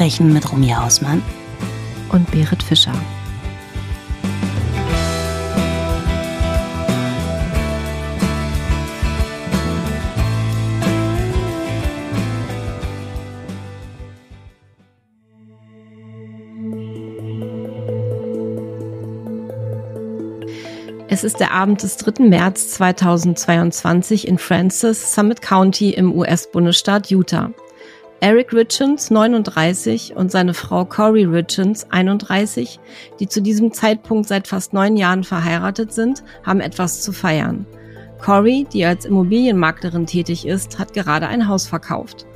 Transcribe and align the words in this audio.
Verbrechen 0.00 0.32
mit 0.32 0.50
Rumja 0.50 0.82
Hausmann 0.82 1.20
und 2.08 2.30
Berit 2.30 2.62
Fischer. 2.62 2.94
Es 21.08 21.24
ist 21.24 21.40
der 21.40 21.52
Abend 21.52 21.82
des 21.82 21.98
3. 21.98 22.24
März 22.24 22.70
2022 22.70 24.26
in 24.26 24.38
Francis, 24.38 25.14
Summit 25.14 25.42
County 25.42 25.90
im 25.90 26.14
US-Bundesstaat 26.14 27.10
Utah. 27.10 27.50
Eric 28.22 28.52
Richens, 28.52 29.10
39, 29.10 30.14
und 30.14 30.30
seine 30.30 30.52
Frau 30.52 30.84
Corey 30.84 31.24
Richens, 31.24 31.86
31, 31.90 32.78
die 33.18 33.26
zu 33.26 33.40
diesem 33.40 33.72
Zeitpunkt 33.72 34.28
seit 34.28 34.46
fast 34.46 34.74
neun 34.74 34.98
Jahren 34.98 35.24
verheiratet 35.24 35.94
sind, 35.94 36.22
haben 36.44 36.60
etwas 36.60 37.00
zu 37.00 37.12
feiern. 37.12 37.64
Corey, 38.22 38.66
die 38.70 38.84
als 38.84 39.06
Immobilienmaklerin 39.06 40.04
tätig 40.04 40.46
ist, 40.46 40.78
hat 40.78 40.92
gerade 40.92 41.28
ein 41.28 41.48
Haus 41.48 41.66
verkauft. 41.66 42.26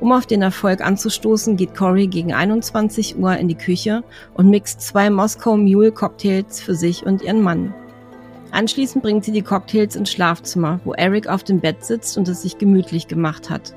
Um 0.00 0.12
auf 0.12 0.24
den 0.24 0.40
Erfolg 0.40 0.80
anzustoßen, 0.80 1.58
geht 1.58 1.74
Corey 1.74 2.06
gegen 2.06 2.32
21 2.32 3.18
Uhr 3.18 3.36
in 3.36 3.48
die 3.48 3.54
Küche 3.54 4.02
und 4.32 4.48
mixt 4.48 4.80
zwei 4.80 5.10
Moskau 5.10 5.58
Mule 5.58 5.92
Cocktails 5.92 6.62
für 6.62 6.74
sich 6.74 7.04
und 7.04 7.20
ihren 7.20 7.42
Mann. 7.42 7.74
Anschließend 8.50 9.04
bringt 9.04 9.26
sie 9.26 9.32
die 9.32 9.42
Cocktails 9.42 9.94
ins 9.94 10.10
Schlafzimmer, 10.10 10.80
wo 10.84 10.94
Eric 10.94 11.28
auf 11.28 11.44
dem 11.44 11.60
Bett 11.60 11.84
sitzt 11.84 12.16
und 12.16 12.28
es 12.28 12.40
sich 12.40 12.56
gemütlich 12.56 13.08
gemacht 13.08 13.50
hat. 13.50 13.74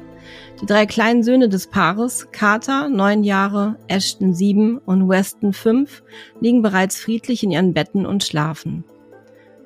Die 0.61 0.65
drei 0.65 0.87
kleinen 0.87 1.21
Söhne 1.21 1.49
des 1.49 1.67
Paares, 1.67 2.31
Carter, 2.31 2.89
neun 2.89 3.23
Jahre, 3.23 3.77
Ashton, 3.87 4.33
sieben 4.33 4.79
und 4.79 5.07
Weston, 5.07 5.53
fünf, 5.53 6.03
liegen 6.41 6.63
bereits 6.63 6.99
friedlich 6.99 7.43
in 7.43 7.51
ihren 7.51 7.73
Betten 7.73 8.07
und 8.07 8.23
schlafen. 8.23 8.83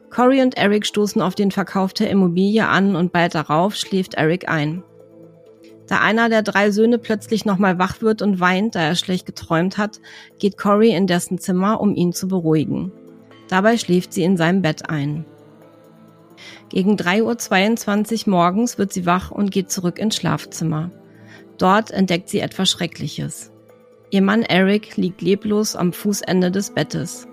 Corey 0.09 0.41
und 0.41 0.57
Eric 0.57 0.85
stoßen 0.85 1.21
auf 1.21 1.35
den 1.35 1.51
Verkauf 1.51 1.93
der 1.93 2.09
Immobilie 2.09 2.67
an 2.67 2.97
und 2.97 3.13
bald 3.13 3.33
darauf 3.35 3.75
schläft 3.75 4.15
Eric 4.15 4.49
ein. 4.49 4.83
Da 5.87 6.01
einer 6.01 6.27
der 6.27 6.41
drei 6.41 6.71
Söhne 6.71 6.97
plötzlich 6.97 7.45
nochmal 7.45 7.79
wach 7.79 8.01
wird 8.01 8.21
und 8.21 8.41
weint, 8.41 8.75
da 8.75 8.81
er 8.81 8.95
schlecht 8.95 9.25
geträumt 9.25 9.77
hat, 9.77 10.01
geht 10.39 10.57
Corey 10.57 10.91
in 10.91 11.07
dessen 11.07 11.37
Zimmer, 11.37 11.79
um 11.79 11.95
ihn 11.95 12.11
zu 12.11 12.27
beruhigen. 12.27 12.91
Dabei 13.47 13.77
schläft 13.77 14.13
sie 14.13 14.23
in 14.23 14.35
seinem 14.35 14.61
Bett 14.61 14.89
ein. 14.89 15.25
Gegen 16.71 16.95
3.22 16.95 18.27
Uhr 18.27 18.31
morgens 18.31 18.77
wird 18.77 18.93
sie 18.93 19.05
wach 19.05 19.29
und 19.29 19.51
geht 19.51 19.69
zurück 19.69 19.99
ins 19.99 20.15
Schlafzimmer. 20.15 20.89
Dort 21.57 21.91
entdeckt 21.91 22.29
sie 22.29 22.39
etwas 22.39 22.71
Schreckliches. 22.71 23.51
Ihr 24.09 24.21
Mann 24.21 24.43
Eric 24.43 24.95
liegt 24.95 25.21
leblos 25.21 25.75
am 25.75 25.91
Fußende 25.91 26.49
des 26.49 26.69
Bettes. 26.69 27.27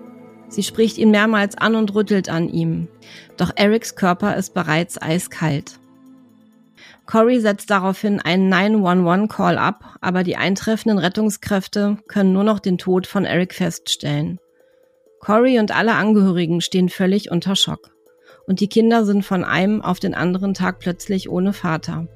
Sie 0.49 0.61
spricht 0.61 0.97
ihn 0.97 1.11
mehrmals 1.11 1.57
an 1.57 1.75
und 1.75 1.95
rüttelt 1.95 2.27
an 2.27 2.49
ihm. 2.49 2.89
Doch 3.37 3.51
Erics 3.55 3.95
Körper 3.95 4.35
ist 4.35 4.53
bereits 4.53 5.01
eiskalt. 5.01 5.79
Corey 7.05 7.39
setzt 7.39 7.69
daraufhin 7.69 8.19
einen 8.19 8.53
911-Call 8.53 9.57
ab, 9.57 9.95
aber 10.01 10.23
die 10.23 10.35
eintreffenden 10.35 10.99
Rettungskräfte 10.99 11.97
können 12.09 12.33
nur 12.33 12.43
noch 12.43 12.59
den 12.59 12.77
Tod 12.77 13.07
von 13.07 13.23
Eric 13.23 13.53
feststellen. 13.53 14.37
Corey 15.21 15.59
und 15.59 15.73
alle 15.73 15.93
Angehörigen 15.93 16.59
stehen 16.59 16.89
völlig 16.89 17.31
unter 17.31 17.55
Schock 17.55 17.91
und 18.49 18.59
die 18.61 18.67
Kinder 18.67 19.05
sind 19.05 19.23
von 19.23 19.45
einem 19.45 19.79
auf 19.83 19.99
den 19.99 20.15
anderen 20.15 20.55
Tag 20.55 20.79
plötzlich 20.79 21.29
ohne 21.29 21.53
Vater. 21.53 22.07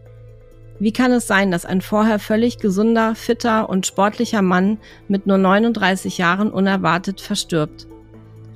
Wie 0.79 0.91
kann 0.91 1.11
es 1.11 1.27
sein, 1.27 1.51
dass 1.51 1.63
ein 1.63 1.79
vorher 1.79 2.17
völlig 2.17 2.57
gesunder, 2.57 3.13
fitter 3.13 3.69
und 3.69 3.85
sportlicher 3.85 4.41
Mann 4.41 4.79
mit 5.07 5.27
nur 5.27 5.37
39 5.37 6.17
Jahren 6.17 6.49
unerwartet 6.51 7.21
verstirbt? 7.21 7.87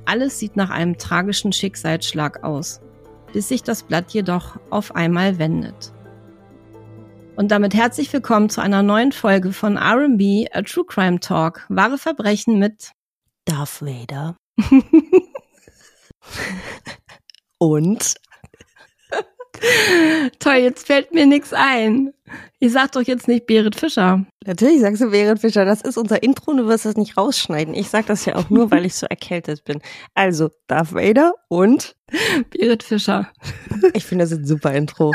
Alles 0.06 0.40
sieht 0.40 0.56
nach 0.56 0.70
einem 0.70 0.98
tragischen 0.98 1.52
Schicksalsschlag 1.52 2.42
aus, 2.42 2.80
bis 3.32 3.46
sich 3.46 3.62
das 3.62 3.84
Blatt 3.84 4.10
jedoch 4.10 4.58
auf 4.70 4.96
einmal 4.96 5.38
wendet. 5.38 5.92
Und 7.36 7.52
damit 7.52 7.74
herzlich 7.74 8.12
willkommen 8.12 8.50
zu 8.50 8.60
einer 8.60 8.82
neuen 8.82 9.12
Folge 9.12 9.52
von 9.52 9.78
RB, 9.78 10.48
a 10.52 10.62
True 10.62 10.84
Crime 10.84 11.20
Talk, 11.20 11.64
wahre 11.68 11.96
Verbrechen 11.96 12.58
mit 12.58 12.90
Darth 13.44 13.80
Vader. 13.80 14.36
Und? 17.58 18.14
Toll, 20.38 20.56
jetzt 20.56 20.86
fällt 20.86 21.12
mir 21.12 21.26
nichts 21.26 21.52
ein. 21.52 22.12
Ich 22.60 22.72
sag 22.72 22.92
doch 22.92 23.02
jetzt 23.02 23.28
nicht 23.28 23.46
Berit 23.46 23.74
Fischer. 23.74 24.24
Natürlich 24.46 24.80
sagst 24.80 25.00
du 25.02 25.10
Berit 25.10 25.40
Fischer. 25.40 25.64
Das 25.64 25.80
ist 25.82 25.96
unser 25.96 26.22
Intro 26.22 26.52
und 26.52 26.58
du 26.58 26.66
wirst 26.66 26.84
das 26.84 26.96
nicht 26.96 27.16
rausschneiden. 27.16 27.74
Ich 27.74 27.88
sag 27.88 28.06
das 28.06 28.24
ja 28.24 28.36
auch 28.36 28.50
nur, 28.50 28.70
weil 28.70 28.84
ich 28.84 28.94
so 28.94 29.06
erkältet 29.06 29.64
bin. 29.64 29.80
Also, 30.14 30.50
Darth 30.66 30.94
Vader 30.94 31.34
und 31.48 31.96
Berit 32.50 32.82
Fischer. 32.82 33.30
Ich 33.94 34.04
finde, 34.04 34.24
das 34.24 34.32
ist 34.32 34.38
ein 34.38 34.46
super 34.46 34.72
Intro. 34.74 35.12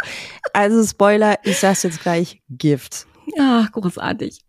Also, 0.53 0.85
Spoiler, 0.85 1.37
ich 1.43 1.59
sag's 1.59 1.83
jetzt 1.83 2.01
gleich, 2.01 2.41
Gift. 2.49 3.07
Ach, 3.39 3.71
großartig. 3.71 4.39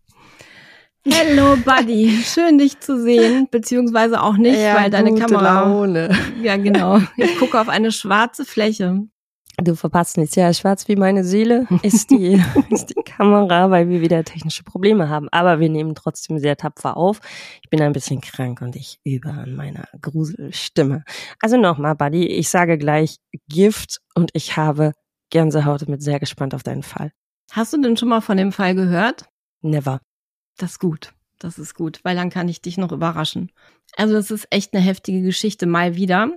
Hello, 1.07 1.55
Buddy. 1.55 2.23
Schön, 2.23 2.57
dich 2.57 2.79
zu 2.79 2.99
sehen, 2.99 3.47
beziehungsweise 3.51 4.21
auch 4.21 4.37
nicht, 4.37 4.59
ja, 4.59 4.75
weil 4.75 4.89
deine 4.89 5.13
Kamera. 5.13 5.61
Laune. 5.61 6.17
Ja, 6.41 6.57
genau. 6.57 6.99
Ich 7.15 7.37
gucke 7.37 7.61
auf 7.61 7.69
eine 7.69 7.91
schwarze 7.91 8.43
Fläche. 8.43 9.07
Du 9.57 9.75
verpasst 9.75 10.17
nichts. 10.17 10.35
Ja, 10.35 10.51
schwarz 10.51 10.87
wie 10.87 10.95
meine 10.95 11.23
Seele 11.23 11.67
ist 11.83 12.09
die, 12.09 12.41
ist 12.71 12.87
die 12.87 13.01
Kamera, 13.03 13.69
weil 13.69 13.87
wir 13.87 14.01
wieder 14.01 14.23
technische 14.23 14.63
Probleme 14.63 15.07
haben. 15.07 15.29
Aber 15.29 15.59
wir 15.59 15.69
nehmen 15.69 15.93
trotzdem 15.93 16.39
sehr 16.39 16.57
tapfer 16.57 16.97
auf. 16.97 17.19
Ich 17.61 17.69
bin 17.69 17.81
ein 17.81 17.93
bisschen 17.93 18.19
krank 18.19 18.61
und 18.61 18.75
ich 18.75 18.99
übe 19.03 19.29
an 19.29 19.55
meiner 19.55 19.87
Gruselstimme. 20.01 21.03
Also 21.39 21.55
nochmal, 21.57 21.95
Buddy, 21.95 22.25
ich 22.25 22.49
sage 22.49 22.77
gleich 22.79 23.17
Gift 23.47 24.01
und 24.15 24.31
ich 24.33 24.57
habe 24.57 24.91
Gänsehaut 25.29 25.83
und 25.83 25.91
bin 25.91 26.01
sehr 26.01 26.19
gespannt 26.19 26.55
auf 26.55 26.63
deinen 26.63 26.83
Fall. 26.83 27.11
Hast 27.51 27.73
du 27.73 27.81
denn 27.81 27.95
schon 27.95 28.09
mal 28.09 28.21
von 28.21 28.37
dem 28.37 28.51
Fall 28.51 28.73
gehört? 28.73 29.25
Never. 29.61 30.01
Das 30.57 30.71
ist 30.71 30.79
gut. 30.79 31.13
Das 31.39 31.59
ist 31.59 31.75
gut, 31.75 31.99
weil 32.03 32.15
dann 32.15 32.29
kann 32.29 32.47
ich 32.47 32.61
dich 32.61 32.77
noch 32.77 32.91
überraschen. 32.91 33.51
Also 33.97 34.13
das 34.13 34.31
ist 34.31 34.47
echt 34.51 34.73
eine 34.73 34.83
heftige 34.83 35.21
Geschichte 35.21 35.65
mal 35.65 35.95
wieder. 35.95 36.31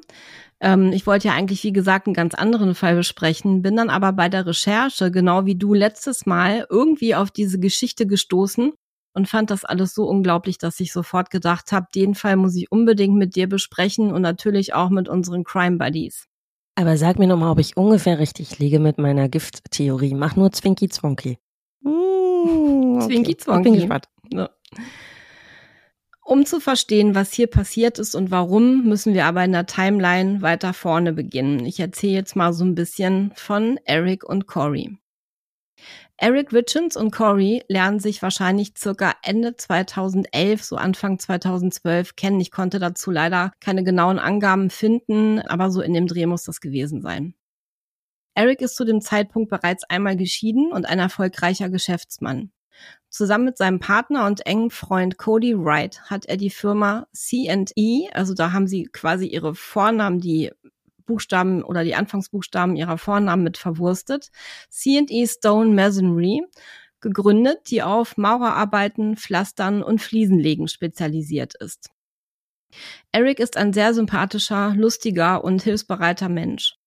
Ähm, 0.60 0.92
ich 0.92 1.06
wollte 1.06 1.28
ja 1.28 1.34
eigentlich, 1.34 1.62
wie 1.64 1.72
gesagt, 1.72 2.06
einen 2.06 2.14
ganz 2.14 2.34
anderen 2.34 2.74
Fall 2.74 2.96
besprechen, 2.96 3.62
bin 3.62 3.76
dann 3.76 3.90
aber 3.90 4.12
bei 4.12 4.28
der 4.28 4.46
Recherche, 4.46 5.10
genau 5.10 5.46
wie 5.46 5.54
du 5.54 5.72
letztes 5.72 6.26
Mal, 6.26 6.66
irgendwie 6.68 7.14
auf 7.14 7.30
diese 7.30 7.60
Geschichte 7.60 8.06
gestoßen 8.06 8.72
und 9.14 9.28
fand 9.28 9.50
das 9.50 9.64
alles 9.64 9.94
so 9.94 10.04
unglaublich, 10.04 10.58
dass 10.58 10.80
ich 10.80 10.92
sofort 10.92 11.30
gedacht 11.30 11.72
habe, 11.72 11.86
den 11.94 12.14
Fall 12.14 12.36
muss 12.36 12.56
ich 12.56 12.70
unbedingt 12.70 13.16
mit 13.16 13.36
dir 13.36 13.48
besprechen 13.48 14.12
und 14.12 14.22
natürlich 14.22 14.74
auch 14.74 14.90
mit 14.90 15.08
unseren 15.08 15.44
Crime 15.44 15.78
Buddies. 15.78 16.26
Aber 16.74 16.96
sag 16.96 17.18
mir 17.18 17.26
nochmal, 17.26 17.50
ob 17.50 17.58
ich 17.58 17.76
ungefähr 17.76 18.18
richtig 18.18 18.58
liege 18.58 18.78
mit 18.78 18.98
meiner 18.98 19.28
Gifttheorie. 19.28 20.14
Mach 20.14 20.36
nur 20.36 20.52
Zwinky 20.52 20.88
Zwonky. 20.88 21.38
Zwinki 23.00 23.36
Zwonki. 23.36 23.68
Ich 23.68 23.72
bin 23.72 23.80
gespannt. 23.80 24.08
Ja. 24.32 24.50
Um 26.24 26.44
zu 26.44 26.60
verstehen, 26.60 27.14
was 27.14 27.32
hier 27.32 27.46
passiert 27.46 27.98
ist 27.98 28.14
und 28.14 28.30
warum, 28.30 28.84
müssen 28.84 29.14
wir 29.14 29.24
aber 29.24 29.44
in 29.44 29.52
der 29.52 29.64
Timeline 29.64 30.42
weiter 30.42 30.74
vorne 30.74 31.14
beginnen. 31.14 31.64
Ich 31.64 31.80
erzähle 31.80 32.12
jetzt 32.12 32.36
mal 32.36 32.52
so 32.52 32.66
ein 32.66 32.74
bisschen 32.74 33.32
von 33.34 33.80
Eric 33.86 34.24
und 34.24 34.46
Corey. 34.46 34.98
Eric 36.18 36.52
Richens 36.52 36.96
und 36.96 37.12
Corey 37.12 37.62
lernen 37.68 38.00
sich 38.00 38.20
wahrscheinlich 38.20 38.72
circa 38.76 39.14
Ende 39.22 39.56
2011, 39.56 40.64
so 40.64 40.76
Anfang 40.76 41.18
2012 41.18 42.16
kennen. 42.16 42.40
Ich 42.40 42.50
konnte 42.50 42.78
dazu 42.78 43.10
leider 43.10 43.52
keine 43.60 43.84
genauen 43.84 44.18
Angaben 44.18 44.68
finden, 44.68 45.40
aber 45.40 45.70
so 45.70 45.80
in 45.80 45.94
dem 45.94 46.08
Dreh 46.08 46.26
muss 46.26 46.42
das 46.42 46.60
gewesen 46.60 47.00
sein. 47.00 47.34
Eric 48.38 48.60
ist 48.60 48.76
zu 48.76 48.84
dem 48.84 49.00
Zeitpunkt 49.00 49.50
bereits 49.50 49.82
einmal 49.90 50.16
geschieden 50.16 50.70
und 50.70 50.86
ein 50.86 51.00
erfolgreicher 51.00 51.68
Geschäftsmann. 51.70 52.52
Zusammen 53.08 53.46
mit 53.46 53.58
seinem 53.58 53.80
Partner 53.80 54.26
und 54.26 54.46
engen 54.46 54.70
Freund 54.70 55.18
Cody 55.18 55.58
Wright 55.58 56.00
hat 56.02 56.26
er 56.26 56.36
die 56.36 56.50
Firma 56.50 57.08
C&E, 57.12 58.08
also 58.12 58.34
da 58.34 58.52
haben 58.52 58.68
sie 58.68 58.84
quasi 58.84 59.26
ihre 59.26 59.56
Vornamen, 59.56 60.20
die 60.20 60.52
Buchstaben 61.04 61.64
oder 61.64 61.82
die 61.82 61.96
Anfangsbuchstaben 61.96 62.76
ihrer 62.76 62.96
Vornamen 62.96 63.42
mit 63.42 63.58
verwurstet, 63.58 64.30
C&E 64.70 65.26
Stone 65.26 65.74
Masonry, 65.74 66.44
gegründet, 67.00 67.68
die 67.72 67.82
auf 67.82 68.16
Maurerarbeiten, 68.18 69.16
Pflastern 69.16 69.82
und 69.82 70.00
Fliesenlegen 70.00 70.68
spezialisiert 70.68 71.54
ist. 71.56 71.90
Eric 73.10 73.40
ist 73.40 73.56
ein 73.56 73.72
sehr 73.72 73.94
sympathischer, 73.94 74.74
lustiger 74.76 75.42
und 75.42 75.64
hilfsbereiter 75.64 76.28
Mensch. 76.28 76.77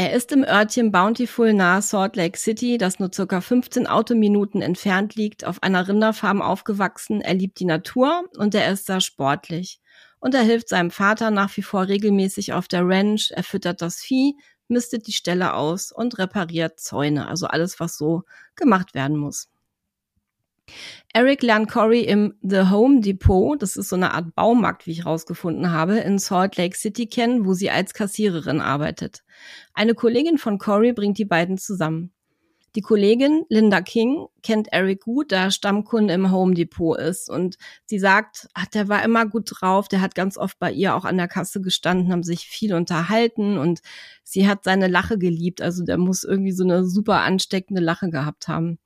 Er 0.00 0.12
ist 0.12 0.30
im 0.30 0.44
Örtchen 0.44 0.92
Bountiful 0.92 1.52
nahe 1.52 1.82
Salt 1.82 2.14
Lake 2.14 2.38
City, 2.38 2.78
das 2.78 3.00
nur 3.00 3.10
circa 3.12 3.40
15 3.40 3.88
Autominuten 3.88 4.62
entfernt 4.62 5.16
liegt, 5.16 5.44
auf 5.44 5.60
einer 5.60 5.88
Rinderfarm 5.88 6.40
aufgewachsen. 6.40 7.20
Er 7.20 7.34
liebt 7.34 7.58
die 7.58 7.64
Natur 7.64 8.22
und 8.36 8.54
er 8.54 8.70
ist 8.70 8.86
sehr 8.86 9.00
sportlich. 9.00 9.80
Und 10.20 10.36
er 10.36 10.42
hilft 10.42 10.68
seinem 10.68 10.92
Vater 10.92 11.32
nach 11.32 11.56
wie 11.56 11.62
vor 11.62 11.88
regelmäßig 11.88 12.52
auf 12.52 12.68
der 12.68 12.86
Ranch, 12.86 13.32
er 13.34 13.42
füttert 13.42 13.82
das 13.82 13.96
Vieh, 13.98 14.36
mistet 14.68 15.08
die 15.08 15.12
Ställe 15.12 15.54
aus 15.54 15.90
und 15.90 16.16
repariert 16.18 16.78
Zäune, 16.78 17.26
also 17.26 17.48
alles, 17.48 17.80
was 17.80 17.98
so 17.98 18.22
gemacht 18.54 18.94
werden 18.94 19.16
muss. 19.16 19.48
Eric 21.12 21.42
lernt 21.42 21.70
Corey 21.70 22.02
im 22.02 22.34
The 22.42 22.70
Home 22.70 23.00
Depot, 23.00 23.60
das 23.60 23.76
ist 23.76 23.88
so 23.88 23.96
eine 23.96 24.12
Art 24.12 24.34
Baumarkt, 24.34 24.86
wie 24.86 24.92
ich 24.92 25.06
rausgefunden 25.06 25.72
habe, 25.72 25.98
in 25.98 26.18
Salt 26.18 26.56
Lake 26.56 26.76
City 26.76 27.06
kennen, 27.06 27.46
wo 27.46 27.54
sie 27.54 27.70
als 27.70 27.94
Kassiererin 27.94 28.60
arbeitet. 28.60 29.24
Eine 29.74 29.94
Kollegin 29.94 30.38
von 30.38 30.58
Corey 30.58 30.92
bringt 30.92 31.18
die 31.18 31.24
beiden 31.24 31.58
zusammen. 31.58 32.12
Die 32.74 32.82
Kollegin 32.82 33.44
Linda 33.48 33.80
King 33.80 34.26
kennt 34.42 34.68
Eric 34.72 35.00
gut, 35.00 35.32
da 35.32 35.44
er 35.44 35.50
Stammkunde 35.50 36.12
im 36.12 36.30
Home 36.30 36.54
Depot 36.54 36.98
ist. 36.98 37.30
Und 37.30 37.56
sie 37.86 37.98
sagt, 37.98 38.46
ach, 38.52 38.66
der 38.66 38.88
war 38.88 39.02
immer 39.02 39.26
gut 39.26 39.50
drauf, 39.50 39.88
der 39.88 40.00
hat 40.02 40.14
ganz 40.14 40.36
oft 40.36 40.58
bei 40.58 40.70
ihr 40.70 40.94
auch 40.94 41.04
an 41.04 41.16
der 41.16 41.28
Kasse 41.28 41.62
gestanden, 41.62 42.12
haben 42.12 42.22
sich 42.22 42.46
viel 42.46 42.74
unterhalten 42.74 43.56
und 43.56 43.80
sie 44.22 44.46
hat 44.46 44.64
seine 44.64 44.86
Lache 44.86 45.18
geliebt. 45.18 45.62
Also 45.62 45.82
der 45.82 45.96
muss 45.96 46.24
irgendwie 46.24 46.52
so 46.52 46.62
eine 46.62 46.84
super 46.84 47.22
ansteckende 47.22 47.80
Lache 47.80 48.10
gehabt 48.10 48.48
haben. 48.48 48.78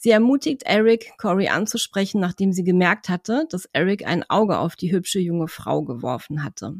Sie 0.00 0.10
ermutigt 0.10 0.62
Eric, 0.62 1.12
Corey 1.18 1.48
anzusprechen, 1.48 2.20
nachdem 2.20 2.52
sie 2.52 2.62
gemerkt 2.62 3.08
hatte, 3.08 3.46
dass 3.50 3.68
Eric 3.72 4.06
ein 4.06 4.22
Auge 4.30 4.58
auf 4.58 4.76
die 4.76 4.92
hübsche 4.92 5.18
junge 5.18 5.48
Frau 5.48 5.82
geworfen 5.82 6.44
hatte. 6.44 6.76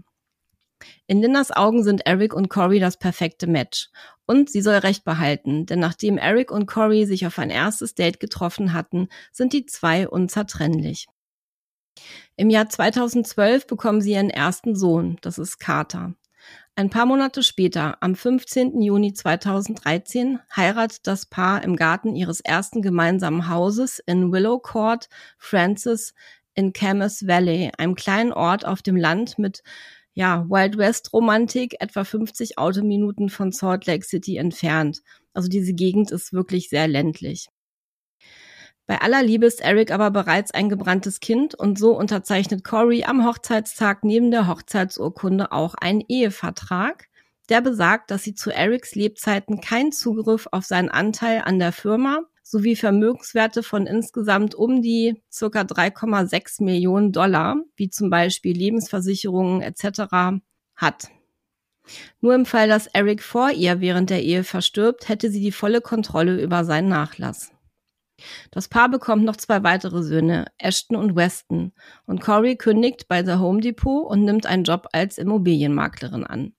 In 1.09 1.21
Lindas 1.21 1.51
Augen 1.51 1.83
sind 1.83 2.07
Eric 2.07 2.33
und 2.33 2.49
Corey 2.49 2.79
das 2.79 2.97
perfekte 2.97 3.49
Match. 3.49 3.91
Und 4.25 4.49
sie 4.51 4.61
soll 4.61 4.77
recht 4.77 5.05
behalten, 5.05 5.67
denn 5.67 5.81
nachdem 5.81 6.17
Eric 6.17 6.53
und 6.53 6.67
Corey 6.67 7.07
sich 7.07 7.27
auf 7.27 7.41
ein 7.41 7.51
erstes 7.51 7.97
Date 7.97 8.21
getroffen 8.21 8.73
hatten, 8.73 9.09
sind 9.33 9.53
die 9.53 9.67
zwei 9.67 10.09
unzertrennlich. 10.09 11.09
Im 12.37 12.51
Jahr 12.51 12.69
2012 12.69 13.67
bekommen 13.67 14.01
sie 14.01 14.13
ihren 14.13 14.31
ersten 14.31 14.77
Sohn, 14.77 15.19
das 15.23 15.39
ist 15.39 15.59
Carter. 15.59 16.15
Ein 16.79 16.91
paar 16.91 17.07
Monate 17.07 17.43
später, 17.43 17.97
am 18.03 18.15
15. 18.15 18.81
Juni 18.81 19.13
2013, 19.13 20.39
heiratet 20.55 21.09
das 21.09 21.27
Paar 21.27 21.65
im 21.65 21.75
Garten 21.75 22.15
ihres 22.15 22.39
ersten 22.39 22.83
gemeinsamen 22.83 23.49
Hauses 23.49 23.99
in 24.07 24.31
Willow 24.31 24.61
Court 24.61 25.09
Francis 25.39 26.15
in 26.55 26.73
Camas 26.73 27.27
Valley, 27.27 27.73
einem 27.77 27.97
kleinen 27.97 28.33
Ort 28.33 28.65
auf 28.65 28.81
dem 28.81 28.95
Land 28.95 29.41
mit 29.41 29.65
ja, 30.15 30.49
Wild 30.49 30.79
West 30.79 31.13
Romantik, 31.13 31.75
etwa 31.81 32.05
50 32.05 32.59
Autominuten 32.59 33.29
von 33.29 33.51
Salt 33.51 33.87
Lake 33.87 34.05
City 34.05 34.37
entfernt. 34.37 35.03
Also 35.35 35.49
diese 35.49 35.75
Gegend 35.75 36.13
ist 36.13 36.33
wirklich 36.33 36.69
sehr 36.69 36.87
ländlich. 36.87 37.49
Bei 38.89 39.03
aller 39.03 39.23
Liebe 39.23 39.45
ist 39.45 39.61
Eric 39.61 39.91
aber 39.93 40.11
bereits 40.11 40.51
ein 40.53 40.71
gebranntes 40.71 41.21
Kind 41.21 41.55
und 41.55 41.79
so 41.79 41.95
unterzeichnet 41.95 42.65
Corey 42.65 43.05
am 43.05 43.27
Hochzeitstag 43.27 44.03
neben 44.03 44.31
der 44.31 44.49
Hochzeitsurkunde 44.49 45.53
auch 45.53 45.75
einen 45.75 46.01
Ehevertrag, 46.09 47.09
der 47.51 47.61
besagt, 47.61 48.11
dass 48.11 48.23
sie 48.23 48.35
zu 48.35 48.51
Erics 48.51 48.95
Lebzeiten 48.95 49.61
keinen 49.61 49.93
Zugriff 49.93 50.49
auf 50.53 50.65
seinen 50.65 50.89
Anteil 50.89 51.43
an 51.45 51.59
der 51.59 51.73
Firma 51.73 52.21
sowie 52.43 52.77
Vermögenswerte 52.77 53.63
von 53.63 53.87
insgesamt 53.87 54.55
um 54.55 54.81
die 54.81 55.23
circa 55.31 55.61
3,6 55.61 56.65
Millionen 56.65 57.13
Dollar, 57.13 57.57
wie 57.77 57.91
zum 57.91 58.09
Beispiel 58.09 58.57
Lebensversicherungen 58.57 59.61
etc. 59.61 60.41
hat. 60.77 61.09
Nur 62.23 62.35
im 62.35 62.47
Fall, 62.47 62.69
dass 62.69 62.87
Eric 62.87 63.23
vor 63.23 63.51
ihr 63.51 63.83
während 63.83 64.09
der 64.09 64.23
Ehe 64.23 64.45
verstirbt, 64.45 65.11
hätte 65.11 65.31
sie 65.31 65.43
die 65.43 65.53
volle 65.53 65.83
Kontrolle 65.83 66.41
über 66.41 66.65
seinen 66.65 66.89
Nachlass. 66.89 67.51
Das 68.51 68.69
Paar 68.69 68.91
bekommt 68.91 69.25
noch 69.25 69.37
zwei 69.37 69.63
weitere 69.63 70.03
Söhne, 70.03 70.47
Ashton 70.59 70.97
und 70.97 71.17
Weston, 71.17 71.73
und 72.07 72.21
Corey 72.21 72.57
kündigt 72.57 73.09
bei 73.09 73.25
The 73.25 73.35
Home 73.35 73.61
Depot 73.61 74.11
und 74.11 74.25
nimmt 74.25 74.47
einen 74.47 74.65
Job 74.65 74.89
als 74.93 75.19
Immobilienmaklerin 75.19 76.25
an. 76.25 76.53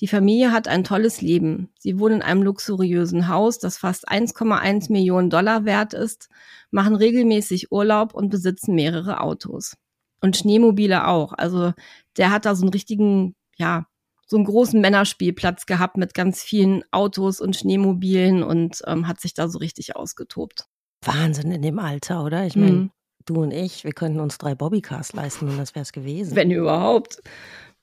Die 0.00 0.08
Familie 0.08 0.52
hat 0.52 0.68
ein 0.68 0.84
tolles 0.84 1.22
Leben. 1.22 1.70
Sie 1.78 1.98
wohnen 1.98 2.16
in 2.16 2.22
einem 2.22 2.42
luxuriösen 2.42 3.28
Haus, 3.28 3.58
das 3.58 3.78
fast 3.78 4.10
1,1 4.10 4.92
Millionen 4.92 5.30
Dollar 5.30 5.64
wert 5.64 5.94
ist, 5.94 6.28
machen 6.70 6.96
regelmäßig 6.96 7.72
Urlaub 7.72 8.12
und 8.12 8.28
besitzen 8.28 8.74
mehrere 8.74 9.20
Autos. 9.20 9.76
Und 10.20 10.36
Schneemobile 10.36 11.06
auch. 11.08 11.32
Also 11.32 11.72
der 12.18 12.30
hat 12.30 12.44
da 12.44 12.54
so 12.54 12.62
einen 12.62 12.72
richtigen, 12.72 13.34
ja, 13.56 13.86
so 14.26 14.36
einen 14.36 14.44
großen 14.44 14.80
Männerspielplatz 14.80 15.66
gehabt 15.66 15.96
mit 15.96 16.12
ganz 16.12 16.42
vielen 16.42 16.82
Autos 16.90 17.40
und 17.40 17.56
Schneemobilen 17.56 18.42
und 18.42 18.82
ähm, 18.86 19.08
hat 19.08 19.20
sich 19.20 19.34
da 19.34 19.48
so 19.48 19.58
richtig 19.58 19.96
ausgetobt. 19.96 20.66
Wahnsinn 21.06 21.50
in 21.50 21.62
dem 21.62 21.78
Alter, 21.78 22.24
oder? 22.24 22.46
Ich 22.46 22.56
meine, 22.56 22.72
mhm. 22.72 22.90
du 23.24 23.42
und 23.42 23.52
ich, 23.52 23.84
wir 23.84 23.92
könnten 23.92 24.20
uns 24.20 24.38
drei 24.38 24.54
Bobbycars 24.54 25.12
leisten 25.12 25.48
und 25.48 25.58
das 25.58 25.74
wäre 25.74 25.82
es 25.82 25.92
gewesen. 25.92 26.36
Wenn 26.36 26.50
überhaupt. 26.50 27.22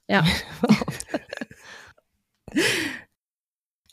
Ja. 0.08 0.24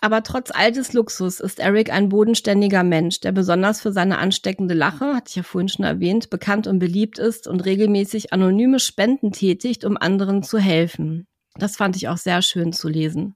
Aber 0.02 0.22
trotz 0.22 0.50
all 0.50 0.72
des 0.72 0.94
Luxus 0.94 1.40
ist 1.40 1.60
Eric 1.60 1.92
ein 1.92 2.08
bodenständiger 2.08 2.82
Mensch, 2.82 3.20
der 3.20 3.32
besonders 3.32 3.82
für 3.82 3.92
seine 3.92 4.18
ansteckende 4.18 4.74
Lache, 4.74 5.14
hatte 5.14 5.28
ich 5.28 5.36
ja 5.36 5.42
vorhin 5.42 5.68
schon 5.68 5.84
erwähnt, 5.84 6.30
bekannt 6.30 6.66
und 6.66 6.78
beliebt 6.78 7.18
ist 7.18 7.46
und 7.46 7.66
regelmäßig 7.66 8.32
anonyme 8.32 8.80
Spenden 8.80 9.32
tätigt, 9.32 9.84
um 9.84 9.98
anderen 9.98 10.42
zu 10.42 10.58
helfen. 10.58 11.26
Das 11.56 11.76
fand 11.76 11.96
ich 11.96 12.08
auch 12.08 12.16
sehr 12.16 12.40
schön 12.40 12.72
zu 12.72 12.88
lesen. 12.88 13.34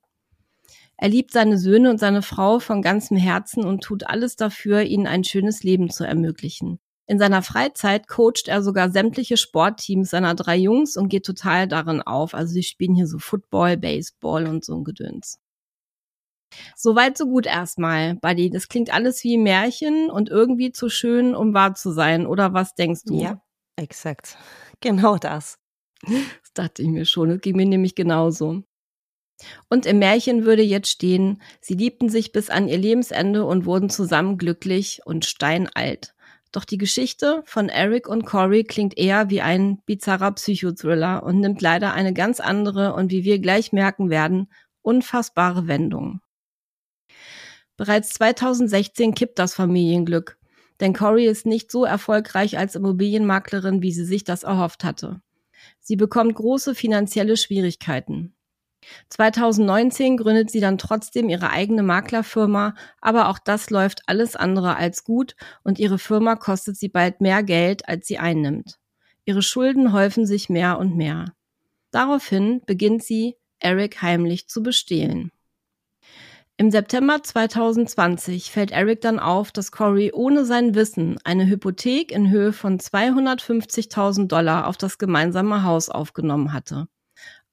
Er 1.04 1.10
liebt 1.10 1.32
seine 1.32 1.58
Söhne 1.58 1.90
und 1.90 2.00
seine 2.00 2.22
Frau 2.22 2.60
von 2.60 2.80
ganzem 2.80 3.18
Herzen 3.18 3.62
und 3.62 3.82
tut 3.82 4.06
alles 4.06 4.36
dafür, 4.36 4.80
ihnen 4.84 5.06
ein 5.06 5.22
schönes 5.22 5.62
Leben 5.62 5.90
zu 5.90 6.02
ermöglichen. 6.04 6.80
In 7.06 7.18
seiner 7.18 7.42
Freizeit 7.42 8.08
coacht 8.08 8.48
er 8.48 8.62
sogar 8.62 8.88
sämtliche 8.90 9.36
Sportteams 9.36 10.08
seiner 10.08 10.34
drei 10.34 10.56
Jungs 10.56 10.96
und 10.96 11.10
geht 11.10 11.26
total 11.26 11.68
darin 11.68 12.00
auf. 12.00 12.32
Also 12.32 12.54
sie 12.54 12.62
spielen 12.62 12.94
hier 12.94 13.06
so 13.06 13.18
Football, 13.18 13.76
Baseball 13.76 14.46
und 14.46 14.64
so 14.64 14.78
ein 14.78 14.84
Gedöns. 14.84 15.38
Soweit 16.74 17.18
so 17.18 17.26
gut 17.26 17.44
erstmal, 17.44 18.14
Buddy. 18.14 18.48
Das 18.48 18.68
klingt 18.68 18.90
alles 18.90 19.22
wie 19.24 19.36
Märchen 19.36 20.08
und 20.08 20.30
irgendwie 20.30 20.72
zu 20.72 20.88
schön, 20.88 21.34
um 21.34 21.52
wahr 21.52 21.74
zu 21.74 21.92
sein. 21.92 22.26
Oder 22.26 22.54
was 22.54 22.74
denkst 22.76 23.02
du? 23.04 23.20
Ja, 23.20 23.42
exakt. 23.76 24.38
Genau 24.80 25.18
das. 25.18 25.58
Das 26.00 26.52
dachte 26.54 26.80
ich 26.80 26.88
mir 26.88 27.04
schon. 27.04 27.28
Das 27.28 27.40
ging 27.42 27.56
mir 27.56 27.66
nämlich 27.66 27.94
genauso. 27.94 28.64
Und 29.68 29.86
im 29.86 29.98
Märchen 29.98 30.44
würde 30.44 30.62
jetzt 30.62 30.88
stehen, 30.88 31.42
sie 31.60 31.74
liebten 31.74 32.08
sich 32.08 32.32
bis 32.32 32.50
an 32.50 32.68
ihr 32.68 32.78
Lebensende 32.78 33.44
und 33.44 33.66
wurden 33.66 33.90
zusammen 33.90 34.38
glücklich 34.38 35.00
und 35.04 35.24
steinalt. 35.24 36.14
Doch 36.52 36.64
die 36.64 36.78
Geschichte 36.78 37.42
von 37.46 37.68
Eric 37.68 38.08
und 38.08 38.26
Corey 38.26 38.62
klingt 38.62 38.96
eher 38.96 39.28
wie 39.28 39.40
ein 39.40 39.82
bizarrer 39.86 40.30
Psychothriller 40.32 41.24
und 41.24 41.40
nimmt 41.40 41.60
leider 41.60 41.92
eine 41.94 42.12
ganz 42.12 42.38
andere 42.38 42.94
und 42.94 43.10
wie 43.10 43.24
wir 43.24 43.40
gleich 43.40 43.72
merken 43.72 44.08
werden, 44.08 44.48
unfassbare 44.80 45.66
Wendung. 45.66 46.20
Bereits 47.76 48.10
2016 48.10 49.14
kippt 49.14 49.40
das 49.40 49.54
Familienglück, 49.54 50.38
denn 50.78 50.92
Corey 50.92 51.26
ist 51.26 51.44
nicht 51.44 51.72
so 51.72 51.84
erfolgreich 51.84 52.56
als 52.56 52.76
Immobilienmaklerin, 52.76 53.82
wie 53.82 53.92
sie 53.92 54.04
sich 54.04 54.22
das 54.22 54.44
erhofft 54.44 54.84
hatte. 54.84 55.20
Sie 55.80 55.96
bekommt 55.96 56.36
große 56.36 56.76
finanzielle 56.76 57.36
Schwierigkeiten. 57.36 58.36
2019 59.10 60.16
gründet 60.16 60.50
sie 60.50 60.60
dann 60.60 60.78
trotzdem 60.78 61.28
ihre 61.28 61.50
eigene 61.50 61.82
Maklerfirma, 61.82 62.74
aber 63.00 63.28
auch 63.28 63.38
das 63.38 63.70
läuft 63.70 64.02
alles 64.06 64.36
andere 64.36 64.76
als 64.76 65.04
gut 65.04 65.36
und 65.62 65.78
ihre 65.78 65.98
Firma 65.98 66.36
kostet 66.36 66.76
sie 66.76 66.88
bald 66.88 67.20
mehr 67.20 67.42
Geld, 67.42 67.88
als 67.88 68.06
sie 68.06 68.18
einnimmt. 68.18 68.78
Ihre 69.24 69.42
Schulden 69.42 69.92
häufen 69.92 70.26
sich 70.26 70.48
mehr 70.48 70.78
und 70.78 70.96
mehr. 70.96 71.32
Daraufhin 71.90 72.60
beginnt 72.66 73.02
sie, 73.02 73.36
Eric 73.58 74.02
heimlich 74.02 74.48
zu 74.48 74.62
bestehlen. 74.62 75.30
Im 76.56 76.70
September 76.70 77.20
2020 77.20 78.52
fällt 78.52 78.70
Eric 78.70 79.00
dann 79.00 79.18
auf, 79.18 79.50
dass 79.50 79.72
Corey 79.72 80.12
ohne 80.12 80.44
sein 80.44 80.76
Wissen 80.76 81.18
eine 81.24 81.48
Hypothek 81.48 82.12
in 82.12 82.30
Höhe 82.30 82.52
von 82.52 82.78
250.000 82.78 84.28
Dollar 84.28 84.68
auf 84.68 84.76
das 84.76 84.98
gemeinsame 84.98 85.64
Haus 85.64 85.88
aufgenommen 85.88 86.52
hatte. 86.52 86.86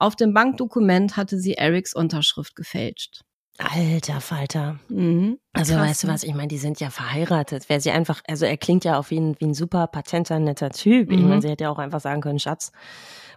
Auf 0.01 0.15
dem 0.15 0.33
Bankdokument 0.33 1.15
hatte 1.15 1.37
sie 1.37 1.53
Erics 1.53 1.93
Unterschrift 1.93 2.55
gefälscht. 2.55 3.21
Alter 3.59 4.19
Falter. 4.19 4.79
Mhm. 4.89 5.37
Also 5.53 5.75
Krass, 5.75 5.89
weißt 5.89 6.03
du 6.03 6.07
ne? 6.07 6.13
was, 6.13 6.23
ich 6.23 6.33
meine, 6.33 6.47
die 6.47 6.57
sind 6.57 6.79
ja 6.79 6.89
verheiratet. 6.89 7.69
Wäre 7.69 7.81
sie 7.81 7.91
einfach, 7.91 8.23
also 8.27 8.47
er 8.47 8.57
klingt 8.57 8.83
ja 8.83 8.97
auf 8.97 9.11
ihn 9.11 9.35
wie 9.37 9.45
ein 9.45 9.53
super 9.53 9.85
patenter, 9.85 10.39
netter 10.39 10.71
Typ. 10.71 11.09
Mhm. 11.09 11.13
Ich 11.13 11.23
meine, 11.23 11.41
sie 11.43 11.49
hätte 11.49 11.65
ja 11.65 11.69
auch 11.69 11.77
einfach 11.77 11.99
sagen 11.99 12.21
können, 12.21 12.39
Schatz, 12.39 12.71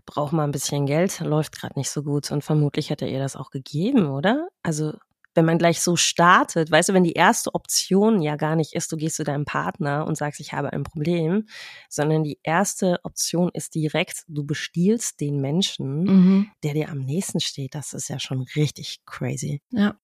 brauch 0.06 0.32
mal 0.32 0.44
ein 0.44 0.52
bisschen 0.52 0.86
Geld, 0.86 1.20
läuft 1.20 1.60
gerade 1.60 1.78
nicht 1.78 1.90
so 1.90 2.02
gut. 2.02 2.30
Und 2.30 2.42
vermutlich 2.42 2.88
hätte 2.88 3.04
er 3.04 3.12
ihr 3.12 3.18
das 3.18 3.36
auch 3.36 3.50
gegeben, 3.50 4.06
oder? 4.06 4.48
Also 4.62 4.94
wenn 5.34 5.44
man 5.44 5.58
gleich 5.58 5.80
so 5.80 5.96
startet, 5.96 6.70
weißt 6.70 6.88
du, 6.88 6.92
wenn 6.94 7.04
die 7.04 7.12
erste 7.12 7.54
Option 7.54 8.22
ja 8.22 8.36
gar 8.36 8.56
nicht 8.56 8.74
ist, 8.74 8.90
du 8.92 8.96
gehst 8.96 9.16
zu 9.16 9.24
deinem 9.24 9.44
Partner 9.44 10.06
und 10.06 10.16
sagst, 10.16 10.40
ich 10.40 10.52
habe 10.52 10.72
ein 10.72 10.84
Problem, 10.84 11.46
sondern 11.88 12.22
die 12.22 12.38
erste 12.42 12.98
Option 13.02 13.50
ist 13.52 13.74
direkt, 13.74 14.24
du 14.28 14.44
bestiehlst 14.44 15.20
den 15.20 15.40
Menschen, 15.40 16.04
mhm. 16.04 16.50
der 16.62 16.74
dir 16.74 16.88
am 16.88 17.00
nächsten 17.00 17.40
steht. 17.40 17.74
Das 17.74 17.92
ist 17.92 18.08
ja 18.08 18.18
schon 18.18 18.42
richtig 18.56 19.00
crazy. 19.06 19.60
Ja. 19.70 19.96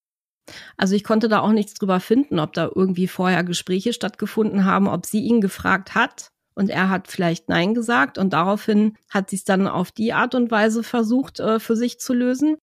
Also 0.75 0.95
ich 0.95 1.03
konnte 1.03 1.29
da 1.29 1.39
auch 1.39 1.51
nichts 1.51 1.75
drüber 1.75 1.99
finden, 1.99 2.39
ob 2.39 2.53
da 2.53 2.69
irgendwie 2.73 3.07
vorher 3.07 3.43
Gespräche 3.43 3.93
stattgefunden 3.93 4.65
haben, 4.65 4.87
ob 4.87 5.05
sie 5.05 5.21
ihn 5.21 5.39
gefragt 5.39 5.95
hat 5.95 6.31
und 6.55 6.69
er 6.69 6.89
hat 6.89 7.07
vielleicht 7.07 7.47
Nein 7.47 7.73
gesagt 7.73 8.17
und 8.17 8.33
daraufhin 8.33 8.97
hat 9.09 9.29
sie 9.29 9.37
es 9.37 9.43
dann 9.43 9.67
auf 9.67 9.91
die 9.91 10.13
Art 10.13 10.35
und 10.35 10.51
Weise 10.51 10.83
versucht, 10.83 11.39
äh, 11.39 11.59
für 11.59 11.75
sich 11.75 11.99
zu 11.99 12.13
lösen 12.13 12.57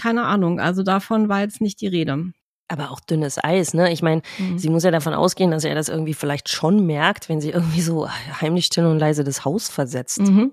keine 0.00 0.24
Ahnung. 0.24 0.60
Also 0.60 0.82
davon 0.82 1.28
war 1.28 1.40
jetzt 1.40 1.60
nicht 1.60 1.80
die 1.80 1.86
Rede. 1.86 2.32
Aber 2.68 2.90
auch 2.90 3.00
dünnes 3.00 3.42
Eis, 3.42 3.72
ne? 3.72 3.90
Ich 3.92 4.02
meine, 4.02 4.22
mhm. 4.38 4.58
sie 4.58 4.68
muss 4.68 4.84
ja 4.84 4.90
davon 4.90 5.14
ausgehen, 5.14 5.50
dass 5.50 5.64
er 5.64 5.74
das 5.74 5.88
irgendwie 5.88 6.14
vielleicht 6.14 6.50
schon 6.50 6.84
merkt, 6.84 7.28
wenn 7.28 7.40
sie 7.40 7.50
irgendwie 7.50 7.80
so 7.80 8.08
heimlich 8.10 8.66
still 8.66 8.84
und 8.84 8.98
leise 8.98 9.24
das 9.24 9.44
Haus 9.44 9.68
versetzt. 9.68 10.20
Mhm. 10.20 10.52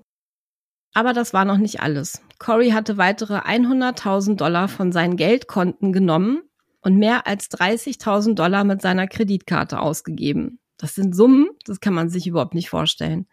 Aber 0.94 1.12
das 1.12 1.34
war 1.34 1.44
noch 1.44 1.58
nicht 1.58 1.82
alles. 1.82 2.22
Corey 2.40 2.70
hatte 2.70 2.98
weitere 2.98 3.40
100.000 3.40 4.38
Dollar 4.38 4.70
von 4.70 4.94
seinen 4.94 5.18
Geldkonten 5.18 5.92
genommen 5.92 6.42
und 6.82 6.96
mehr 6.98 7.28
als 7.28 7.52
30.000 7.52 8.36
Dollar 8.36 8.64
mit 8.64 8.82
seiner 8.82 9.08
Kreditkarte 9.08 9.80
ausgegeben. 9.80 10.60
Das 10.78 10.96
sind 10.96 11.16
Summen, 11.16 11.50
das 11.66 11.82
kann 11.82 11.94
man 11.94 12.10
sich 12.10 12.28
überhaupt 12.28 12.54
nicht 12.54 12.70
vorstellen. 12.70 13.28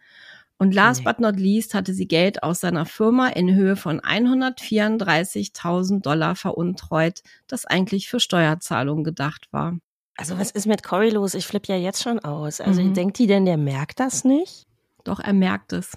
Und 0.58 0.74
last 0.74 1.00
nee. 1.00 1.04
but 1.04 1.18
not 1.18 1.40
least 1.40 1.74
hatte 1.74 1.92
sie 1.92 2.06
Geld 2.06 2.42
aus 2.42 2.60
seiner 2.60 2.86
Firma 2.86 3.28
in 3.28 3.54
Höhe 3.54 3.76
von 3.76 4.00
134.000 4.00 6.02
Dollar 6.02 6.36
veruntreut, 6.36 7.22
das 7.48 7.64
eigentlich 7.64 8.08
für 8.08 8.20
Steuerzahlungen 8.20 9.02
gedacht 9.02 9.48
war. 9.50 9.78
Also 10.16 10.38
was 10.38 10.50
ist 10.50 10.66
mit 10.66 10.82
Corey 10.82 11.10
los? 11.10 11.34
Ich 11.34 11.46
flippe 11.46 11.72
ja 11.72 11.78
jetzt 11.78 12.02
schon 12.02 12.18
aus. 12.20 12.60
Also 12.60 12.82
mhm. 12.82 12.94
denkt 12.94 13.18
die 13.18 13.26
denn, 13.26 13.44
der 13.44 13.56
merkt 13.56 13.98
das 13.98 14.24
nicht? 14.24 14.66
Doch, 15.04 15.20
er 15.20 15.32
merkt 15.32 15.72
es. 15.72 15.92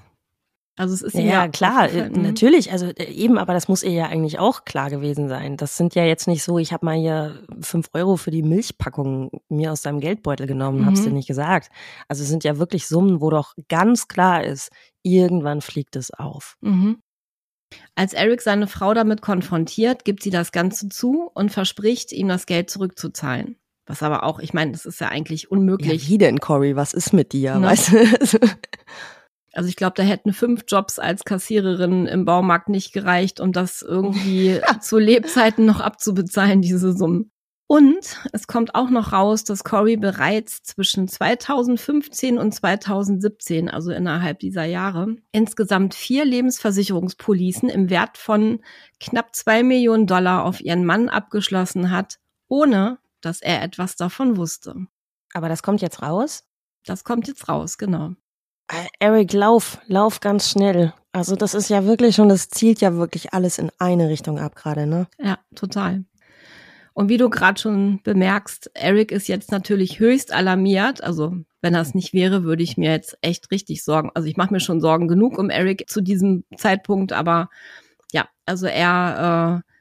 Also 0.77 0.93
es 0.93 1.01
ist 1.01 1.15
ja, 1.15 1.21
ja 1.21 1.47
klar, 1.47 1.89
äh, 1.89 2.09
mhm. 2.09 2.21
natürlich, 2.21 2.71
also 2.71 2.87
äh, 2.87 3.05
eben, 3.05 3.37
aber 3.37 3.53
das 3.53 3.69
muss 3.69 3.81
ihr 3.81 3.91
ja 3.91 4.07
eigentlich 4.07 4.39
auch 4.39 4.65
klar 4.65 4.89
gewesen 4.89 5.29
sein. 5.29 5.55
Das 5.55 5.77
sind 5.77 5.95
ja 5.95 6.03
jetzt 6.03 6.27
nicht 6.27 6.43
so, 6.43 6.59
ich 6.59 6.73
habe 6.73 6.85
mal 6.85 6.97
hier 6.97 7.43
fünf 7.61 7.87
Euro 7.93 8.17
für 8.17 8.31
die 8.31 8.43
Milchpackung 8.43 9.31
mir 9.47 9.71
aus 9.71 9.83
deinem 9.83 10.01
Geldbeutel 10.01 10.47
genommen, 10.47 10.81
mhm. 10.81 10.85
hab's 10.85 11.03
dir 11.03 11.11
nicht 11.11 11.27
gesagt. 11.27 11.69
Also 12.09 12.23
es 12.23 12.29
sind 12.29 12.43
ja 12.43 12.57
wirklich 12.57 12.87
Summen, 12.87 13.21
wo 13.21 13.29
doch 13.29 13.53
ganz 13.69 14.09
klar 14.09 14.43
ist, 14.43 14.69
irgendwann 15.01 15.61
fliegt 15.61 15.95
es 15.95 16.11
auf. 16.11 16.57
Mhm. 16.59 16.97
Als 17.95 18.13
Eric 18.13 18.41
seine 18.41 18.67
Frau 18.67 18.93
damit 18.93 19.21
konfrontiert, 19.21 20.03
gibt 20.03 20.23
sie 20.23 20.29
das 20.29 20.51
Ganze 20.51 20.89
zu 20.89 21.29
und 21.33 21.51
verspricht, 21.51 22.11
ihm 22.11 22.27
das 22.27 22.45
Geld 22.45 22.69
zurückzuzahlen. 22.69 23.57
Was 23.85 24.03
aber 24.03 24.23
auch, 24.23 24.39
ich 24.39 24.53
meine, 24.53 24.71
das 24.71 24.85
ist 24.85 24.99
ja 24.99 25.07
eigentlich 25.09 25.51
unmöglich. 25.51 26.03
Ja, 26.03 26.09
wie 26.09 26.17
denn, 26.17 26.39
Cory? 26.39 26.75
Was 26.75 26.93
ist 26.93 27.13
mit 27.13 27.33
dir? 27.33 27.55
Ne? 27.55 27.67
Weißt 27.67 27.91
du? 27.91 28.39
Also 29.55 29.69
ich 29.69 29.77
glaube, 29.77 29.93
da 29.95 30.03
hätten 30.03 30.33
fünf 30.33 30.65
Jobs 30.67 30.99
als 30.99 31.23
Kassiererin 31.23 32.07
im 32.07 32.25
Baumarkt 32.25 32.69
nicht 32.69 32.93
gereicht, 32.93 33.39
um 33.39 33.53
das 33.53 33.81
irgendwie 33.81 34.59
zu 34.81 34.97
Lebzeiten 34.99 35.65
noch 35.65 35.79
abzubezahlen, 35.79 36.61
diese 36.61 36.93
Summen. 36.93 37.31
Und 37.67 38.19
es 38.31 38.45
kommt 38.45 38.75
auch 38.75 38.91
noch 38.91 39.11
raus, 39.11 39.43
dass 39.43 39.63
Corey 39.63 39.97
bereits 39.97 40.61
zwischen 40.61 41.07
2015 41.07 42.37
und 42.37 42.53
2017, 42.53 43.69
also 43.69 43.91
innerhalb 43.91 44.37
dieser 44.39 44.65
Jahre, 44.65 45.15
insgesamt 45.31 45.95
vier 45.95 46.25
Lebensversicherungspolicen 46.25 47.69
im 47.69 47.89
Wert 47.89 48.19
von 48.19 48.59
knapp 48.99 49.33
zwei 49.33 49.63
Millionen 49.63 50.05
Dollar 50.05 50.43
auf 50.43 50.61
ihren 50.61 50.85
Mann 50.85 51.09
abgeschlossen 51.09 51.89
hat, 51.89 52.19
ohne 52.47 52.99
dass 53.21 53.41
er 53.41 53.63
etwas 53.63 53.95
davon 53.95 54.37
wusste. 54.37 54.75
Aber 55.33 55.49
das 55.49 55.63
kommt 55.63 55.81
jetzt 55.81 56.03
raus? 56.03 56.43
Das 56.85 57.03
kommt 57.03 57.27
jetzt 57.27 57.49
raus, 57.49 57.79
genau. 57.79 58.13
Äh, 58.67 58.87
Eric, 58.99 59.33
lauf, 59.33 59.79
lauf 59.87 60.19
ganz 60.19 60.49
schnell. 60.49 60.93
Also 61.11 61.35
das 61.35 61.53
ist 61.53 61.69
ja 61.69 61.85
wirklich 61.85 62.15
schon, 62.15 62.29
das 62.29 62.49
zielt 62.49 62.81
ja 62.81 62.95
wirklich 62.95 63.33
alles 63.33 63.57
in 63.57 63.71
eine 63.79 64.09
Richtung 64.09 64.39
ab 64.39 64.55
gerade, 64.55 64.85
ne? 64.85 65.07
Ja, 65.17 65.39
total. 65.55 66.03
Und 66.93 67.09
wie 67.09 67.17
du 67.17 67.29
gerade 67.29 67.59
schon 67.59 68.01
bemerkst, 68.03 68.71
Eric 68.73 69.11
ist 69.11 69.27
jetzt 69.27 69.51
natürlich 69.51 69.99
höchst 69.99 70.33
alarmiert. 70.33 71.03
Also 71.03 71.35
wenn 71.61 71.73
das 71.73 71.93
nicht 71.93 72.13
wäre, 72.13 72.43
würde 72.43 72.63
ich 72.63 72.77
mir 72.77 72.91
jetzt 72.91 73.17
echt 73.21 73.51
richtig 73.51 73.83
Sorgen. 73.83 74.11
Also 74.13 74.27
ich 74.27 74.37
mache 74.37 74.53
mir 74.53 74.61
schon 74.61 74.79
Sorgen 74.79 75.07
genug 75.07 75.37
um 75.37 75.49
Eric 75.49 75.89
zu 75.89 76.01
diesem 76.01 76.45
Zeitpunkt, 76.57 77.11
aber 77.11 77.49
ja, 78.13 78.27
also 78.45 78.65
er 78.65 79.63
äh, 79.65 79.74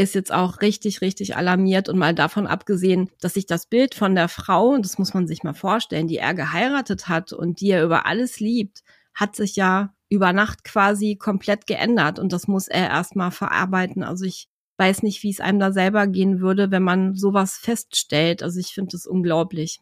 ist 0.00 0.14
jetzt 0.14 0.32
auch 0.32 0.60
richtig, 0.62 1.00
richtig 1.00 1.36
alarmiert 1.36 1.88
und 1.88 1.98
mal 1.98 2.14
davon 2.14 2.46
abgesehen, 2.46 3.10
dass 3.20 3.34
sich 3.34 3.46
das 3.46 3.66
Bild 3.66 3.94
von 3.94 4.14
der 4.14 4.28
Frau, 4.28 4.76
das 4.78 4.98
muss 4.98 5.14
man 5.14 5.26
sich 5.26 5.42
mal 5.42 5.54
vorstellen, 5.54 6.08
die 6.08 6.18
er 6.18 6.34
geheiratet 6.34 7.08
hat 7.08 7.32
und 7.32 7.60
die 7.60 7.70
er 7.70 7.84
über 7.84 8.06
alles 8.06 8.40
liebt, 8.40 8.82
hat 9.14 9.36
sich 9.36 9.56
ja 9.56 9.94
über 10.08 10.32
Nacht 10.32 10.64
quasi 10.64 11.16
komplett 11.16 11.66
geändert 11.66 12.18
und 12.18 12.32
das 12.32 12.48
muss 12.48 12.66
er 12.66 12.88
erstmal 12.88 13.30
verarbeiten. 13.30 14.02
Also 14.02 14.24
ich 14.24 14.48
weiß 14.78 15.02
nicht, 15.02 15.22
wie 15.22 15.30
es 15.30 15.40
einem 15.40 15.60
da 15.60 15.72
selber 15.72 16.06
gehen 16.06 16.40
würde, 16.40 16.70
wenn 16.70 16.82
man 16.82 17.14
sowas 17.14 17.58
feststellt. 17.58 18.42
Also 18.42 18.58
ich 18.58 18.68
finde 18.68 18.92
das 18.92 19.06
unglaublich. 19.06 19.80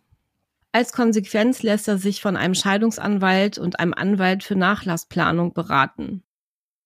Als 0.73 0.93
Konsequenz 0.93 1.63
lässt 1.63 1.89
er 1.89 1.99
sich 1.99 2.21
von 2.21 2.37
einem 2.37 2.55
Scheidungsanwalt 2.55 3.59
und 3.59 3.81
einem 3.81 3.95
Anwalt 3.95 4.45
für 4.45 4.57
Nachlassplanung 4.57 5.55
beraten. 5.55 6.25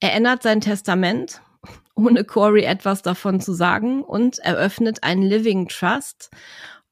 Er 0.00 0.12
ändert 0.12 0.42
sein 0.42 0.60
Testament 0.60 1.42
ohne 1.94 2.24
Corey 2.24 2.64
etwas 2.64 3.02
davon 3.02 3.40
zu 3.40 3.52
sagen 3.52 4.02
und 4.02 4.38
eröffnet 4.38 5.02
einen 5.02 5.22
Living 5.22 5.68
Trust. 5.68 6.30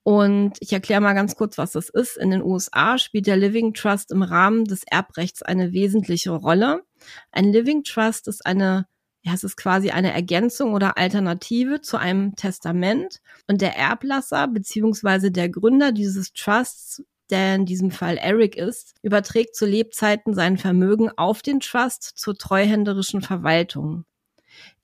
Und 0.02 0.57
ich 0.61 0.73
erkläre 0.73 1.00
mal 1.00 1.14
ganz 1.14 1.37
kurz, 1.37 1.59
was 1.59 1.73
das 1.73 1.88
ist. 1.88 2.16
In 2.16 2.30
den 2.30 2.42
USA 2.42 2.99
spielt 2.99 3.26
der 3.26 3.37
Living 3.37 3.75
Trust 3.75 4.11
im 4.12 4.23
Rahmen 4.23 4.64
des 4.64 4.83
Erbrechts 4.90 5.42
eine 5.42 5.73
wesentliche 5.73 6.30
Rolle. 6.30 6.83
Ein 7.33 7.52
Living 7.52 7.85
Trust 7.85 8.28
ist 8.28 8.47
eine 8.47 8.87
ja, 9.23 9.35
es 9.35 9.45
ist 9.45 9.57
quasi 9.57 9.90
eine 9.90 10.12
Ergänzung 10.12 10.73
oder 10.73 10.97
Alternative 10.97 11.83
zu 11.83 11.99
einem 11.99 12.37
Testament. 12.37 13.21
Und 13.47 13.61
der 13.61 13.76
Erblasser 13.76 14.49
beziehungsweise 14.49 15.30
der 15.30 15.50
Gründer 15.50 15.92
dieses 15.92 16.33
Trusts, 16.33 17.02
der 17.28 17.57
in 17.57 17.66
diesem 17.66 17.90
Fall 17.90 18.16
Eric 18.16 18.57
ist, 18.57 18.95
überträgt 19.02 19.54
zu 19.57 19.66
Lebzeiten 19.66 20.35
sein 20.35 20.57
Vermögen 20.57 21.11
auf 21.16 21.42
den 21.42 21.61
Trust 21.61 22.02
zur 22.16 22.37
treuhänderischen 22.37 23.21
Verwaltung. 23.21 24.04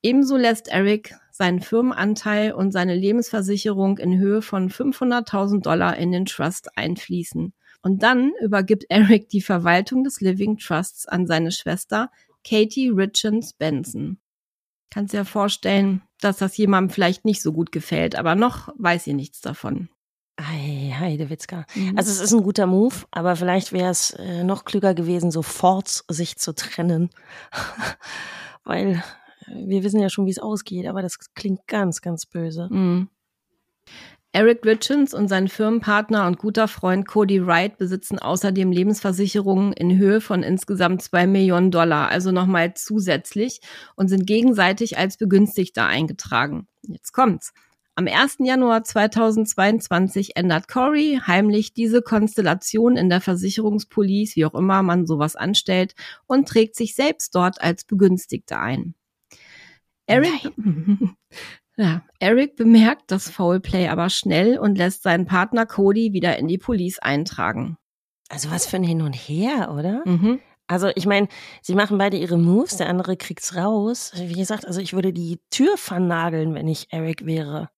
Ebenso 0.07 0.37
lässt 0.37 0.69
Eric 0.69 1.17
seinen 1.33 1.61
Firmenanteil 1.61 2.53
und 2.53 2.71
seine 2.71 2.95
Lebensversicherung 2.95 3.99
in 3.99 4.17
Höhe 4.17 4.41
von 4.41 4.71
500.000 4.71 5.63
Dollar 5.63 5.97
in 5.97 6.13
den 6.13 6.27
Trust 6.27 6.79
einfließen. 6.79 7.53
Und 7.83 8.03
dann 8.05 8.31
übergibt 8.41 8.85
Eric 8.89 9.31
die 9.31 9.41
Verwaltung 9.41 10.05
des 10.05 10.21
Living 10.21 10.59
Trusts 10.59 11.09
an 11.09 11.27
seine 11.27 11.51
Schwester 11.51 12.13
Katie 12.49 12.91
Richens 12.91 13.53
Benson. 13.53 14.21
Kannst 14.91 15.13
dir 15.13 15.25
vorstellen, 15.25 16.03
dass 16.21 16.37
das 16.37 16.57
jemandem 16.57 16.95
vielleicht 16.95 17.25
nicht 17.25 17.43
so 17.43 17.53
gut 17.53 17.73
gefällt, 17.73 18.15
aber 18.15 18.37
noch 18.37 18.73
weiß 18.79 19.09
ihr 19.09 19.15
nichts 19.15 19.41
davon. 19.41 19.89
Ei, 20.37 20.95
Heidewitzka. 20.97 21.67
Mhm. 21.75 21.99
Also 21.99 22.13
es 22.13 22.21
ist 22.21 22.33
ein 22.33 22.45
guter 22.45 22.69
Move, 22.69 22.95
aber 23.11 23.35
vielleicht 23.35 23.73
wäre 23.73 23.91
es 23.91 24.13
äh, 24.13 24.45
noch 24.45 24.65
klüger 24.65 24.95
gewesen, 24.95 25.33
sofort 25.33 26.05
sich 26.07 26.37
zu 26.37 26.55
trennen. 26.55 27.11
Weil 28.63 29.03
wir 29.49 29.83
wissen 29.83 30.01
ja 30.01 30.09
schon, 30.09 30.27
wie 30.27 30.31
es 30.31 30.39
ausgeht, 30.39 30.87
aber 30.87 31.03
das 31.03 31.19
klingt 31.35 31.67
ganz, 31.67 32.01
ganz 32.01 32.27
böse. 32.27 32.69
Mhm. 32.71 33.09
Eric 34.37 34.67
Richens 34.67 35.15
und 35.15 35.29
sein 35.29 35.49
Firmenpartner 35.49 36.27
und 36.27 36.37
guter 36.37 36.69
Freund 36.69 37.09
Cody 37.09 37.47
Wright 37.47 37.79
besitzen 37.79 38.19
außerdem 38.19 38.71
Lebensversicherungen 38.71 39.73
in 39.73 39.97
Höhe 39.97 40.21
von 40.21 40.43
insgesamt 40.43 41.01
zwei 41.01 41.27
Millionen 41.27 41.71
Dollar, 41.71 42.11
also 42.11 42.33
nochmal 42.33 42.75
zusätzlich 42.75 43.61
und 43.95 44.09
sind 44.09 44.27
gegenseitig 44.27 44.99
als 44.99 45.17
Begünstigter 45.17 45.87
eingetragen. 45.87 46.69
Jetzt 46.83 47.13
kommt's. 47.13 47.55
Am 47.95 48.07
1. 48.07 48.41
Januar 48.41 48.85
2022 48.85 50.37
ändert 50.37 50.69
Corey 50.69 51.19
heimlich 51.27 51.73
diese 51.73 52.03
Konstellation 52.03 52.99
in 52.99 53.09
der 53.09 53.23
Versicherungspolice, 53.23 54.37
wie 54.37 54.45
auch 54.45 54.55
immer 54.55 54.83
man 54.83 55.07
sowas 55.07 55.35
anstellt, 55.35 55.95
und 56.27 56.47
trägt 56.47 56.77
sich 56.77 56.95
selbst 56.95 57.35
dort 57.35 57.63
als 57.63 57.85
Begünstigter 57.85 58.61
ein. 58.61 58.95
Eric, 60.07 60.53
ja, 61.77 62.03
Eric 62.21 62.57
bemerkt 62.57 63.11
das 63.11 63.31
Foulplay 63.31 63.89
aber 63.89 64.09
schnell 64.09 64.59
und 64.59 64.79
lässt 64.79 65.03
seinen 65.03 65.27
Partner 65.27 65.67
Cody 65.67 66.13
wieder 66.13 66.39
in 66.39 66.49
die 66.49 66.59
Police 66.59 66.99
eintragen. 66.99 67.77
Also 68.29 68.51
was 68.51 68.67
für 68.67 68.77
ein 68.77 68.85
Hin 68.85 69.03
und 69.03 69.15
Her, 69.15 69.73
oder? 69.77 70.03
Mhm. 70.05 70.41
Also 70.69 70.91
ich 70.95 71.07
meine, 71.07 71.29
sie 71.63 71.75
machen 71.75 71.99
beide 71.99 72.17
ihre 72.17 72.39
Moves, 72.39 72.77
der 72.77 72.89
andere 72.89 73.17
kriegt's 73.17 73.55
raus. 73.55 74.13
Wie 74.17 74.33
gesagt, 74.33 74.67
also 74.67 74.81
ich 74.81 74.95
würde 74.95 75.13
die 75.13 75.39
Tür 75.51 75.77
vernageln, 75.77 76.55
wenn 76.55 76.67
ich 76.67 76.89
Eric 76.91 77.25
wäre. 77.25 77.69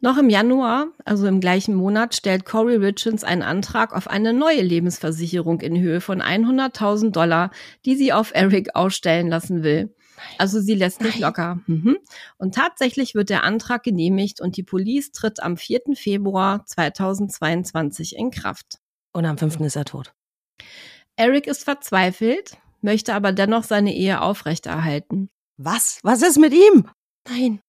Noch 0.00 0.18
im 0.18 0.28
Januar, 0.28 0.88
also 1.06 1.26
im 1.26 1.40
gleichen 1.40 1.74
Monat, 1.74 2.14
stellt 2.14 2.44
Corey 2.44 2.76
Richards 2.76 3.24
einen 3.24 3.40
Antrag 3.40 3.94
auf 3.94 4.06
eine 4.06 4.34
neue 4.34 4.60
Lebensversicherung 4.60 5.62
in 5.62 5.80
Höhe 5.80 6.02
von 6.02 6.20
100.000 6.20 7.10
Dollar, 7.10 7.50
die 7.86 7.96
sie 7.96 8.12
auf 8.12 8.32
Eric 8.34 8.76
ausstellen 8.76 9.28
lassen 9.28 9.62
will. 9.62 9.94
Also 10.38 10.60
sie 10.60 10.74
lässt 10.74 11.00
nicht 11.00 11.18
locker. 11.18 11.60
Mhm. 11.66 11.98
Und 12.38 12.54
tatsächlich 12.54 13.14
wird 13.14 13.30
der 13.30 13.44
Antrag 13.44 13.82
genehmigt 13.82 14.40
und 14.40 14.56
die 14.56 14.62
Police 14.62 15.12
tritt 15.12 15.42
am 15.42 15.56
4. 15.56 15.94
Februar 15.94 16.64
2022 16.66 18.16
in 18.16 18.30
Kraft. 18.30 18.78
Und 19.12 19.24
am 19.26 19.38
5. 19.38 19.60
ist 19.60 19.76
er 19.76 19.84
tot. 19.84 20.12
Eric 21.16 21.46
ist 21.46 21.64
verzweifelt, 21.64 22.56
möchte 22.80 23.14
aber 23.14 23.32
dennoch 23.32 23.64
seine 23.64 23.94
Ehe 23.94 24.20
aufrechterhalten. 24.20 25.30
Was? 25.56 26.00
Was 26.02 26.22
ist 26.22 26.38
mit 26.38 26.52
ihm? 26.52 26.88
Nein. 27.28 27.60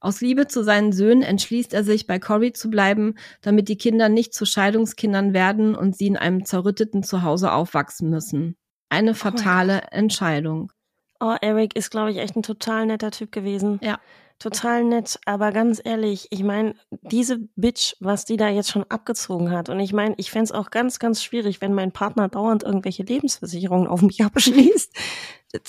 Aus 0.00 0.20
Liebe 0.20 0.46
zu 0.46 0.62
seinen 0.62 0.92
Söhnen 0.92 1.22
entschließt 1.22 1.74
er 1.74 1.84
sich, 1.84 2.06
bei 2.06 2.18
Cory 2.18 2.52
zu 2.52 2.70
bleiben, 2.70 3.14
damit 3.40 3.68
die 3.68 3.76
Kinder 3.76 4.08
nicht 4.08 4.32
zu 4.32 4.46
Scheidungskindern 4.46 5.34
werden 5.34 5.74
und 5.74 5.96
sie 5.96 6.06
in 6.06 6.16
einem 6.16 6.44
zerrütteten 6.44 7.02
Zuhause 7.02 7.52
aufwachsen 7.52 8.08
müssen. 8.08 8.56
Eine 8.88 9.10
oh 9.12 9.14
fatale 9.14 9.82
oh 9.84 9.88
Entscheidung. 9.90 10.72
Oh, 11.20 11.34
Eric 11.40 11.76
ist, 11.76 11.90
glaube 11.90 12.10
ich, 12.10 12.18
echt 12.18 12.36
ein 12.36 12.42
total 12.42 12.86
netter 12.86 13.10
Typ 13.10 13.32
gewesen. 13.32 13.80
Ja. 13.82 13.98
total 14.38 14.84
nett, 14.84 15.18
aber 15.24 15.50
ganz 15.50 15.80
ehrlich, 15.82 16.26
ich 16.30 16.42
meine, 16.42 16.74
diese 16.90 17.38
Bitch, 17.56 17.94
was 18.00 18.26
die 18.26 18.36
da 18.36 18.48
jetzt 18.48 18.70
schon 18.70 18.84
abgezogen 18.90 19.50
hat, 19.50 19.70
und 19.70 19.80
ich 19.80 19.94
meine, 19.94 20.14
ich 20.18 20.30
fände 20.30 20.54
auch 20.54 20.70
ganz, 20.70 20.98
ganz 20.98 21.22
schwierig, 21.22 21.62
wenn 21.62 21.72
mein 21.72 21.90
Partner 21.90 22.28
dauernd 22.28 22.62
irgendwelche 22.62 23.02
Lebensversicherungen 23.02 23.88
auf 23.88 24.02
mich 24.02 24.22
abschließt. 24.24 24.94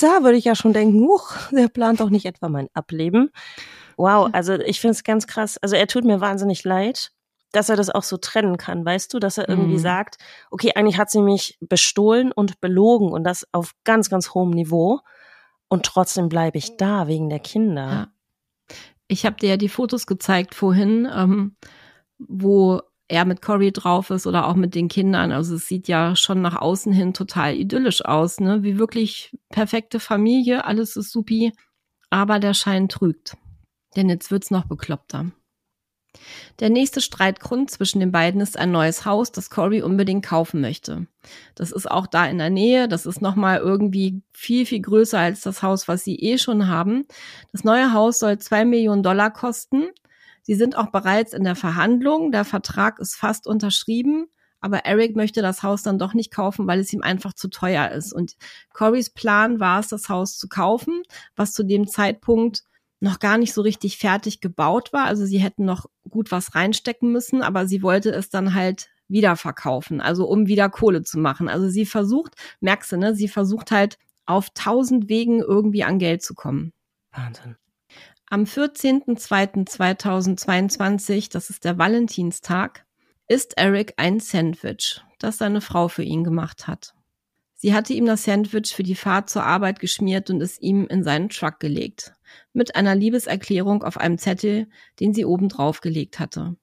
da 0.02 0.24
würde 0.24 0.38
ich 0.38 0.46
ja 0.46 0.56
schon 0.56 0.74
denken, 0.74 1.00
huch, 1.00 1.34
der 1.52 1.70
plant 1.70 2.02
doch 2.02 2.10
nicht 2.10 2.26
etwa 2.26 2.50
mein 2.50 2.68
Ableben. 2.74 3.32
Wow, 3.96 4.30
also 4.34 4.54
ich 4.54 4.82
finde 4.82 4.92
es 4.92 5.04
ganz 5.04 5.28
krass. 5.28 5.58
Also 5.58 5.76
er 5.76 5.88
tut 5.88 6.04
mir 6.04 6.20
wahnsinnig 6.20 6.64
leid, 6.64 7.12
dass 7.52 7.70
er 7.70 7.76
das 7.76 7.90
auch 7.90 8.04
so 8.04 8.18
trennen 8.18 8.58
kann, 8.58 8.86
weißt 8.86 9.14
du, 9.14 9.20
dass 9.20 9.38
er 9.38 9.50
irgendwie 9.50 9.74
mhm. 9.74 9.80
sagt, 9.80 10.18
okay, 10.52 10.74
eigentlich 10.76 10.98
hat 10.98 11.10
sie 11.10 11.22
mich 11.22 11.58
bestohlen 11.62 12.32
und 12.32 12.60
belogen 12.62 13.12
und 13.12 13.24
das 13.24 13.48
auf 13.52 13.72
ganz, 13.84 14.10
ganz 14.10 14.34
hohem 14.34 14.52
Niveau. 14.52 15.00
Und 15.70 15.86
trotzdem 15.86 16.30
bleibe 16.30 16.58
ich 16.58 16.78
da 16.78 17.08
wegen 17.08 17.30
der 17.30 17.40
Kinder. 17.40 17.90
Ja. 17.90 18.08
Ich 19.08 19.26
habe 19.26 19.38
dir 19.38 19.50
ja 19.50 19.58
die 19.58 19.70
Fotos 19.70 20.06
gezeigt 20.08 20.56
vorhin, 20.56 21.08
ähm, 21.14 21.56
wo 22.18 22.82
er 23.08 23.26
mit 23.26 23.42
Cory 23.42 23.72
drauf 23.72 24.10
ist 24.10 24.28
oder 24.28 24.48
auch 24.48 24.56
mit 24.56 24.76
den 24.76 24.90
Kindern. 24.90 25.32
Also 25.32 25.56
es 25.56 25.68
sieht 25.68 25.88
ja 25.88 26.16
schon 26.16 26.42
nach 26.42 26.58
außen 26.58 26.92
hin 26.92 27.14
total 27.14 27.56
idyllisch 27.56 28.04
aus, 28.04 28.40
ne? 28.40 28.64
Wie 28.64 28.78
wirklich 28.78 29.38
perfekte 29.50 30.00
Familie, 30.00 30.66
alles 30.66 30.96
ist 30.98 31.12
supi. 31.12 31.54
Aber 32.10 32.40
der 32.40 32.54
Schein 32.54 32.90
trügt. 32.90 33.38
Denn 33.96 34.10
jetzt 34.10 34.32
wird's 34.32 34.52
noch 34.52 34.66
bekloppter. 34.66 35.32
Der 36.60 36.70
nächste 36.70 37.02
Streitgrund 37.02 37.72
zwischen 37.72 38.00
den 38.00 38.12
beiden 38.12 38.42
ist 38.42 38.58
ein 38.58 38.72
neues 38.72 39.06
Haus, 39.06 39.32
das 39.32 39.50
Cory 39.50 39.82
unbedingt 39.82 40.26
kaufen 40.26 40.62
möchte. 40.62 41.08
Das 41.56 41.72
ist 41.72 41.90
auch 41.90 42.08
da 42.08 42.26
in 42.26 42.38
der 42.38 42.50
Nähe. 42.50 42.88
Das 42.88 43.06
ist 43.06 43.22
nochmal 43.22 43.60
irgendwie 43.60 44.22
viel, 44.34 44.66
viel 44.66 44.82
größer 44.82 45.20
als 45.20 45.42
das 45.42 45.64
Haus, 45.64 45.88
was 45.88 46.04
sie 46.04 46.16
eh 46.16 46.38
schon 46.38 46.68
haben. 46.68 47.06
Das 47.52 47.64
neue 47.64 47.94
Haus 47.94 48.20
soll 48.20 48.38
zwei 48.40 48.66
Millionen 48.66 49.04
Dollar 49.04 49.32
kosten. 49.32 49.88
Sie 50.42 50.56
sind 50.56 50.78
auch 50.78 50.92
bereits 50.92 51.34
in 51.34 51.44
der 51.44 51.56
Verhandlung. 51.56 52.32
Der 52.32 52.46
Vertrag 52.46 53.00
ist 53.00 53.16
fast 53.16 53.48
unterschrieben. 53.48 54.28
Aber 54.60 54.86
Eric 54.86 55.16
möchte 55.16 55.42
das 55.42 55.62
Haus 55.62 55.84
dann 55.84 56.00
doch 56.00 56.14
nicht 56.14 56.34
kaufen, 56.34 56.68
weil 56.68 56.80
es 56.80 56.92
ihm 56.92 57.04
einfach 57.04 57.34
zu 57.34 57.48
teuer 57.48 57.92
ist. 57.92 58.12
Und 58.12 58.38
Corys 58.74 59.12
Plan 59.12 59.60
war 59.60 59.80
es, 59.80 59.90
das 59.90 60.10
Haus 60.10 60.38
zu 60.38 60.48
kaufen, 60.48 61.04
was 61.36 61.54
zu 61.54 61.64
dem 61.64 61.88
Zeitpunkt 61.88 62.64
noch 63.00 63.20
gar 63.20 63.38
nicht 63.38 63.54
so 63.54 63.62
richtig 63.62 63.98
fertig 63.98 64.42
gebaut 64.42 64.92
war. 64.94 65.06
Also 65.06 65.26
sie 65.26 65.40
hätten 65.40 65.66
noch 65.66 65.86
gut 66.10 66.32
was 66.32 66.56
reinstecken 66.56 67.12
müssen, 67.12 67.44
aber 67.44 67.68
sie 67.68 67.84
wollte 67.84 68.12
es 68.12 68.30
dann 68.30 68.54
halt 68.54 68.90
wieder 69.08 69.36
verkaufen, 69.38 70.02
also 70.02 70.28
um 70.28 70.48
wieder 70.48 70.70
Kohle 70.70 71.04
zu 71.04 71.18
machen. 71.18 71.48
Also 71.48 71.70
sie 71.70 71.86
versucht, 71.86 72.34
merkst 72.60 72.92
du, 72.92 72.98
ne, 72.98 73.16
sie 73.16 73.30
versucht 73.30 73.72
halt 73.72 73.98
auf 74.26 74.50
tausend 74.54 75.08
Wegen 75.08 75.40
irgendwie 75.40 75.86
an 75.86 76.00
Geld 76.00 76.24
zu 76.24 76.34
kommen. 76.34 76.74
Wahnsinn. 77.12 77.56
Am 78.30 78.44
14.02.2022, 78.44 81.32
das 81.32 81.50
ist 81.50 81.64
der 81.64 81.78
Valentinstag, 81.78 82.86
isst 83.30 83.58
Eric 83.58 83.94
ein 83.96 84.20
Sandwich, 84.20 85.02
das 85.20 85.38
seine 85.38 85.62
Frau 85.62 85.88
für 85.88 86.04
ihn 86.04 86.26
gemacht 86.26 86.68
hat. 86.68 86.94
Sie 87.56 87.74
hatte 87.74 87.94
ihm 87.94 88.06
das 88.06 88.26
Sandwich 88.26 88.76
für 88.76 88.84
die 88.84 88.96
Fahrt 88.96 89.30
zur 89.30 89.46
Arbeit 89.46 89.80
geschmiert 89.80 90.30
und 90.30 90.42
es 90.42 90.60
ihm 90.60 90.88
in 90.88 91.06
seinen 91.06 91.30
Truck 91.30 91.62
gelegt 91.62 92.17
mit 92.54 92.76
einer 92.76 92.96
Liebeserklärung 92.96 93.84
auf 93.84 93.98
einem 93.98 94.18
Zettel, 94.18 94.68
den 95.00 95.14
sie 95.14 95.26
oben 95.26 95.50
drauf 95.50 95.82
gelegt 95.82 96.20
hatte. 96.20 96.56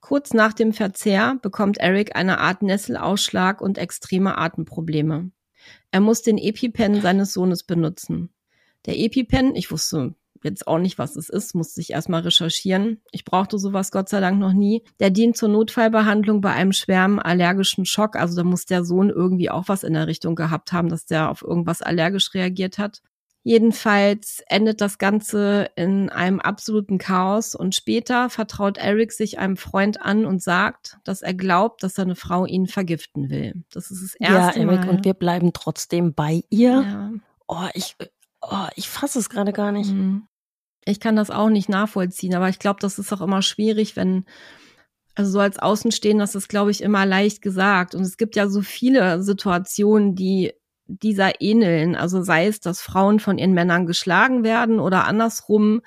Kurz 0.00 0.32
nach 0.32 0.52
dem 0.52 0.72
Verzehr 0.72 1.38
bekommt 1.42 1.78
Eric 1.78 2.16
eine 2.16 2.38
Art 2.38 2.62
Nesselausschlag 2.62 3.60
und 3.60 3.78
extreme 3.78 4.38
Atemprobleme. 4.38 5.30
Er 5.90 6.00
muss 6.00 6.22
den 6.22 6.38
EpiPen 6.38 7.00
seines 7.00 7.32
Sohnes 7.32 7.64
benutzen. 7.64 8.30
Der 8.86 8.98
EpiPen, 8.98 9.54
ich 9.56 9.70
wusste 9.70 10.14
jetzt 10.44 10.66
auch 10.66 10.78
nicht, 10.78 10.98
was 10.98 11.16
es 11.16 11.28
ist, 11.28 11.54
musste 11.54 11.80
ich 11.80 11.90
erstmal 11.90 12.22
recherchieren. 12.22 13.00
Ich 13.10 13.24
brauchte 13.24 13.58
sowas 13.58 13.90
Gott 13.90 14.08
sei 14.08 14.20
Dank 14.20 14.38
noch 14.38 14.52
nie. 14.52 14.84
Der 15.00 15.10
dient 15.10 15.36
zur 15.36 15.48
Notfallbehandlung 15.48 16.40
bei 16.40 16.52
einem 16.52 16.72
schweren 16.72 17.18
allergischen 17.18 17.84
Schock. 17.84 18.16
Also 18.16 18.36
da 18.36 18.44
muss 18.44 18.66
der 18.66 18.84
Sohn 18.84 19.10
irgendwie 19.10 19.50
auch 19.50 19.64
was 19.66 19.82
in 19.82 19.94
der 19.94 20.06
Richtung 20.06 20.34
gehabt 20.36 20.72
haben, 20.72 20.88
dass 20.88 21.06
der 21.06 21.30
auf 21.30 21.42
irgendwas 21.42 21.82
allergisch 21.82 22.34
reagiert 22.34 22.78
hat. 22.78 23.02
Jedenfalls 23.48 24.42
endet 24.48 24.82
das 24.82 24.98
Ganze 24.98 25.70
in 25.74 26.10
einem 26.10 26.38
absoluten 26.38 26.98
Chaos 26.98 27.54
und 27.54 27.74
später 27.74 28.28
vertraut 28.28 28.76
Eric 28.76 29.10
sich 29.10 29.38
einem 29.38 29.56
Freund 29.56 30.02
an 30.02 30.26
und 30.26 30.42
sagt, 30.42 30.98
dass 31.02 31.22
er 31.22 31.32
glaubt, 31.32 31.82
dass 31.82 31.94
seine 31.94 32.14
Frau 32.14 32.44
ihn 32.44 32.66
vergiften 32.66 33.30
will. 33.30 33.64
Das 33.72 33.90
ist 33.90 34.02
das 34.02 34.14
erste 34.16 34.60
ja, 34.60 34.66
Eric, 34.66 34.80
Mal. 34.80 34.90
und 34.90 35.06
wir 35.06 35.14
bleiben 35.14 35.54
trotzdem 35.54 36.12
bei 36.12 36.42
ihr. 36.50 36.82
Ja. 36.82 37.12
Oh, 37.46 37.68
ich, 37.72 37.96
oh, 38.42 38.66
ich 38.76 38.86
fasse 38.90 39.18
es 39.18 39.30
gerade 39.30 39.54
gar 39.54 39.72
nicht. 39.72 39.92
Mhm. 39.92 40.28
Ich 40.84 41.00
kann 41.00 41.16
das 41.16 41.30
auch 41.30 41.48
nicht 41.48 41.70
nachvollziehen, 41.70 42.34
aber 42.34 42.50
ich 42.50 42.58
glaube, 42.58 42.80
das 42.80 42.98
ist 42.98 43.14
auch 43.14 43.22
immer 43.22 43.40
schwierig, 43.40 43.96
wenn 43.96 44.26
also 45.14 45.30
so 45.30 45.40
als 45.40 45.58
Außenstehender 45.58 46.24
ist 46.24 46.34
das, 46.34 46.48
glaube 46.48 46.70
ich, 46.70 46.82
immer 46.82 47.06
leicht 47.06 47.40
gesagt. 47.40 47.94
Und 47.94 48.02
es 48.02 48.18
gibt 48.18 48.36
ja 48.36 48.46
so 48.46 48.60
viele 48.60 49.22
Situationen, 49.22 50.14
die 50.14 50.52
dieser 50.88 51.40
ähneln. 51.40 51.94
Also 51.94 52.22
sei 52.22 52.46
es, 52.46 52.60
dass 52.60 52.80
Frauen 52.80 53.20
von 53.20 53.38
ihren 53.38 53.52
Männern 53.52 53.86
geschlagen 53.86 54.42
werden 54.42 54.80
oder 54.80 55.06
andersrum. 55.06 55.82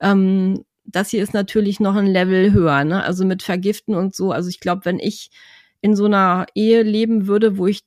Ähm, 0.00 0.64
das 0.84 1.10
hier 1.10 1.22
ist 1.22 1.34
natürlich 1.34 1.80
noch 1.80 1.96
ein 1.96 2.06
Level 2.06 2.52
höher, 2.52 2.84
ne? 2.84 3.02
Also 3.04 3.24
mit 3.24 3.42
Vergiften 3.42 3.94
und 3.94 4.14
so. 4.14 4.32
Also 4.32 4.48
ich 4.48 4.60
glaube, 4.60 4.84
wenn 4.84 4.98
ich 4.98 5.30
in 5.80 5.94
so 5.94 6.06
einer 6.06 6.46
Ehe 6.54 6.82
leben 6.82 7.26
würde, 7.26 7.58
wo 7.58 7.66
ich 7.66 7.82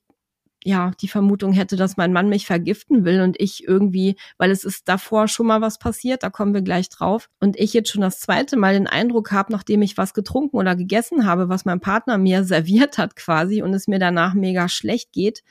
ja 0.64 0.92
die 1.02 1.08
Vermutung 1.08 1.54
hätte, 1.54 1.78
dass 1.78 1.98
mein 1.98 2.12
Mann 2.12 2.30
mich 2.30 2.46
vergiften 2.46 3.06
will 3.06 3.22
und 3.22 3.40
ich 3.40 3.66
irgendwie, 3.68 4.18
weil 4.38 4.52
es 4.52 4.64
ist 4.64 4.90
davor 4.90 5.28
schon 5.28 5.48
mal 5.48 5.62
was 5.62 5.80
passiert, 5.80 6.24
da 6.24 6.30
kommen 6.30 6.54
wir 6.54 6.62
gleich 6.62 6.90
drauf, 6.90 7.30
und 7.40 7.58
ich 7.58 7.74
jetzt 7.74 7.90
schon 7.90 8.02
das 8.02 8.20
zweite 8.20 8.58
Mal 8.58 8.74
den 8.74 8.88
Eindruck 8.88 9.32
habe, 9.32 9.52
nachdem 9.54 9.82
ich 9.82 9.98
was 9.98 10.14
getrunken 10.14 10.58
oder 10.58 10.76
gegessen 10.76 11.26
habe, 11.26 11.50
was 11.50 11.66
mein 11.66 11.80
Partner 11.80 12.18
mir 12.18 12.44
serviert 12.46 12.98
hat 12.98 13.16
quasi 13.16 13.62
und 13.62 13.74
es 13.74 13.88
mir 13.88 14.00
danach 14.00 14.34
mega 14.34 14.68
schlecht 14.68 15.14
geht, 15.14 15.44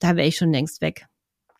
da 0.00 0.16
wäre 0.16 0.26
ich 0.26 0.36
schon 0.36 0.52
längst 0.52 0.80
weg 0.80 1.06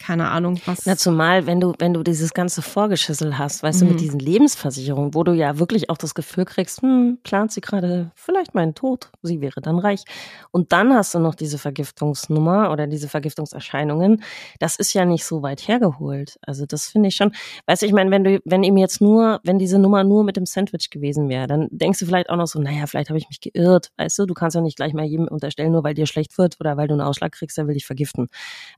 keine 0.00 0.30
Ahnung 0.30 0.58
was. 0.64 0.86
Na, 0.86 0.96
zumal, 0.96 1.46
wenn 1.46 1.60
du, 1.60 1.74
wenn 1.78 1.92
du 1.92 2.02
dieses 2.02 2.32
ganze 2.32 2.62
Vorgeschüssel 2.62 3.36
hast, 3.36 3.62
weißt 3.62 3.82
mhm. 3.82 3.86
du, 3.86 3.92
mit 3.92 4.00
mhm. 4.00 4.04
diesen 4.04 4.18
Lebensversicherungen, 4.18 5.14
wo 5.14 5.22
du 5.24 5.32
ja 5.32 5.58
wirklich 5.58 5.90
auch 5.90 5.98
das 5.98 6.14
Gefühl 6.14 6.46
kriegst, 6.46 6.80
hm, 6.80 7.18
plant 7.22 7.52
sie 7.52 7.60
gerade 7.60 8.10
vielleicht 8.14 8.54
meinen 8.54 8.74
Tod, 8.74 9.10
sie 9.22 9.42
wäre 9.42 9.60
dann 9.60 9.78
reich. 9.78 10.04
Und 10.50 10.72
dann 10.72 10.94
hast 10.94 11.14
du 11.14 11.18
noch 11.18 11.34
diese 11.34 11.58
Vergiftungsnummer 11.58 12.72
oder 12.72 12.86
diese 12.86 13.08
Vergiftungserscheinungen. 13.08 14.22
Das 14.58 14.76
ist 14.76 14.94
ja 14.94 15.04
nicht 15.04 15.24
so 15.24 15.42
weit 15.42 15.68
hergeholt. 15.68 16.38
Also 16.40 16.64
das 16.64 16.88
finde 16.88 17.10
ich 17.10 17.16
schon, 17.16 17.32
weißt 17.66 17.82
du, 17.82 17.86
ich 17.86 17.92
meine, 17.92 18.10
wenn 18.10 18.24
du, 18.24 18.40
wenn 18.46 18.62
ihm 18.62 18.78
jetzt 18.78 19.02
nur, 19.02 19.40
wenn 19.44 19.58
diese 19.58 19.78
Nummer 19.78 20.02
nur 20.02 20.24
mit 20.24 20.36
dem 20.36 20.46
Sandwich 20.46 20.88
gewesen 20.88 21.28
wäre, 21.28 21.46
dann 21.46 21.68
denkst 21.70 21.98
du 21.98 22.06
vielleicht 22.06 22.30
auch 22.30 22.36
noch 22.36 22.46
so, 22.46 22.58
naja, 22.58 22.86
vielleicht 22.86 23.10
habe 23.10 23.18
ich 23.18 23.28
mich 23.28 23.40
geirrt, 23.40 23.90
weißt 23.98 24.18
du, 24.18 24.26
du 24.26 24.32
kannst 24.32 24.54
ja 24.54 24.62
nicht 24.62 24.76
gleich 24.76 24.94
mal 24.94 25.04
jedem 25.04 25.28
unterstellen, 25.28 25.72
nur 25.72 25.84
weil 25.84 25.92
dir 25.92 26.06
schlecht 26.06 26.38
wird 26.38 26.56
oder 26.58 26.78
weil 26.78 26.88
du 26.88 26.94
einen 26.94 27.02
Ausschlag 27.02 27.32
kriegst, 27.32 27.58
der 27.58 27.66
will 27.66 27.74
dich 27.74 27.84
vergiften. 27.84 28.28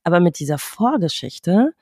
Aber 0.02 0.18
mit 0.18 0.40
dieser 0.40 0.58
Vorgeschüssel 0.58 1.11
Geschichte. 1.12 1.74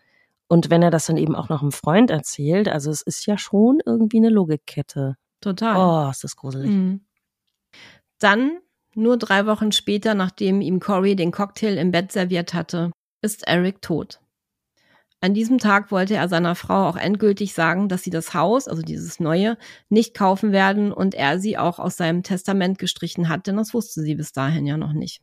Und 0.48 0.68
wenn 0.68 0.82
er 0.82 0.90
das 0.90 1.06
dann 1.06 1.16
eben 1.16 1.36
auch 1.36 1.48
noch 1.48 1.62
einem 1.62 1.72
Freund 1.72 2.10
erzählt, 2.10 2.68
also 2.68 2.90
es 2.90 3.02
ist 3.02 3.24
ja 3.26 3.38
schon 3.38 3.80
irgendwie 3.86 4.16
eine 4.16 4.30
Logikkette. 4.30 5.16
Total. 5.40 5.76
Oh, 5.76 6.10
ist 6.10 6.24
das 6.24 6.36
gruselig. 6.36 6.70
Mhm. 6.70 7.00
Dann, 8.18 8.58
nur 8.94 9.16
drei 9.16 9.46
Wochen 9.46 9.70
später, 9.70 10.14
nachdem 10.14 10.60
ihm 10.60 10.80
Corey 10.80 11.14
den 11.14 11.30
Cocktail 11.30 11.78
im 11.78 11.92
Bett 11.92 12.10
serviert 12.10 12.52
hatte, 12.52 12.90
ist 13.22 13.46
Eric 13.46 13.80
tot. 13.80 14.20
An 15.22 15.34
diesem 15.34 15.58
Tag 15.58 15.92
wollte 15.92 16.14
er 16.14 16.28
seiner 16.28 16.54
Frau 16.54 16.88
auch 16.88 16.96
endgültig 16.96 17.52
sagen, 17.52 17.88
dass 17.88 18.02
sie 18.02 18.10
das 18.10 18.34
Haus, 18.34 18.66
also 18.66 18.82
dieses 18.82 19.20
neue, 19.20 19.56
nicht 19.88 20.16
kaufen 20.16 20.50
werden 20.50 20.92
und 20.92 21.14
er 21.14 21.38
sie 21.38 21.58
auch 21.58 21.78
aus 21.78 21.96
seinem 21.96 22.22
Testament 22.22 22.78
gestrichen 22.78 23.28
hat, 23.28 23.46
denn 23.46 23.56
das 23.56 23.72
wusste 23.72 24.00
sie 24.00 24.14
bis 24.14 24.32
dahin 24.32 24.66
ja 24.66 24.76
noch 24.76 24.94
nicht. 24.94 25.22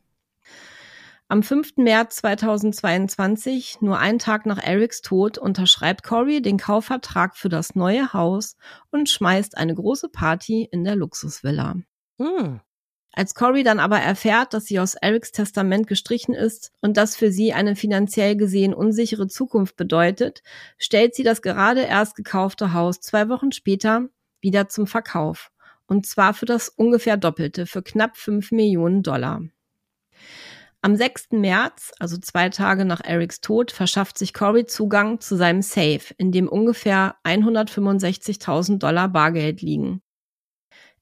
Am 1.30 1.42
5. 1.42 1.76
März 1.76 2.16
2022, 2.16 3.82
nur 3.82 3.98
einen 3.98 4.18
Tag 4.18 4.46
nach 4.46 4.56
Erics 4.56 5.02
Tod, 5.02 5.36
unterschreibt 5.36 6.02
Corey 6.02 6.40
den 6.40 6.56
Kaufvertrag 6.56 7.36
für 7.36 7.50
das 7.50 7.74
neue 7.74 8.14
Haus 8.14 8.56
und 8.90 9.10
schmeißt 9.10 9.58
eine 9.58 9.74
große 9.74 10.08
Party 10.08 10.66
in 10.72 10.84
der 10.84 10.96
Luxusvilla. 10.96 11.76
Hm. 12.18 12.60
Als 13.12 13.34
Corey 13.34 13.62
dann 13.62 13.78
aber 13.78 13.98
erfährt, 13.98 14.54
dass 14.54 14.64
sie 14.64 14.80
aus 14.80 14.94
Erics 14.94 15.30
Testament 15.30 15.86
gestrichen 15.86 16.34
ist 16.34 16.72
und 16.80 16.96
das 16.96 17.14
für 17.14 17.30
sie 17.30 17.52
eine 17.52 17.76
finanziell 17.76 18.34
gesehen 18.34 18.72
unsichere 18.72 19.26
Zukunft 19.26 19.76
bedeutet, 19.76 20.42
stellt 20.78 21.14
sie 21.14 21.24
das 21.24 21.42
gerade 21.42 21.82
erst 21.82 22.16
gekaufte 22.16 22.72
Haus 22.72 23.00
zwei 23.00 23.28
Wochen 23.28 23.52
später 23.52 24.08
wieder 24.40 24.70
zum 24.70 24.86
Verkauf. 24.86 25.50
Und 25.86 26.06
zwar 26.06 26.32
für 26.32 26.46
das 26.46 26.70
ungefähr 26.70 27.18
Doppelte, 27.18 27.66
für 27.66 27.82
knapp 27.82 28.16
fünf 28.16 28.50
Millionen 28.50 29.02
Dollar. 29.02 29.42
Am 30.80 30.94
6. 30.94 31.32
März, 31.32 31.92
also 31.98 32.18
zwei 32.18 32.50
Tage 32.50 32.84
nach 32.84 33.00
Erics 33.00 33.40
Tod, 33.40 33.72
verschafft 33.72 34.16
sich 34.16 34.32
Corey 34.32 34.64
Zugang 34.64 35.20
zu 35.20 35.36
seinem 35.36 35.62
Safe, 35.62 36.14
in 36.18 36.30
dem 36.30 36.48
ungefähr 36.48 37.16
165.000 37.24 38.78
Dollar 38.78 39.08
Bargeld 39.08 39.60
liegen. 39.60 40.02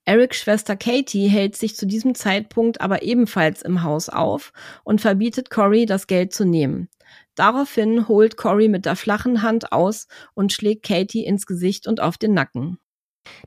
Erics 0.06 0.38
Schwester 0.38 0.76
Katie 0.76 1.28
hält 1.28 1.56
sich 1.56 1.76
zu 1.76 1.84
diesem 1.84 2.14
Zeitpunkt 2.14 2.80
aber 2.80 3.02
ebenfalls 3.02 3.60
im 3.62 3.82
Haus 3.82 4.08
auf 4.08 4.52
und 4.84 5.00
verbietet 5.00 5.50
Corey, 5.50 5.84
das 5.84 6.06
Geld 6.06 6.32
zu 6.32 6.44
nehmen. 6.44 6.88
Daraufhin 7.34 8.08
holt 8.08 8.36
Cory 8.36 8.68
mit 8.68 8.86
der 8.86 8.96
flachen 8.96 9.42
Hand 9.42 9.72
aus 9.72 10.08
und 10.34 10.52
schlägt 10.52 10.84
Katie 10.84 11.24
ins 11.24 11.44
Gesicht 11.44 11.86
und 11.86 12.00
auf 12.00 12.16
den 12.16 12.32
Nacken. 12.32 12.78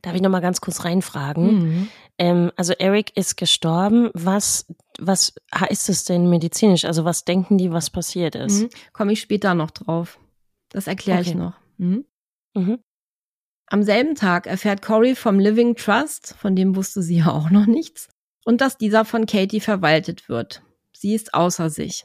Darf 0.02 0.14
ich 0.14 0.22
noch 0.22 0.30
mal 0.30 0.40
ganz 0.40 0.60
kurz 0.60 0.84
reinfragen? 0.84 1.58
Mhm. 1.58 1.88
Ähm, 2.20 2.52
also 2.54 2.74
Eric 2.74 3.16
ist 3.16 3.38
gestorben. 3.38 4.10
Was, 4.12 4.66
was 4.98 5.32
heißt 5.54 5.88
es 5.88 6.04
denn 6.04 6.28
medizinisch? 6.28 6.84
Also 6.84 7.06
was 7.06 7.24
denken 7.24 7.56
die, 7.56 7.72
was 7.72 7.88
passiert 7.88 8.34
ist? 8.34 8.60
Mhm. 8.60 8.70
Komme 8.92 9.12
ich 9.12 9.22
später 9.22 9.54
noch 9.54 9.70
drauf. 9.70 10.18
Das 10.68 10.86
erkläre 10.86 11.20
okay. 11.20 11.30
ich 11.30 11.34
noch. 11.34 11.54
Mhm. 11.78 12.04
Mhm. 12.54 12.78
Am 13.68 13.82
selben 13.82 14.16
Tag 14.16 14.46
erfährt 14.46 14.82
Cory 14.82 15.14
vom 15.14 15.38
Living 15.38 15.76
Trust, 15.76 16.34
von 16.38 16.54
dem 16.54 16.76
wusste 16.76 17.02
sie 17.02 17.18
ja 17.18 17.32
auch 17.32 17.48
noch 17.50 17.66
nichts, 17.66 18.08
und 18.44 18.60
dass 18.60 18.76
dieser 18.76 19.04
von 19.04 19.24
Katie 19.26 19.60
verwaltet 19.60 20.28
wird. 20.28 20.62
Sie 20.92 21.14
ist 21.14 21.32
außer 21.32 21.70
sich. 21.70 22.04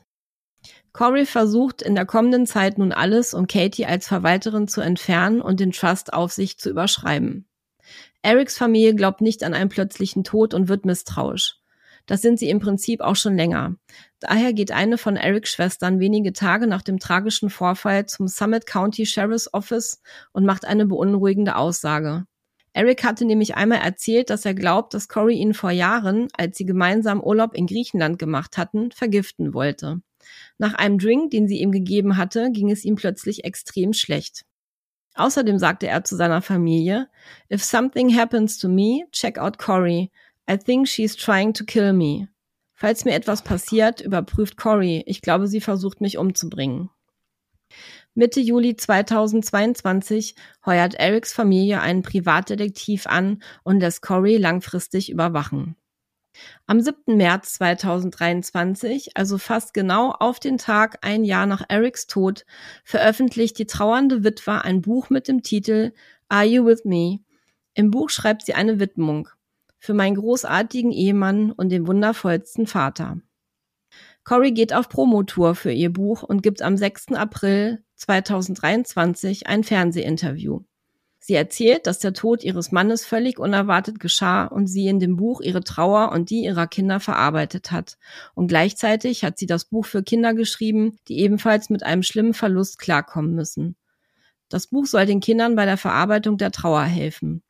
Cory 0.93 1.25
versucht 1.25 1.81
in 1.81 1.95
der 1.95 2.05
kommenden 2.05 2.45
Zeit 2.45 2.77
nun 2.77 2.93
alles, 2.93 3.33
um 3.33 3.47
Katie 3.47 3.85
als 3.85 4.07
Verwalterin 4.07 4.69
zu 4.69 4.79
entfernen 4.79 5.41
und 5.41 5.59
den 5.59 5.71
Trust 5.71 6.13
auf 6.13 6.31
sich 6.31 6.57
zu 6.57 6.69
überschreiben. 6.69 7.49
Erics 8.25 8.57
Familie 8.57 8.95
glaubt 8.95 9.21
nicht 9.21 9.43
an 9.43 9.53
einen 9.53 9.69
plötzlichen 9.69 10.23
Tod 10.23 10.55
und 10.55 10.67
wird 10.67 10.83
misstrauisch. 10.83 11.59
Das 12.07 12.23
sind 12.23 12.39
sie 12.39 12.49
im 12.49 12.59
Prinzip 12.59 13.01
auch 13.01 13.15
schon 13.15 13.37
länger. 13.37 13.75
Daher 14.19 14.51
geht 14.53 14.71
eine 14.71 14.97
von 14.97 15.15
Erics 15.15 15.51
Schwestern 15.51 15.99
wenige 15.99 16.33
Tage 16.33 16.65
nach 16.65 16.81
dem 16.81 16.97
tragischen 16.97 17.51
Vorfall 17.51 18.07
zum 18.07 18.27
Summit 18.27 18.65
County 18.65 19.05
Sheriff's 19.05 19.53
Office 19.53 20.01
und 20.31 20.43
macht 20.43 20.65
eine 20.65 20.87
beunruhigende 20.87 21.55
Aussage. 21.55 22.25
Eric 22.73 23.03
hatte 23.03 23.25
nämlich 23.25 23.53
einmal 23.53 23.81
erzählt, 23.81 24.31
dass 24.31 24.43
er 24.43 24.55
glaubt, 24.55 24.95
dass 24.95 25.07
Cory 25.07 25.35
ihn 25.35 25.53
vor 25.53 25.69
Jahren, 25.69 26.27
als 26.35 26.57
sie 26.57 26.65
gemeinsam 26.65 27.21
Urlaub 27.21 27.53
in 27.53 27.67
Griechenland 27.67 28.17
gemacht 28.17 28.57
hatten, 28.57 28.91
vergiften 28.91 29.53
wollte. 29.53 30.01
Nach 30.57 30.73
einem 30.73 30.97
Drink, 30.97 31.29
den 31.29 31.47
sie 31.47 31.59
ihm 31.59 31.71
gegeben 31.71 32.17
hatte, 32.17 32.49
ging 32.51 32.71
es 32.71 32.85
ihm 32.85 32.95
plötzlich 32.95 33.43
extrem 33.43 33.93
schlecht. 33.93 34.45
Außerdem 35.15 35.57
sagte 35.57 35.87
er 35.87 36.03
zu 36.03 36.15
seiner 36.15 36.41
Familie, 36.41 37.09
If 37.51 37.63
something 37.63 38.15
happens 38.15 38.57
to 38.59 38.67
me, 38.67 39.05
check 39.11 39.37
out 39.37 39.57
Cory. 39.57 40.11
I 40.49 40.57
think 40.57 40.87
she's 40.87 41.15
trying 41.15 41.53
to 41.53 41.63
kill 41.63 41.93
me. 41.93 42.27
Falls 42.73 43.05
mir 43.05 43.13
etwas 43.13 43.41
passiert, 43.41 44.01
überprüft 44.01 44.57
Cory. 44.57 45.03
Ich 45.07 45.21
glaube, 45.21 45.47
sie 45.47 45.61
versucht 45.61 46.01
mich 46.01 46.17
umzubringen. 46.17 46.89
Mitte 48.13 48.41
Juli 48.41 48.75
2022 48.75 50.35
heuert 50.65 50.95
Erics 50.95 51.33
Familie 51.33 51.81
einen 51.81 52.01
Privatdetektiv 52.01 53.07
an 53.07 53.41
und 53.63 53.79
lässt 53.79 54.01
Cory 54.01 54.37
langfristig 54.37 55.09
überwachen. 55.09 55.75
Am 56.67 56.81
7. 56.81 57.17
März 57.17 57.53
2023, 57.55 59.15
also 59.15 59.37
fast 59.37 59.73
genau 59.73 60.11
auf 60.11 60.39
den 60.39 60.57
Tag 60.57 60.99
ein 61.01 61.23
Jahr 61.23 61.45
nach 61.45 61.63
Erics 61.67 62.07
Tod, 62.07 62.45
veröffentlicht 62.83 63.57
die 63.59 63.67
trauernde 63.67 64.23
Witwe 64.23 64.63
ein 64.63 64.81
Buch 64.81 65.09
mit 65.09 65.27
dem 65.27 65.43
Titel 65.43 65.93
Are 66.29 66.45
You 66.45 66.65
With 66.65 66.85
Me? 66.85 67.19
Im 67.73 67.91
Buch 67.91 68.09
schreibt 68.09 68.45
sie 68.45 68.53
eine 68.53 68.79
Widmung 68.79 69.29
für 69.77 69.93
meinen 69.93 70.15
großartigen 70.15 70.91
Ehemann 70.91 71.51
und 71.51 71.69
den 71.69 71.87
wundervollsten 71.87 72.65
Vater. 72.65 73.19
Cory 74.23 74.51
geht 74.51 74.73
auf 74.73 74.89
Promotour 74.89 75.53
für 75.53 75.71
ihr 75.71 75.93
Buch 75.93 76.23
und 76.23 76.41
gibt 76.41 76.63
am 76.63 76.75
6. 76.75 77.09
April 77.13 77.83
2023 77.95 79.45
ein 79.47 79.63
Fernsehinterview. 79.63 80.61
Sie 81.27 81.33
erzählt, 81.33 81.87
dass 81.87 81.97
der 81.97 82.13
Tod 82.13 82.43
ihres 82.43 82.71
Mannes 82.71 83.03
völlig 83.03 83.39
unerwartet 83.39 83.99
geschah 83.99 84.45
und 84.45 84.67
sie 84.67 84.85
in 84.85 84.99
dem 84.99 85.15
Buch 85.15 85.41
ihre 85.41 85.63
Trauer 85.63 86.11
und 86.11 86.29
die 86.29 86.43
ihrer 86.43 86.67
Kinder 86.67 86.99
verarbeitet 86.99 87.71
hat. 87.71 87.97
Und 88.35 88.45
gleichzeitig 88.45 89.23
hat 89.23 89.39
sie 89.39 89.47
das 89.47 89.65
Buch 89.65 89.87
für 89.87 90.03
Kinder 90.03 90.35
geschrieben, 90.35 90.99
die 91.07 91.17
ebenfalls 91.21 91.71
mit 91.71 91.81
einem 91.81 92.03
schlimmen 92.03 92.35
Verlust 92.35 92.77
klarkommen 92.77 93.33
müssen. 93.33 93.75
Das 94.49 94.67
Buch 94.67 94.85
soll 94.85 95.07
den 95.07 95.19
Kindern 95.19 95.55
bei 95.55 95.65
der 95.65 95.77
Verarbeitung 95.77 96.37
der 96.37 96.51
Trauer 96.51 96.83
helfen. 96.83 97.41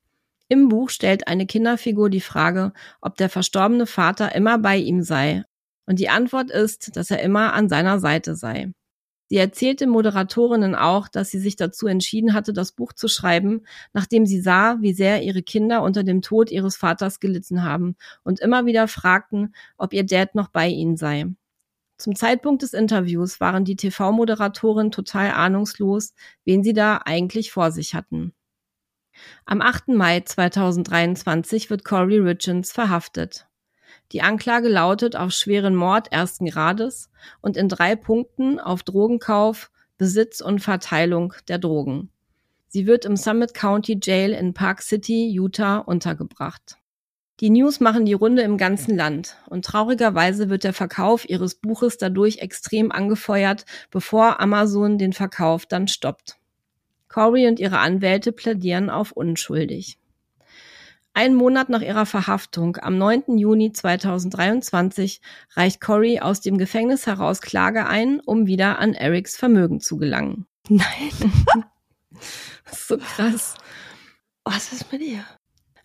Im 0.48 0.70
Buch 0.70 0.90
stellt 0.90 1.28
eine 1.28 1.46
Kinderfigur 1.46 2.10
die 2.10 2.22
Frage, 2.22 2.72
ob 3.02 3.18
der 3.18 3.28
verstorbene 3.28 3.88
Vater 3.88 4.34
immer 4.34 4.58
bei 4.58 4.78
ihm 4.78 5.04
sei. 5.04 5.44
Und 5.86 6.00
die 6.00 6.08
Antwort 6.08 6.50
ist, 6.50 6.96
dass 6.96 7.12
er 7.12 7.22
immer 7.22 7.52
an 7.52 7.68
seiner 7.68 8.00
Seite 8.00 8.38
sei. 8.38 8.72
Sie 9.28 9.38
erzählt 9.38 9.82
den 9.82 9.90
Moderatorinnen 9.90 10.76
auch, 10.76 11.08
dass 11.08 11.32
sie 11.32 11.40
sich 11.40 11.56
dazu 11.56 11.88
entschieden 11.88 12.34
hatte, 12.34 12.54
das 12.54 12.74
Buch 12.74 12.94
zu 12.94 13.08
schreiben, 13.08 13.62
nachdem 13.94 14.26
sie 14.26 14.40
sah, 14.40 14.78
wie 14.82 14.94
sehr 14.94 15.24
ihre 15.24 15.42
Kinder 15.42 15.82
unter 15.82 16.04
dem 16.04 16.22
Tod 16.22 16.52
ihres 16.52 16.78
Vaters 16.78 17.20
gelitten 17.20 17.64
haben 17.64 17.96
und 18.24 18.40
immer 18.40 18.66
wieder 18.66 18.88
fragten, 18.88 19.56
ob 19.78 19.94
ihr 19.94 20.06
Dad 20.06 20.36
noch 20.36 20.50
bei 20.50 20.68
ihnen 20.68 20.96
sei. 20.96 21.26
Zum 21.98 22.16
Zeitpunkt 22.16 22.62
des 22.62 22.74
Interviews 22.74 23.40
waren 23.40 23.64
die 23.66 23.78
TV-Moderatoren 23.78 24.92
total 24.92 25.32
ahnungslos, 25.32 26.14
wen 26.44 26.64
sie 26.64 26.74
da 26.74 27.02
eigentlich 27.06 27.52
vor 27.52 27.72
sich 27.72 27.96
hatten. 27.96 28.34
Am 29.46 29.62
8. 29.62 29.90
Mai 29.90 30.20
2023 30.20 31.70
wird 31.70 31.86
Corey 31.86 32.20
Richards 32.20 32.74
verhaftet. 32.74 33.48
Die 34.12 34.22
Anklage 34.22 34.70
lautet 34.70 35.16
auf 35.16 35.32
schweren 35.32 35.76
Mord 35.76 36.12
ersten 36.12 36.46
Grades 36.46 37.10
und 37.42 37.58
in 37.58 37.70
drei 37.70 37.96
Punkten 37.96 38.60
auf 38.60 38.84
Drogenkauf, 38.84 39.72
Besitz 39.98 40.42
und 40.42 40.60
Verteilung 40.60 41.34
der 41.48 41.58
Drogen. 41.58 42.10
Sie 42.68 42.88
wird 42.88 43.06
im 43.06 43.16
Summit 43.16 43.54
County 43.54 43.98
Jail 44.02 44.32
in 44.32 44.54
Park 44.54 44.82
City, 44.82 45.30
Utah, 45.30 45.78
untergebracht. 45.78 46.78
Die 47.42 47.50
News 47.50 47.82
machen 47.82 48.06
die 48.06 48.14
Runde 48.14 48.44
im 48.44 48.58
ganzen 48.58 48.96
Land 48.96 49.36
und 49.50 49.66
traurigerweise 49.66 50.50
wird 50.50 50.64
der 50.64 50.74
Verkauf 50.74 51.28
ihres 51.28 51.56
Buches 51.56 51.98
dadurch 51.98 52.38
extrem 52.40 52.92
angefeuert, 52.92 53.66
bevor 53.92 54.40
Amazon 54.40 54.98
den 54.98 55.12
Verkauf 55.12 55.66
dann 55.66 55.90
stoppt. 55.90 56.38
Corey 57.10 57.48
und 57.48 57.60
ihre 57.60 57.80
Anwälte 57.80 58.32
plädieren 58.32 58.90
auf 58.90 59.12
unschuldig. 59.12 59.98
Einen 61.18 61.36
Monat 61.36 61.70
nach 61.70 61.82
ihrer 61.82 62.06
Verhaftung, 62.06 62.76
am 62.76 62.98
9. 62.98 63.38
Juni 63.38 63.72
2023, 63.72 65.22
reicht 65.54 65.80
Corey 65.80 66.20
aus 66.20 66.42
dem 66.42 66.58
Gefängnis 66.58 67.08
heraus 67.08 67.40
Klage 67.40 67.88
ein, 67.88 68.20
um 68.20 68.48
wieder 68.48 68.80
an 68.80 68.94
Erics 68.94 69.38
Vermögen 69.38 69.80
zu 69.80 69.96
gelangen. 69.96 70.46
Nein. 70.68 70.84
das 72.66 72.74
ist 72.74 72.88
so 72.90 72.98
krass. 72.98 73.56
Was 74.44 74.74
ist 74.74 74.92
mit 74.92 75.02
ihr? 75.04 75.24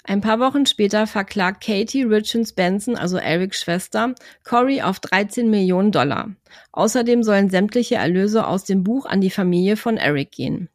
Ein 0.03 0.21
paar 0.21 0.41
Wochen 0.41 0.67
später 0.67 1.07
verklagt 1.07 1.63
Katie 1.63 2.03
Richards 2.03 2.53
Benson, 2.53 2.97
also 2.97 3.17
Erics 3.17 3.61
Schwester, 3.61 4.17
Corey 4.43 4.83
auf 4.83 4.99
13 4.99 5.49
Millionen 5.49 5.93
Dollar. 5.93 6.35
Außerdem 6.73 7.23
sollen 7.23 7.51
sämtliche 7.51 7.95
Erlöse 7.95 8.49
aus 8.49 8.65
dem 8.65 8.83
Buch 8.83 9.07
an 9.07 9.21
die 9.21 9.31
Familie 9.31 9.77
von 9.77 9.97
Eric 9.97 10.33
gehen. 10.33 10.71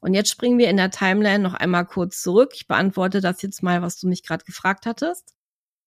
Und 0.00 0.14
jetzt 0.14 0.30
springen 0.30 0.58
wir 0.58 0.68
in 0.68 0.76
der 0.76 0.90
Timeline 0.90 1.42
noch 1.42 1.54
einmal 1.54 1.84
kurz 1.86 2.22
zurück. 2.22 2.52
Ich 2.54 2.66
beantworte 2.66 3.20
das 3.20 3.42
jetzt 3.42 3.62
mal, 3.62 3.82
was 3.82 3.98
du 3.98 4.08
mich 4.08 4.22
gerade 4.22 4.44
gefragt 4.44 4.86
hattest. 4.86 5.34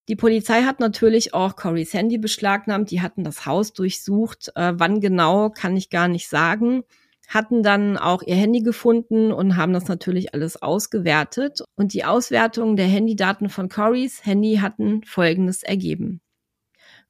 Die 0.08 0.15
Polizei 0.15 0.63
hat 0.63 0.79
natürlich 0.79 1.34
auch 1.34 1.55
Corys 1.55 1.93
Handy 1.93 2.17
beschlagnahmt. 2.17 2.91
Die 2.91 3.01
hatten 3.01 3.23
das 3.23 3.45
Haus 3.45 3.73
durchsucht. 3.73 4.51
Äh, 4.55 4.73
wann 4.75 5.01
genau, 5.01 5.49
kann 5.49 5.75
ich 5.75 5.89
gar 5.89 6.08
nicht 6.08 6.29
sagen. 6.29 6.84
Hatten 7.27 7.63
dann 7.63 7.97
auch 7.97 8.21
ihr 8.21 8.36
Handy 8.36 8.62
gefunden 8.62 9.31
und 9.31 9.58
haben 9.58 9.73
das 9.73 9.88
natürlich 9.88 10.36
alles 10.36 10.62
ausgewertet. 10.62 11.63
Und 11.75 11.93
die 11.93 12.05
Auswertung 12.05 12.75
der 12.75 12.86
Handydaten 12.86 13.49
von 13.49 13.67
Corys 13.67 14.23
Handy 14.25 14.58
hatten 14.58 15.03
Folgendes 15.03 15.63
ergeben. 15.63 16.21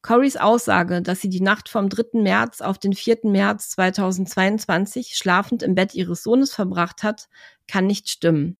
Corys 0.02 0.36
Aussage, 0.36 1.02
dass 1.02 1.20
sie 1.20 1.28
die 1.28 1.40
Nacht 1.40 1.68
vom 1.68 1.88
3. 1.88 2.20
März 2.20 2.60
auf 2.60 2.78
den 2.78 2.92
4. 2.92 3.18
März 3.24 3.70
2022 3.70 5.16
schlafend 5.16 5.62
im 5.62 5.74
Bett 5.74 5.94
ihres 5.94 6.22
Sohnes 6.22 6.54
verbracht 6.54 7.02
hat, 7.02 7.28
kann 7.66 7.86
nicht 7.86 8.08
stimmen. 8.08 8.56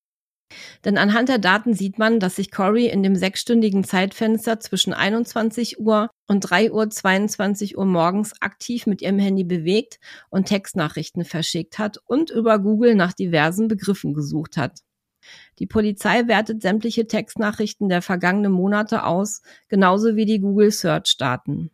Denn 0.85 0.97
anhand 0.97 1.29
der 1.29 1.39
Daten 1.39 1.75
sieht 1.75 1.99
man, 1.99 2.21
dass 2.21 2.37
sich 2.37 2.51
Cory 2.51 2.87
in 2.87 3.03
dem 3.03 3.17
sechsstündigen 3.17 3.85
Zeitfenster 3.85 4.61
zwischen 4.61 4.93
21 4.93 5.81
Uhr 5.81 6.11
und 6.29 6.41
3 6.41 6.73
Uhr 6.73 6.89
22 6.89 7.77
Uhr 7.77 7.85
morgens 7.85 8.33
aktiv 8.41 8.87
mit 8.87 9.03
ihrem 9.03 9.19
Handy 9.19 9.45
bewegt 9.45 9.99
und 10.31 10.47
Textnachrichten 10.47 11.25
verschickt 11.25 11.79
hat 11.79 11.99
und 12.07 12.31
über 12.31 12.59
Google 12.59 12.95
nach 12.95 13.13
diversen 13.13 13.69
Begriffen 13.69 14.15
gesucht 14.15 14.57
hat. 14.57 14.86
Die 15.59 15.67
Polizei 15.67 16.27
wertet 16.27 16.63
sämtliche 16.63 17.07
Textnachrichten 17.07 17.89
der 17.89 18.03
vergangenen 18.03 18.53
Monate 18.53 19.05
aus, 19.05 19.43
genauso 19.69 20.17
wie 20.17 20.27
die 20.27 20.41
Google 20.41 20.71
Search 20.71 21.17
Daten. 21.19 21.71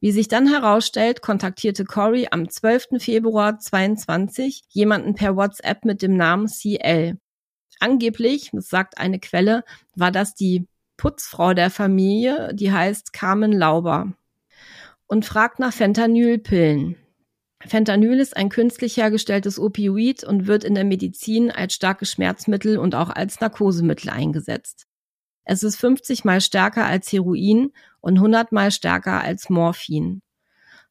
Wie 0.00 0.12
sich 0.12 0.28
dann 0.28 0.46
herausstellt, 0.46 1.22
kontaktierte 1.22 1.84
Corey 1.84 2.28
am 2.30 2.48
12. 2.48 2.98
Februar 2.98 3.58
22 3.58 4.62
jemanden 4.68 5.14
per 5.14 5.36
WhatsApp 5.36 5.84
mit 5.84 6.02
dem 6.02 6.16
Namen 6.16 6.46
CL. 6.46 7.18
Angeblich, 7.80 8.50
das 8.52 8.68
sagt 8.68 8.98
eine 8.98 9.18
Quelle, 9.18 9.64
war 9.94 10.12
das 10.12 10.34
die 10.34 10.66
Putzfrau 10.96 11.52
der 11.52 11.70
Familie, 11.70 12.54
die 12.54 12.72
heißt 12.72 13.12
Carmen 13.12 13.52
Lauber 13.52 14.12
und 15.06 15.24
fragt 15.24 15.58
nach 15.58 15.72
Fentanylpillen. 15.72 16.96
Fentanyl 17.66 18.18
ist 18.20 18.36
ein 18.36 18.48
künstlich 18.48 18.96
hergestelltes 18.96 19.58
Opioid 19.58 20.24
und 20.24 20.46
wird 20.46 20.64
in 20.64 20.74
der 20.74 20.84
Medizin 20.84 21.50
als 21.50 21.74
starkes 21.74 22.10
Schmerzmittel 22.10 22.78
und 22.78 22.94
auch 22.94 23.10
als 23.10 23.40
Narkosemittel 23.40 24.10
eingesetzt. 24.10 24.86
Es 25.44 25.62
ist 25.62 25.76
50 25.76 26.24
mal 26.24 26.40
stärker 26.40 26.86
als 26.86 27.12
Heroin 27.12 27.72
und 28.00 28.16
100 28.16 28.52
mal 28.52 28.70
stärker 28.70 29.20
als 29.20 29.48
Morphin. 29.48 30.22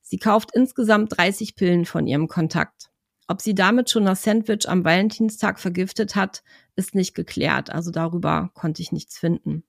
Sie 0.02 0.18
kauft 0.18 0.52
insgesamt 0.54 1.18
30 1.18 1.56
Pillen 1.56 1.86
von 1.86 2.08
ihrem 2.08 2.28
Kontakt. 2.28 2.90
Ob 3.28 3.42
sie 3.42 3.56
damit 3.56 3.90
schon 3.90 4.06
das 4.06 4.24
Sandwich 4.24 4.70
am 4.70 4.86
Valentinstag 4.86 5.60
vergiftet 5.60 6.16
hat, 6.16 6.44
ist 6.76 6.96
nicht 6.96 7.16
geklärt, 7.16 7.70
also 7.70 7.92
darüber 7.92 8.52
konnte 8.54 8.82
ich 8.82 8.92
nichts 8.92 9.18
finden. 9.18 9.64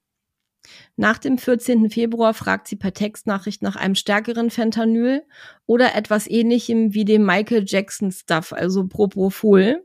Nach 0.96 1.18
dem 1.18 1.38
14. 1.38 1.90
Februar 1.90 2.34
fragt 2.34 2.68
sie 2.68 2.76
per 2.76 2.92
Textnachricht 2.92 3.62
nach 3.62 3.76
einem 3.76 3.94
stärkeren 3.94 4.50
Fentanyl 4.50 5.22
oder 5.66 5.94
etwas 5.94 6.26
ähnlichem 6.26 6.94
wie 6.94 7.04
dem 7.04 7.24
Michael 7.24 7.64
Jackson 7.66 8.12
Stuff, 8.12 8.52
also 8.52 8.86
Propofol. 8.86 9.84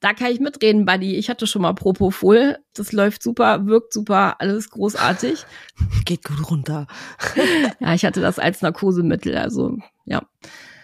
Da 0.00 0.12
kann 0.12 0.30
ich 0.30 0.40
mitreden, 0.40 0.84
Buddy. 0.84 1.16
Ich 1.16 1.30
hatte 1.30 1.46
schon 1.46 1.62
mal 1.62 1.72
Propofol. 1.72 2.58
Das 2.74 2.92
läuft 2.92 3.22
super, 3.22 3.66
wirkt 3.66 3.92
super, 3.92 4.40
alles 4.40 4.70
großartig. 4.70 5.44
Geht 6.04 6.24
gut 6.24 6.50
runter. 6.50 6.86
ja, 7.80 7.94
ich 7.94 8.04
hatte 8.04 8.20
das 8.20 8.38
als 8.38 8.60
Narkosemittel, 8.60 9.36
also 9.36 9.76
ja. 10.04 10.22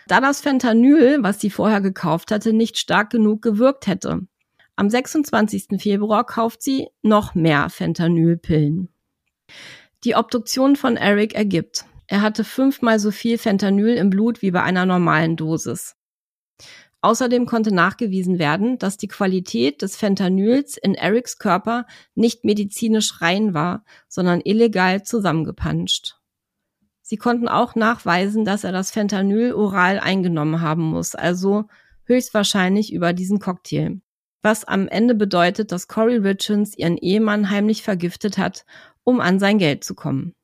Da 0.06 0.22
das 0.22 0.40
Fentanyl, 0.40 1.18
was 1.20 1.38
sie 1.38 1.50
vorher 1.50 1.82
gekauft 1.82 2.30
hatte, 2.30 2.54
nicht 2.54 2.78
stark 2.78 3.10
genug 3.10 3.42
gewirkt 3.42 3.86
hätte. 3.86 4.22
Am 4.74 4.88
26. 4.88 5.80
Februar 5.82 6.24
kauft 6.24 6.62
sie 6.62 6.88
noch 7.02 7.34
mehr 7.34 7.68
Fentanylpillen. 7.68 8.88
Die 10.04 10.14
Obduktion 10.14 10.76
von 10.76 10.96
Eric 10.96 11.34
ergibt, 11.34 11.84
er 12.06 12.22
hatte 12.22 12.42
fünfmal 12.42 12.98
so 12.98 13.10
viel 13.10 13.36
Fentanyl 13.36 13.94
im 13.94 14.10
Blut 14.10 14.40
wie 14.40 14.50
bei 14.50 14.62
einer 14.62 14.86
normalen 14.86 15.36
Dosis. 15.36 15.94
Außerdem 17.00 17.46
konnte 17.46 17.72
nachgewiesen 17.72 18.38
werden, 18.38 18.78
dass 18.78 18.96
die 18.96 19.08
Qualität 19.08 19.82
des 19.82 19.96
Fentanyls 19.96 20.76
in 20.76 20.94
Erics 20.94 21.38
Körper 21.38 21.86
nicht 22.14 22.44
medizinisch 22.44 23.20
rein 23.20 23.54
war, 23.54 23.84
sondern 24.08 24.40
illegal 24.40 25.02
zusammengepanscht. 25.04 26.16
Sie 27.02 27.16
konnten 27.16 27.48
auch 27.48 27.74
nachweisen, 27.74 28.44
dass 28.44 28.64
er 28.64 28.72
das 28.72 28.90
Fentanyl 28.90 29.52
oral 29.52 30.00
eingenommen 30.00 30.60
haben 30.60 30.82
muss, 30.82 31.14
also 31.14 31.64
höchstwahrscheinlich 32.04 32.92
über 32.92 33.12
diesen 33.12 33.38
Cocktail. 33.38 34.00
Was 34.42 34.64
am 34.64 34.88
Ende 34.88 35.14
bedeutet, 35.14 35.72
dass 35.72 35.88
Corey 35.88 36.16
Richards 36.16 36.76
ihren 36.76 36.96
Ehemann 36.96 37.50
heimlich 37.50 37.82
vergiftet 37.82 38.38
hat 38.38 38.64
um 39.08 39.20
an 39.20 39.38
sein 39.38 39.56
Geld 39.56 39.84
zu 39.84 39.94
kommen. 39.94 40.34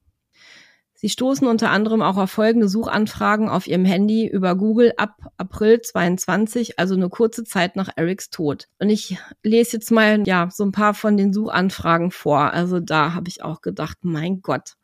Sie 0.95 1.11
stoßen 1.11 1.47
unter 1.47 1.69
anderem 1.69 2.01
auch 2.01 2.17
auf 2.17 2.31
folgende 2.31 2.67
Suchanfragen 2.67 3.51
auf 3.51 3.67
ihrem 3.67 3.85
Handy 3.85 4.27
über 4.27 4.57
Google 4.57 4.95
ab 4.97 5.19
April 5.37 5.83
22, 5.83 6.79
also 6.79 6.95
eine 6.95 7.11
kurze 7.11 7.45
Zeit 7.45 7.77
nach 7.77 7.91
Erics 7.95 8.31
Tod. 8.31 8.69
Und 8.79 8.89
ich 8.89 9.19
lese 9.43 9.77
jetzt 9.77 9.91
mal 9.91 10.27
ja 10.27 10.49
so 10.51 10.65
ein 10.65 10.73
paar 10.73 10.95
von 10.95 11.19
den 11.19 11.35
Suchanfragen 11.35 12.11
vor. 12.11 12.55
Also 12.55 12.81
da 12.81 13.13
habe 13.13 13.29
ich 13.29 13.45
auch 13.45 13.61
gedacht, 13.61 13.99
mein 14.01 14.41
Gott. 14.41 14.77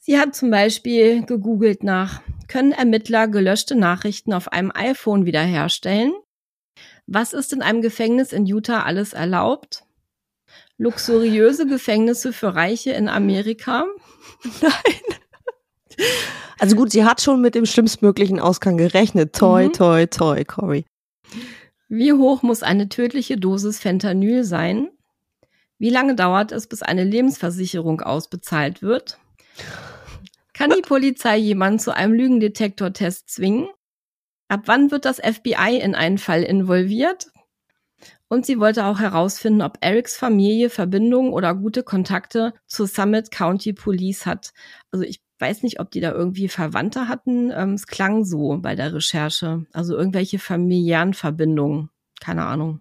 Sie 0.00 0.18
hat 0.18 0.34
zum 0.34 0.50
Beispiel 0.50 1.24
gegoogelt 1.24 1.84
nach, 1.84 2.22
können 2.48 2.72
Ermittler 2.72 3.28
gelöschte 3.28 3.76
Nachrichten 3.76 4.32
auf 4.32 4.50
einem 4.50 4.72
iPhone 4.74 5.26
wiederherstellen? 5.26 6.12
Was 7.06 7.32
ist 7.32 7.52
in 7.52 7.62
einem 7.62 7.82
Gefängnis 7.82 8.32
in 8.32 8.46
Utah 8.46 8.82
alles 8.82 9.12
erlaubt? 9.12 9.84
Luxuriöse 10.78 11.66
Gefängnisse 11.66 12.32
für 12.32 12.54
Reiche 12.54 12.92
in 12.92 13.08
Amerika? 13.08 13.84
Nein. 14.62 16.06
Also 16.58 16.76
gut, 16.76 16.90
sie 16.90 17.04
hat 17.04 17.20
schon 17.20 17.40
mit 17.40 17.54
dem 17.54 17.66
schlimmstmöglichen 17.66 18.40
Ausgang 18.40 18.76
gerechnet. 18.78 19.34
Toi, 19.34 19.66
mhm. 19.66 19.72
toi, 19.72 20.06
toi, 20.06 20.44
Cory. 20.44 20.84
Wie 21.88 22.12
hoch 22.12 22.42
muss 22.42 22.62
eine 22.62 22.88
tödliche 22.88 23.36
Dosis 23.36 23.78
Fentanyl 23.78 24.44
sein? 24.44 24.88
Wie 25.78 25.90
lange 25.90 26.14
dauert 26.14 26.52
es, 26.52 26.66
bis 26.66 26.82
eine 26.82 27.04
Lebensversicherung 27.04 28.00
ausbezahlt 28.00 28.82
wird? 28.82 29.18
Kann 30.52 30.70
die 30.70 30.82
Polizei 30.82 31.36
jemanden 31.36 31.78
zu 31.78 31.94
einem 31.94 32.12
Lügendetektortest 32.14 33.30
zwingen? 33.30 33.68
Ab 34.48 34.62
wann 34.66 34.90
wird 34.90 35.04
das 35.04 35.18
FBI 35.18 35.78
in 35.80 35.94
einen 35.94 36.18
Fall 36.18 36.42
involviert? 36.42 37.28
Und 38.28 38.44
sie 38.44 38.60
wollte 38.60 38.84
auch 38.84 38.98
herausfinden, 38.98 39.62
ob 39.62 39.78
Erics 39.80 40.16
Familie 40.16 40.68
Verbindungen 40.68 41.32
oder 41.32 41.54
gute 41.54 41.82
Kontakte 41.82 42.52
zur 42.66 42.86
Summit 42.86 43.30
County 43.30 43.72
Police 43.72 44.26
hat. 44.26 44.52
Also 44.90 45.04
ich 45.04 45.20
weiß 45.38 45.62
nicht, 45.62 45.80
ob 45.80 45.90
die 45.90 46.00
da 46.00 46.12
irgendwie 46.12 46.48
Verwandte 46.48 47.08
hatten. 47.08 47.50
Ähm, 47.54 47.74
es 47.74 47.86
klang 47.86 48.24
so 48.24 48.58
bei 48.58 48.74
der 48.74 48.92
Recherche. 48.92 49.64
Also 49.72 49.96
irgendwelche 49.96 50.38
familiären 50.38 51.14
Verbindungen. 51.14 51.90
Keine 52.20 52.44
Ahnung. 52.44 52.80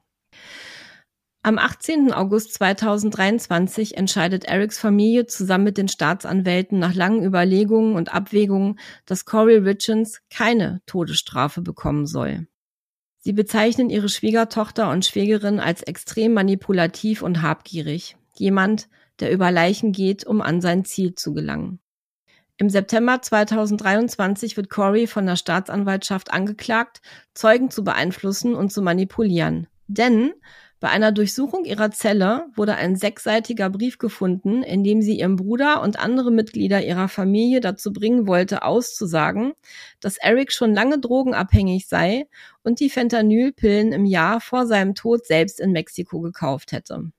Am 1.43 1.59
18. 1.59 2.11
August 2.11 2.55
2023 2.55 3.95
entscheidet 3.95 4.43
Erics 4.43 4.79
Familie 4.79 5.27
zusammen 5.27 5.63
mit 5.63 5.77
den 5.77 5.87
Staatsanwälten 5.87 6.77
nach 6.77 6.93
langen 6.93 7.23
Überlegungen 7.23 7.95
und 7.95 8.13
Abwägungen, 8.13 8.79
dass 9.05 9.23
Corey 9.23 9.57
Richards 9.57 10.19
keine 10.29 10.81
Todesstrafe 10.87 11.61
bekommen 11.61 12.05
soll. 12.05 12.47
Sie 13.27 13.33
bezeichnen 13.33 13.89
ihre 13.89 14.07
Schwiegertochter 14.07 14.89
und 14.89 15.05
Schwägerin 15.05 15.59
als 15.59 15.83
extrem 15.83 16.31
manipulativ 16.31 17.21
und 17.21 17.41
habgierig. 17.41 18.15
Jemand, 18.37 18.87
der 19.19 19.33
über 19.33 19.51
Leichen 19.51 19.91
geht, 19.91 20.25
um 20.25 20.41
an 20.41 20.61
sein 20.61 20.85
Ziel 20.85 21.13
zu 21.13 21.33
gelangen. 21.33 21.81
Im 22.55 22.69
September 22.69 23.21
2023 23.21 24.55
wird 24.55 24.69
Corey 24.69 25.07
von 25.07 25.25
der 25.25 25.35
Staatsanwaltschaft 25.35 26.31
angeklagt, 26.31 27.01
Zeugen 27.33 27.69
zu 27.69 27.83
beeinflussen 27.83 28.55
und 28.55 28.71
zu 28.71 28.81
manipulieren. 28.81 29.67
Denn 29.87 30.31
bei 30.79 30.89
einer 30.89 31.11
Durchsuchung 31.11 31.65
ihrer 31.65 31.89
Zelle 31.89 32.47
wurde 32.55 32.75
ein 32.75 32.95
sechsseitiger 32.95 33.69
Brief 33.69 33.97
gefunden, 33.97 34.61
in 34.61 34.83
dem 34.83 35.01
sie 35.01 35.17
ihrem 35.19 35.35
Bruder 35.35 35.81
und 35.81 35.97
andere 35.97 36.31
Mitglieder 36.31 36.85
ihrer 36.85 37.07
Familie 37.07 37.61
dazu 37.61 37.91
bringen 37.91 38.27
wollte, 38.27 38.63
auszusagen, 38.63 39.53
dass 39.99 40.17
Eric 40.17 40.51
schon 40.51 40.75
lange 40.75 40.99
drogenabhängig 40.99 41.87
sei 41.87 42.27
und 42.63 42.79
die 42.79 42.91
Fentanylpillen 42.91 43.91
im 43.91 44.05
Jahr 44.05 44.39
vor 44.39 44.67
seinem 44.67 44.93
Tod 44.93 45.25
selbst 45.25 45.59
in 45.59 45.71
Mexiko 45.71 46.19
gekauft 46.19 46.71
hätte. 46.71 47.11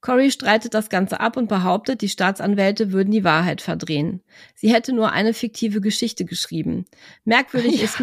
Corey 0.00 0.30
streitet 0.30 0.74
das 0.74 0.90
Ganze 0.90 1.20
ab 1.20 1.36
und 1.36 1.48
behauptet, 1.48 2.02
die 2.02 2.08
Staatsanwälte 2.08 2.92
würden 2.92 3.10
die 3.10 3.24
Wahrheit 3.24 3.60
verdrehen. 3.60 4.22
Sie 4.54 4.72
hätte 4.72 4.92
nur 4.92 5.10
eine 5.12 5.34
fiktive 5.34 5.80
Geschichte 5.80 6.24
geschrieben. 6.24 6.84
Merkwürdig 7.24 7.76
ja. 7.78 7.84
ist 7.84 8.02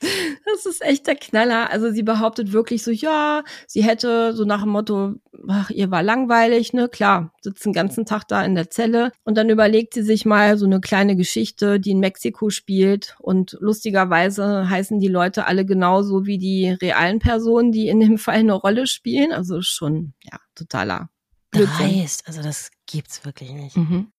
Das 0.00 0.64
ist 0.66 0.82
echt 0.82 1.06
der 1.06 1.16
Knaller. 1.16 1.70
Also 1.70 1.90
sie 1.90 2.02
behauptet 2.02 2.52
wirklich 2.52 2.82
so, 2.82 2.90
ja, 2.90 3.42
sie 3.66 3.82
hätte 3.82 4.32
so 4.32 4.44
nach 4.44 4.62
dem 4.62 4.70
Motto, 4.70 5.14
ach, 5.48 5.70
ihr 5.70 5.90
war 5.90 6.02
langweilig, 6.02 6.72
ne? 6.72 6.88
Klar, 6.88 7.32
sitzt 7.40 7.64
den 7.64 7.72
ganzen 7.72 8.06
Tag 8.06 8.28
da 8.28 8.44
in 8.44 8.54
der 8.54 8.70
Zelle 8.70 9.12
und 9.24 9.36
dann 9.36 9.50
überlegt 9.50 9.94
sie 9.94 10.02
sich 10.02 10.24
mal 10.24 10.56
so 10.56 10.66
eine 10.66 10.80
kleine 10.80 11.16
Geschichte, 11.16 11.80
die 11.80 11.90
in 11.90 12.00
Mexiko 12.00 12.50
spielt 12.50 13.16
und 13.18 13.56
lustigerweise 13.60 14.68
heißen 14.68 15.00
die 15.00 15.08
Leute 15.08 15.46
alle 15.46 15.64
genauso 15.64 16.26
wie 16.26 16.38
die 16.38 16.70
realen 16.70 17.18
Personen, 17.18 17.72
die 17.72 17.88
in 17.88 18.00
dem 18.00 18.18
Fall 18.18 18.36
eine 18.36 18.54
Rolle 18.54 18.86
spielen. 18.86 19.32
Also 19.32 19.62
schon, 19.62 20.14
ja, 20.22 20.38
totaler 20.54 21.10
Dreist, 21.50 22.26
also 22.26 22.42
das 22.42 22.70
gibt's 22.86 23.24
wirklich 23.24 23.50
nicht. 23.52 23.76
Mhm. 23.76 24.12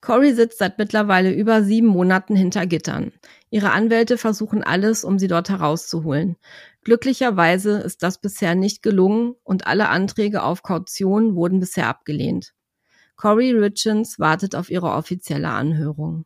Cory 0.00 0.32
sitzt 0.32 0.58
seit 0.58 0.78
mittlerweile 0.78 1.32
über 1.32 1.62
sieben 1.62 1.88
Monaten 1.88 2.34
hinter 2.34 2.66
Gittern. 2.66 3.12
Ihre 3.50 3.72
Anwälte 3.72 4.16
versuchen 4.16 4.62
alles, 4.62 5.04
um 5.04 5.18
sie 5.18 5.28
dort 5.28 5.50
herauszuholen. 5.50 6.36
Glücklicherweise 6.82 7.78
ist 7.80 8.02
das 8.02 8.18
bisher 8.18 8.54
nicht 8.54 8.82
gelungen 8.82 9.34
und 9.44 9.66
alle 9.66 9.88
Anträge 9.90 10.42
auf 10.42 10.62
Kaution 10.62 11.34
wurden 11.34 11.60
bisher 11.60 11.88
abgelehnt. 11.88 12.54
Cory 13.16 13.52
Richens 13.52 14.18
wartet 14.18 14.54
auf 14.54 14.70
ihre 14.70 14.92
offizielle 14.92 15.50
Anhörung. 15.50 16.24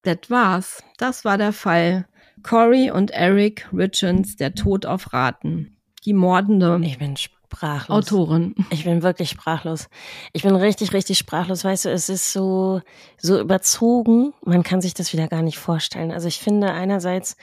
Das 0.00 0.30
war's. 0.30 0.82
Das 0.96 1.26
war 1.26 1.36
der 1.36 1.52
Fall. 1.52 2.06
Cory 2.42 2.90
und 2.90 3.10
Eric 3.10 3.68
Richens, 3.72 4.36
der 4.36 4.54
Tod 4.54 4.86
auf 4.86 5.12
Raten. 5.12 5.76
Die 6.04 6.14
mordende. 6.14 6.80
Ich 6.84 6.98
bin 6.98 7.16
sprachlos. 7.46 7.96
Autorin. 7.96 8.54
Ich 8.70 8.84
bin 8.84 9.02
wirklich 9.02 9.30
sprachlos. 9.30 9.88
Ich 10.32 10.42
bin 10.42 10.56
richtig, 10.56 10.92
richtig 10.92 11.16
sprachlos. 11.16 11.64
Weißt 11.64 11.84
du, 11.84 11.90
es 11.90 12.08
ist 12.08 12.32
so, 12.32 12.80
so 13.18 13.38
überzogen. 13.38 14.32
Man 14.44 14.62
kann 14.62 14.80
sich 14.80 14.94
das 14.94 15.12
wieder 15.12 15.28
gar 15.28 15.42
nicht 15.42 15.58
vorstellen. 15.58 16.10
Also 16.10 16.26
ich 16.26 16.40
finde 16.40 16.72
einerseits, 16.72 17.36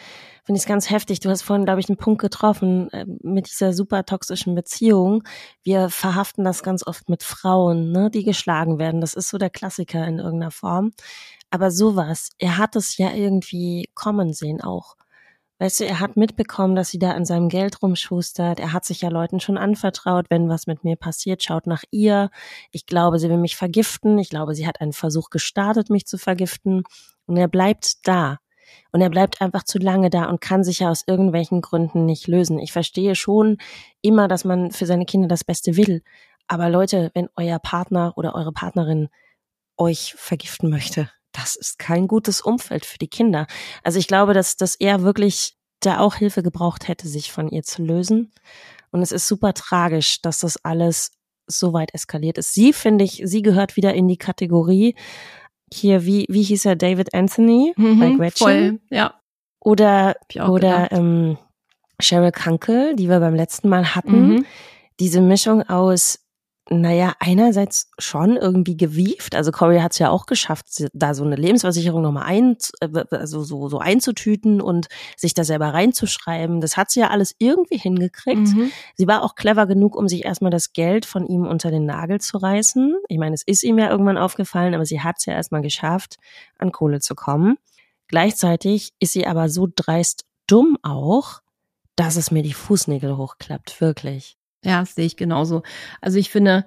finde 0.43 0.57
ich 0.57 0.63
es 0.63 0.67
ganz 0.67 0.89
heftig. 0.89 1.21
Du 1.21 1.29
hast 1.29 1.41
vorhin, 1.41 1.65
glaube 1.65 1.79
ich, 1.79 1.87
einen 1.87 1.97
Punkt 1.97 2.21
getroffen 2.21 2.91
äh, 2.91 3.05
mit 3.21 3.49
dieser 3.49 3.71
super 3.71 4.05
toxischen 4.05 4.55
Beziehung. 4.55 5.23
Wir 5.63 5.89
verhaften 5.89 6.43
das 6.43 6.63
ganz 6.63 6.85
oft 6.85 7.07
mit 7.07 7.23
Frauen, 7.23 7.91
ne, 7.91 8.09
die 8.09 8.23
geschlagen 8.23 8.79
werden. 8.79 8.99
Das 8.99 9.13
ist 9.13 9.29
so 9.29 9.37
der 9.37 9.49
Klassiker 9.49 10.05
in 10.05 10.19
irgendeiner 10.19 10.51
Form. 10.51 10.91
Aber 11.49 11.71
sowas, 11.71 12.29
er 12.39 12.57
hat 12.57 12.75
es 12.75 12.97
ja 12.97 13.11
irgendwie 13.13 13.89
kommen 13.93 14.33
sehen 14.33 14.61
auch. 14.61 14.95
Weißt 15.59 15.79
du, 15.79 15.85
er 15.85 15.99
hat 15.99 16.17
mitbekommen, 16.17 16.75
dass 16.75 16.89
sie 16.89 16.99
da 16.99 17.11
an 17.11 17.25
seinem 17.25 17.47
Geld 17.47 17.81
rumschustert. 17.81 18.59
Er 18.59 18.73
hat 18.73 18.85
sich 18.85 19.01
ja 19.01 19.09
Leuten 19.09 19.39
schon 19.39 19.57
anvertraut, 19.57 20.25
wenn 20.29 20.49
was 20.49 20.67
mit 20.67 20.83
mir 20.83 20.95
passiert, 20.95 21.43
schaut 21.43 21.67
nach 21.67 21.83
ihr. 21.91 22.31
Ich 22.71 22.85
glaube, 22.85 23.19
sie 23.19 23.29
will 23.29 23.37
mich 23.37 23.55
vergiften. 23.55 24.17
Ich 24.17 24.29
glaube, 24.29 24.55
sie 24.55 24.67
hat 24.67 24.81
einen 24.81 24.93
Versuch 24.93 25.29
gestartet, 25.29 25.89
mich 25.89 26.05
zu 26.05 26.17
vergiften. 26.17 26.83
Und 27.27 27.37
er 27.37 27.47
bleibt 27.47 28.07
da. 28.07 28.39
Und 28.91 29.01
er 29.01 29.09
bleibt 29.09 29.41
einfach 29.41 29.63
zu 29.63 29.77
lange 29.77 30.09
da 30.09 30.25
und 30.25 30.41
kann 30.41 30.63
sich 30.63 30.79
ja 30.79 30.89
aus 30.89 31.03
irgendwelchen 31.05 31.61
Gründen 31.61 32.05
nicht 32.05 32.27
lösen. 32.27 32.59
Ich 32.59 32.71
verstehe 32.71 33.15
schon 33.15 33.57
immer, 34.01 34.27
dass 34.27 34.45
man 34.45 34.71
für 34.71 34.85
seine 34.85 35.05
Kinder 35.05 35.27
das 35.27 35.43
Beste 35.43 35.77
will. 35.77 36.01
Aber 36.47 36.69
Leute, 36.69 37.11
wenn 37.13 37.29
euer 37.35 37.59
Partner 37.59 38.13
oder 38.15 38.35
eure 38.35 38.51
Partnerin 38.51 39.09
euch 39.77 40.13
vergiften 40.17 40.69
möchte, 40.69 41.09
das 41.33 41.55
ist 41.55 41.79
kein 41.79 42.07
gutes 42.07 42.41
Umfeld 42.41 42.85
für 42.85 42.97
die 42.97 43.09
Kinder. 43.09 43.47
Also 43.83 43.99
ich 43.99 44.07
glaube, 44.07 44.33
dass, 44.33 44.55
dass 44.55 44.75
er 44.75 45.01
wirklich 45.01 45.55
da 45.81 45.99
auch 45.99 46.15
Hilfe 46.15 46.43
gebraucht 46.43 46.87
hätte, 46.87 47.07
sich 47.07 47.31
von 47.31 47.49
ihr 47.49 47.63
zu 47.63 47.83
lösen. 47.83 48.31
Und 48.91 49.01
es 49.01 49.11
ist 49.11 49.27
super 49.27 49.53
tragisch, 49.53 50.21
dass 50.21 50.39
das 50.39 50.63
alles 50.63 51.11
so 51.47 51.73
weit 51.73 51.93
eskaliert 51.93 52.37
ist. 52.37 52.53
Sie, 52.53 52.71
finde 52.71 53.03
ich, 53.03 53.21
sie 53.25 53.41
gehört 53.41 53.75
wieder 53.75 53.93
in 53.93 54.07
die 54.07 54.17
Kategorie 54.17 54.95
hier, 55.73 56.05
wie, 56.05 56.25
wie 56.29 56.43
hieß 56.43 56.65
er, 56.65 56.75
David 56.75 57.13
Anthony 57.13 57.73
mhm, 57.75 57.99
bei 57.99 58.11
Gretchen? 58.11 58.37
Voll, 58.37 58.79
ja. 58.89 59.19
Oder, 59.59 60.15
oder 60.35 60.91
ähm, 60.91 61.37
Cheryl 61.99 62.31
Kunkel, 62.31 62.95
die 62.95 63.09
wir 63.09 63.19
beim 63.19 63.35
letzten 63.35 63.69
Mal 63.69 63.95
hatten. 63.95 64.27
Mhm. 64.27 64.45
Diese 64.99 65.21
Mischung 65.21 65.63
aus 65.63 66.22
naja, 66.81 67.13
einerseits 67.19 67.89
schon 67.97 68.37
irgendwie 68.37 68.77
gewieft. 68.77 69.35
Also 69.35 69.51
Corey 69.51 69.79
hat 69.79 69.93
es 69.93 69.99
ja 69.99 70.09
auch 70.09 70.25
geschafft, 70.25 70.67
da 70.93 71.13
so 71.13 71.23
eine 71.23 71.35
Lebensversicherung 71.35 72.01
nochmal 72.01 72.25
ein, 72.25 72.57
äh, 72.81 73.03
also 73.11 73.43
so, 73.43 73.69
so 73.69 73.79
einzutüten 73.79 74.61
und 74.61 74.87
sich 75.17 75.33
da 75.33 75.43
selber 75.43 75.73
reinzuschreiben. 75.73 76.61
Das 76.61 76.77
hat 76.77 76.91
sie 76.91 77.01
ja 77.01 77.09
alles 77.09 77.35
irgendwie 77.39 77.77
hingekriegt. 77.77 78.55
Mhm. 78.55 78.71
Sie 78.95 79.07
war 79.07 79.23
auch 79.23 79.35
clever 79.35 79.67
genug, 79.67 79.95
um 79.95 80.07
sich 80.07 80.25
erstmal 80.25 80.51
das 80.51 80.73
Geld 80.73 81.05
von 81.05 81.25
ihm 81.25 81.45
unter 81.45 81.71
den 81.71 81.85
Nagel 81.85 82.21
zu 82.21 82.37
reißen. 82.37 82.95
Ich 83.09 83.17
meine, 83.17 83.35
es 83.35 83.43
ist 83.43 83.63
ihm 83.63 83.79
ja 83.79 83.89
irgendwann 83.89 84.17
aufgefallen, 84.17 84.73
aber 84.73 84.85
sie 84.85 85.01
hat 85.01 85.17
es 85.19 85.25
ja 85.25 85.33
erstmal 85.33 85.61
geschafft, 85.61 86.17
an 86.57 86.71
Kohle 86.71 86.99
zu 86.99 87.15
kommen. 87.15 87.57
Gleichzeitig 88.07 88.93
ist 88.99 89.13
sie 89.13 89.25
aber 89.25 89.49
so 89.49 89.67
dreist 89.73 90.25
dumm 90.47 90.77
auch, 90.83 91.41
dass 91.95 92.15
es 92.15 92.31
mir 92.31 92.43
die 92.43 92.53
Fußnägel 92.53 93.17
hochklappt, 93.17 93.81
wirklich. 93.81 94.37
Ja, 94.63 94.85
sehe 94.85 95.05
ich 95.05 95.17
genauso. 95.17 95.63
Also 96.01 96.17
ich 96.17 96.29
finde, 96.29 96.65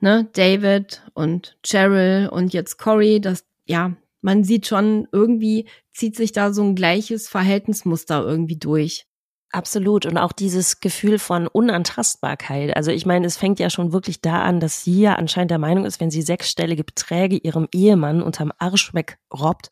ne, 0.00 0.28
David 0.32 1.02
und 1.14 1.56
Cheryl 1.64 2.28
und 2.28 2.52
jetzt 2.52 2.78
Cory, 2.78 3.20
das, 3.20 3.44
ja, 3.66 3.92
man 4.20 4.44
sieht 4.44 4.66
schon, 4.66 5.08
irgendwie 5.12 5.66
zieht 5.92 6.16
sich 6.16 6.32
da 6.32 6.52
so 6.52 6.62
ein 6.62 6.74
gleiches 6.74 7.28
Verhältnismuster 7.28 8.22
irgendwie 8.22 8.56
durch. 8.56 9.08
Absolut. 9.50 10.04
Und 10.04 10.18
auch 10.18 10.32
dieses 10.32 10.80
Gefühl 10.80 11.18
von 11.18 11.46
Unantastbarkeit. 11.46 12.76
Also 12.76 12.90
ich 12.90 13.06
meine, 13.06 13.26
es 13.26 13.38
fängt 13.38 13.58
ja 13.58 13.70
schon 13.70 13.92
wirklich 13.92 14.20
da 14.20 14.42
an, 14.42 14.60
dass 14.60 14.84
sie 14.84 15.00
ja 15.00 15.14
anscheinend 15.14 15.50
der 15.50 15.58
Meinung 15.58 15.86
ist, 15.86 16.00
wenn 16.00 16.10
sie 16.10 16.20
sechsstellige 16.20 16.84
Beträge 16.84 17.36
ihrem 17.36 17.66
Ehemann 17.72 18.22
unterm 18.22 18.52
Arsch 18.58 18.92
wegrobbt, 18.92 19.70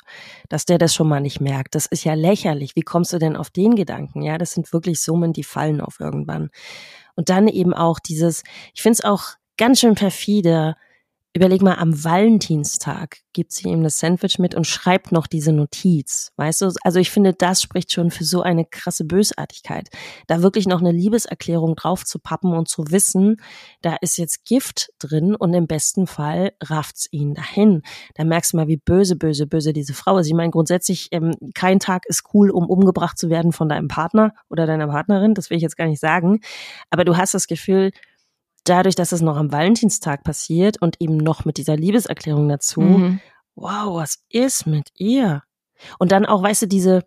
dass 0.49 0.65
der 0.65 0.79
das 0.79 0.95
schon 0.95 1.09
mal 1.09 1.21
nicht 1.21 1.43
merkt. 1.43 1.75
Das 1.75 1.85
ist 1.85 2.05
ja 2.05 2.15
lächerlich. 2.15 2.75
Wie 2.75 2.83
kommst 2.83 3.13
du 3.13 3.19
denn 3.19 3.37
auf 3.37 3.51
den 3.51 3.75
Gedanken? 3.75 4.23
Ja, 4.23 4.39
das 4.39 4.53
sind 4.53 4.73
wirklich 4.73 5.03
Summen, 5.03 5.35
die 5.35 5.45
fallen 5.45 5.83
auf 5.83 6.01
irgendwann. 6.01 6.49
Und 7.17 7.29
dann 7.29 7.49
eben 7.49 7.75
auch 7.75 7.99
dieses, 7.99 8.45
ich 8.75 8.83
finde 8.83 8.99
es 8.99 9.05
auch 9.05 9.31
ganz 9.57 9.81
schön 9.81 9.95
perfide, 9.95 10.77
Überleg 11.37 11.61
mal, 11.61 11.75
am 11.75 12.03
Valentinstag 12.03 13.19
gibt 13.35 13.53
sie 13.53 13.69
ihm 13.69 13.83
das 13.83 13.99
Sandwich 13.99 14.39
mit 14.39 14.55
und 14.55 14.67
schreibt 14.67 15.13
noch 15.13 15.27
diese 15.27 15.53
Notiz. 15.53 16.33
Weißt 16.37 16.63
du? 16.63 16.73
Also 16.83 16.99
ich 16.99 17.11
finde, 17.11 17.35
das 17.35 17.61
spricht 17.61 17.93
schon 17.93 18.11
für 18.11 18.25
so 18.25 18.41
eine 18.41 18.65
krasse 18.65 19.05
Bösartigkeit. 19.05 19.91
Da 20.29 20.41
wirklich 20.41 20.67
noch 20.67 20.81
eine 20.81 20.93
Liebeserklärung 20.93 21.77
drauf 21.77 22.07
zu 22.07 22.21
pappen 22.21 22.55
und 22.55 22.69
zu 22.69 22.91
wissen, 22.91 23.37
da 23.83 23.97
ist 24.01 24.17
jetzt 24.17 24.47
Gift 24.47 24.95
drin 24.99 25.35
und 25.35 25.53
im 25.53 25.67
besten 25.67 26.07
Fall 26.07 26.53
rafft's 26.65 27.07
ihn 27.11 27.35
dahin. 27.35 27.83
Da 28.15 28.25
merkst 28.25 28.55
du 28.55 28.57
mal, 28.57 28.69
wie 28.69 28.79
böse, 28.79 29.15
böse, 29.15 29.47
böse 29.47 29.75
diese 29.75 29.93
Frau 29.93 30.17
ist. 30.17 30.29
Ich 30.29 30.33
meine, 30.33 30.53
grundsätzlich, 30.53 31.09
ähm, 31.11 31.35
kein 31.55 31.81
Tag 31.81 32.07
ist 32.07 32.23
cool, 32.33 32.49
um 32.49 32.65
umgebracht 32.65 33.19
zu 33.19 33.29
werden 33.29 33.53
von 33.53 33.69
deinem 33.69 33.89
Partner 33.89 34.33
oder 34.49 34.65
deiner 34.65 34.89
Partnerin. 34.89 35.35
Das 35.35 35.51
will 35.51 35.59
ich 35.59 35.63
jetzt 35.63 35.77
gar 35.77 35.87
nicht 35.87 36.01
sagen. 36.01 36.41
Aber 36.89 37.05
du 37.05 37.19
hast 37.19 37.35
das 37.35 37.47
Gefühl, 37.47 37.91
dadurch, 38.69 38.95
dass 38.95 39.13
es 39.13 39.21
noch 39.21 39.37
am 39.37 39.53
Valentinstag 39.53 40.25
passiert 40.25 40.81
und 40.81 41.01
eben 41.01 41.17
noch 41.17 41.45
mit 41.45 41.57
dieser 41.57 41.77
Liebeserklärung 41.77 42.49
dazu, 42.49 42.81
mhm. 42.81 43.21
wow, 43.55 43.97
was 43.97 44.23
ist 44.29 44.67
mit 44.67 44.91
ihr? 44.97 45.43
Und 45.99 46.13
dann 46.13 46.27
auch, 46.27 46.43
weißt 46.43 46.63
du, 46.63 46.67
diese, 46.67 47.05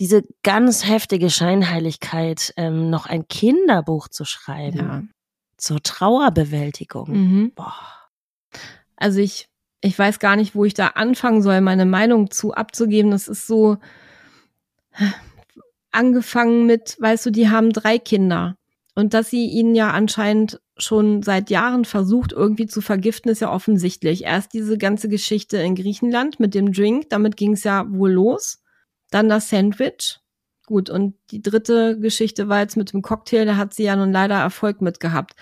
diese 0.00 0.22
ganz 0.42 0.86
heftige 0.86 1.30
Scheinheiligkeit, 1.30 2.52
ähm, 2.56 2.90
noch 2.90 3.06
ein 3.06 3.28
Kinderbuch 3.28 4.08
zu 4.08 4.24
schreiben. 4.24 4.78
Ja. 4.78 5.02
Zur 5.56 5.82
Trauerbewältigung. 5.82 7.10
Mhm. 7.10 7.52
Boah. 7.54 7.74
Also 8.96 9.18
ich, 9.18 9.48
ich 9.80 9.98
weiß 9.98 10.18
gar 10.18 10.36
nicht, 10.36 10.54
wo 10.54 10.64
ich 10.64 10.74
da 10.74 10.88
anfangen 10.88 11.42
soll, 11.42 11.60
meine 11.60 11.86
Meinung 11.86 12.30
zu 12.30 12.54
abzugeben. 12.54 13.10
Das 13.10 13.26
ist 13.26 13.46
so 13.46 13.78
angefangen 15.90 16.66
mit, 16.66 16.96
weißt 17.00 17.26
du, 17.26 17.30
die 17.30 17.48
haben 17.48 17.72
drei 17.72 17.98
Kinder. 17.98 18.57
Und 18.98 19.14
dass 19.14 19.30
sie 19.30 19.46
ihn 19.46 19.76
ja 19.76 19.92
anscheinend 19.92 20.60
schon 20.76 21.22
seit 21.22 21.50
Jahren 21.50 21.84
versucht, 21.84 22.32
irgendwie 22.32 22.66
zu 22.66 22.80
vergiften, 22.80 23.30
ist 23.30 23.38
ja 23.38 23.52
offensichtlich. 23.52 24.24
Erst 24.24 24.54
diese 24.54 24.76
ganze 24.76 25.08
Geschichte 25.08 25.56
in 25.58 25.76
Griechenland 25.76 26.40
mit 26.40 26.52
dem 26.52 26.72
Drink, 26.72 27.08
damit 27.08 27.36
ging 27.36 27.52
es 27.52 27.62
ja 27.62 27.86
wohl 27.88 28.10
los. 28.10 28.60
Dann 29.12 29.28
das 29.28 29.50
Sandwich. 29.50 30.18
Gut, 30.66 30.90
und 30.90 31.14
die 31.30 31.40
dritte 31.40 32.00
Geschichte 32.00 32.48
war 32.48 32.58
jetzt 32.58 32.76
mit 32.76 32.92
dem 32.92 33.02
Cocktail, 33.02 33.44
da 33.44 33.54
hat 33.54 33.72
sie 33.72 33.84
ja 33.84 33.94
nun 33.94 34.10
leider 34.10 34.34
Erfolg 34.34 34.80
mit 34.80 34.98
gehabt. 34.98 35.36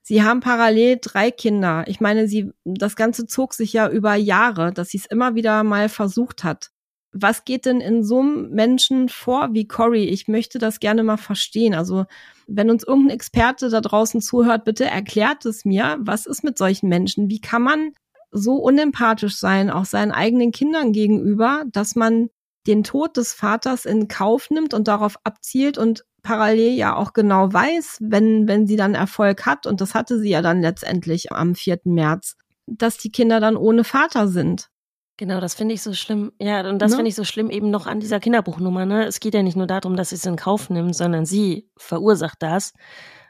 Sie 0.00 0.22
haben 0.22 0.40
parallel 0.40 0.96
drei 0.98 1.30
Kinder. 1.30 1.84
Ich 1.88 2.00
meine, 2.00 2.26
sie, 2.28 2.50
das 2.64 2.96
Ganze 2.96 3.26
zog 3.26 3.52
sich 3.52 3.74
ja 3.74 3.90
über 3.90 4.14
Jahre, 4.14 4.72
dass 4.72 4.88
sie 4.88 4.96
es 4.96 5.04
immer 5.04 5.34
wieder 5.34 5.64
mal 5.64 5.90
versucht 5.90 6.44
hat 6.44 6.70
was 7.12 7.44
geht 7.44 7.66
denn 7.66 7.80
in 7.80 8.04
so 8.04 8.20
einem 8.20 8.50
Menschen 8.50 9.08
vor 9.08 9.48
wie 9.52 9.66
Cory? 9.66 10.04
Ich 10.04 10.28
möchte 10.28 10.58
das 10.58 10.80
gerne 10.80 11.02
mal 11.02 11.16
verstehen. 11.16 11.74
Also, 11.74 12.04
wenn 12.46 12.70
uns 12.70 12.84
irgendein 12.84 13.14
Experte 13.14 13.70
da 13.70 13.80
draußen 13.80 14.20
zuhört, 14.20 14.64
bitte 14.64 14.84
erklärt 14.84 15.46
es 15.46 15.64
mir. 15.64 15.96
Was 16.00 16.26
ist 16.26 16.44
mit 16.44 16.58
solchen 16.58 16.88
Menschen? 16.88 17.30
Wie 17.30 17.40
kann 17.40 17.62
man 17.62 17.92
so 18.30 18.56
unempathisch 18.56 19.36
sein, 19.36 19.70
auch 19.70 19.86
seinen 19.86 20.12
eigenen 20.12 20.52
Kindern 20.52 20.92
gegenüber, 20.92 21.64
dass 21.72 21.96
man 21.96 22.28
den 22.66 22.82
Tod 22.82 23.16
des 23.16 23.32
Vaters 23.32 23.84
in 23.84 24.08
Kauf 24.08 24.50
nimmt 24.50 24.74
und 24.74 24.88
darauf 24.88 25.16
abzielt 25.24 25.78
und 25.78 26.04
parallel 26.22 26.72
ja 26.72 26.96
auch 26.96 27.12
genau 27.12 27.52
weiß, 27.52 27.98
wenn, 28.00 28.48
wenn 28.48 28.66
sie 28.66 28.76
dann 28.76 28.94
Erfolg 28.94 29.46
hat, 29.46 29.66
und 29.66 29.80
das 29.80 29.94
hatte 29.94 30.18
sie 30.18 30.30
ja 30.30 30.42
dann 30.42 30.60
letztendlich 30.60 31.32
am 31.32 31.54
4. 31.54 31.80
März, 31.84 32.36
dass 32.66 32.98
die 32.98 33.12
Kinder 33.12 33.38
dann 33.38 33.56
ohne 33.56 33.84
Vater 33.84 34.26
sind. 34.26 34.68
Genau, 35.18 35.40
das 35.40 35.54
finde 35.54 35.74
ich 35.74 35.82
so 35.82 35.94
schlimm. 35.94 36.32
Ja, 36.38 36.68
und 36.68 36.78
das 36.78 36.90
ne? 36.90 36.96
finde 36.96 37.08
ich 37.08 37.14
so 37.14 37.24
schlimm 37.24 37.48
eben 37.48 37.70
noch 37.70 37.86
an 37.86 38.00
dieser 38.00 38.20
Kinderbuchnummer. 38.20 38.84
Ne? 38.84 39.06
Es 39.06 39.20
geht 39.20 39.34
ja 39.34 39.42
nicht 39.42 39.56
nur 39.56 39.66
darum, 39.66 39.96
dass 39.96 40.10
sie 40.10 40.16
es 40.16 40.26
in 40.26 40.36
Kauf 40.36 40.68
nimmt, 40.68 40.94
sondern 40.94 41.24
sie 41.24 41.70
verursacht 41.76 42.42
das. 42.42 42.74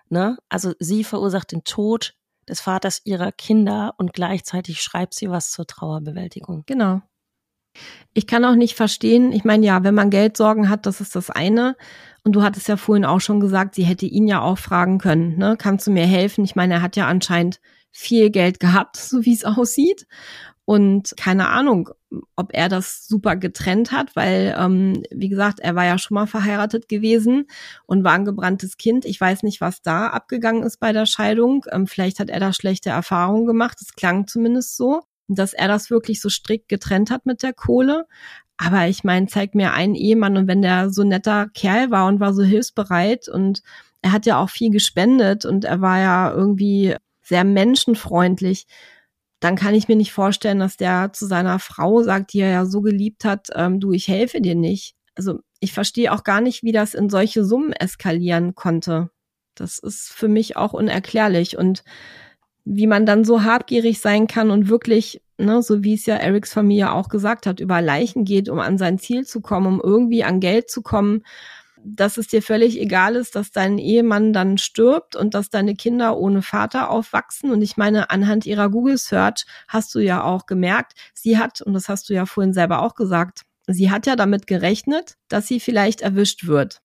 Ne? 0.09 0.37
Also 0.49 0.72
sie 0.81 1.05
verursacht 1.05 1.53
den 1.53 1.62
Tod 1.62 2.14
des 2.49 2.61
Vaters 2.61 3.03
ihrer 3.05 3.31
Kinder 3.33 3.94
und 3.99 4.12
gleichzeitig 4.12 4.83
schreibt 4.83 5.14
sie 5.14 5.31
was 5.31 5.51
zur 5.51 5.66
Trauerbewältigung. 5.66 6.64
Genau. 6.66 7.03
Ich 8.14 8.27
kann 8.27 8.44
auch 8.44 8.55
nicht 8.55 8.75
verstehen, 8.75 9.33
ich 9.33 9.44
meine, 9.44 9.66
ja, 9.66 9.85
wenn 9.85 9.94
man 9.94 10.11
Geldsorgen 10.11 10.70
hat, 10.70 10.87
das 10.87 11.01
ist 11.01 11.14
das 11.14 11.31
eine. 11.31 11.77
Und 12.25 12.33
du 12.33 12.42
hattest 12.42 12.68
ja 12.68 12.77
vorhin 12.77 13.05
auch 13.05 13.20
schon 13.20 13.38
gesagt, 13.38 13.75
sie 13.75 13.85
hätte 13.85 14.07
ihn 14.07 14.27
ja 14.27 14.40
auch 14.40 14.59
fragen 14.59 14.99
können, 14.99 15.37
ne? 15.37 15.57
Kannst 15.59 15.87
du 15.87 15.90
mir 15.90 16.07
helfen? 16.07 16.44
Ich 16.44 16.57
meine, 16.57 16.75
er 16.75 16.83
hat 16.83 16.96
ja 16.96 17.07
anscheinend 17.07 17.61
viel 17.97 18.31
Geld 18.31 18.61
gehabt, 18.61 18.97
so 18.97 19.25
wie 19.25 19.35
es 19.35 19.45
aussieht. 19.45 20.07
Und 20.69 21.15
keine 21.17 21.49
Ahnung, 21.49 21.91
ob 22.35 22.51
er 22.53 22.69
das 22.69 23.07
super 23.07 23.37
getrennt 23.37 23.93
hat, 23.93 24.17
weil, 24.17 24.55
ähm, 24.59 25.05
wie 25.13 25.29
gesagt, 25.29 25.61
er 25.61 25.77
war 25.77 25.85
ja 25.85 25.97
schon 25.97 26.17
mal 26.17 26.27
verheiratet 26.27 26.89
gewesen 26.89 27.47
und 27.87 28.03
war 28.03 28.15
ein 28.15 28.25
gebranntes 28.25 28.77
Kind. 28.77 29.05
Ich 29.05 29.21
weiß 29.21 29.45
nicht, 29.45 29.61
was 29.61 29.81
da 29.83 30.09
abgegangen 30.09 30.65
ist 30.65 30.81
bei 30.81 30.93
der 30.93 31.07
Scheidung. 31.07 31.65
Ähm, 31.71 31.87
vielleicht 31.87 32.19
hat 32.19 32.31
er 32.31 32.41
da 32.41 32.53
schlechte 32.53 32.91
Erfahrungen 32.91 33.47
gemacht. 33.47 33.79
Es 33.81 33.95
klang 33.95 34.27
zumindest 34.27 34.77
so, 34.77 35.03
dass 35.29 35.53
er 35.53 35.69
das 35.69 35.89
wirklich 35.89 36.21
so 36.21 36.31
strikt 36.31 36.69
getrennt 36.69 37.13
hat 37.13 37.27
mit 37.27 37.45
der 37.45 37.53
Kohle. 37.53 38.07
Aber 38.57 38.89
ich 38.89 39.05
meine, 39.05 39.27
zeig 39.29 39.55
mir 39.55 39.73
einen 39.73 39.95
Ehemann 39.95 40.37
und 40.37 40.49
wenn 40.49 40.63
der 40.63 40.91
so 40.91 41.05
netter 41.05 41.49
Kerl 41.55 41.93
war 41.93 42.09
und 42.09 42.19
war 42.19 42.35
so 42.35 42.43
hilfsbereit 42.43 43.29
und 43.29 43.63
er 44.03 44.13
hat 44.13 44.27
ja 44.27 44.41
auch 44.41 44.51
viel 44.51 44.71
gespendet 44.71 45.45
und 45.45 45.65
er 45.65 45.81
war 45.81 45.99
ja 46.01 46.33
irgendwie 46.33 46.97
sehr 47.27 47.44
menschenfreundlich 47.44 48.66
dann 49.40 49.56
kann 49.56 49.74
ich 49.74 49.88
mir 49.88 49.96
nicht 49.96 50.12
vorstellen, 50.12 50.58
dass 50.58 50.77
der 50.77 51.12
zu 51.12 51.27
seiner 51.27 51.58
Frau 51.58 52.02
sagt, 52.02 52.33
die 52.33 52.40
er 52.40 52.50
ja 52.50 52.66
so 52.66 52.81
geliebt 52.81 53.24
hat, 53.24 53.48
ähm, 53.54 53.81
du, 53.81 53.92
ich 53.92 54.08
helfe 54.08 54.40
dir 54.40 54.54
nicht. 54.54 54.94
Also 55.14 55.40
ich 55.60 55.72
verstehe 55.72 56.12
auch 56.12 56.24
gar 56.24 56.40
nicht, 56.40 56.62
wie 56.62 56.72
das 56.72 56.94
in 56.94 57.10
solche 57.10 57.44
Summen 57.44 57.72
eskalieren 57.72 58.54
konnte. 58.54 59.10
Das 59.54 59.79
ist 59.79 60.10
für 60.10 60.29
mich 60.29 60.56
auch 60.56 60.72
unerklärlich. 60.72 61.56
Und 61.56 61.85
wie 62.64 62.87
man 62.87 63.06
dann 63.06 63.24
so 63.24 63.44
habgierig 63.44 64.00
sein 64.00 64.27
kann 64.27 64.50
und 64.50 64.68
wirklich, 64.68 65.22
ne, 65.38 65.62
so 65.62 65.85
wie 65.85 65.94
es 65.94 66.06
ja 66.06 66.16
Erics 66.16 66.52
Familie 66.52 66.92
auch 66.92 67.08
gesagt 67.08 67.46
hat, 67.46 67.60
über 67.60 67.81
Leichen 67.81 68.24
geht, 68.24 68.48
um 68.48 68.58
an 68.58 68.79
sein 68.79 68.98
Ziel 68.98 69.24
zu 69.24 69.40
kommen, 69.40 69.66
um 69.66 69.81
irgendwie 69.81 70.24
an 70.24 70.40
Geld 70.40 70.70
zu 70.70 70.83
kommen 70.83 71.22
dass 71.83 72.16
es 72.16 72.29
dir 72.29 72.42
völlig 72.42 72.81
egal 72.81 73.16
ist, 73.16 73.37
dass 73.37 73.50
dein 73.50 73.79
Ehemann 73.79 74.33
dann 74.33 74.58
stirbt 74.58 75.16
und 75.16 75.35
dass 75.35 75.50
deine 75.50 75.74
Kinder 75.74 76.16
ohne 76.16 76.42
Vater 76.42 76.90
aufwachsen. 76.90 77.50
Und 77.50 77.62
ich 77.62 77.77
meine, 77.77 78.10
anhand 78.10 78.46
ihrer 78.46 78.68
Google 78.68 78.98
Search 78.98 79.46
hast 79.68 79.94
du 79.94 80.00
ja 80.00 80.24
auch 80.24 80.46
gemerkt, 80.46 80.92
sie 81.14 81.38
hat, 81.38 81.60
und 81.60 81.74
das 81.74 81.88
hast 81.88 82.08
du 82.08 82.14
ja 82.14 82.27
vorhin 82.27 82.52
selber 82.52 82.83
auch 82.83 82.94
gesagt, 82.94 83.42
sie 83.66 83.90
hat 83.90 84.06
ja 84.06 84.16
damit 84.16 84.46
gerechnet, 84.46 85.16
dass 85.29 85.46
sie 85.46 85.60
vielleicht 85.60 86.00
erwischt 86.00 86.46
wird. 86.46 86.81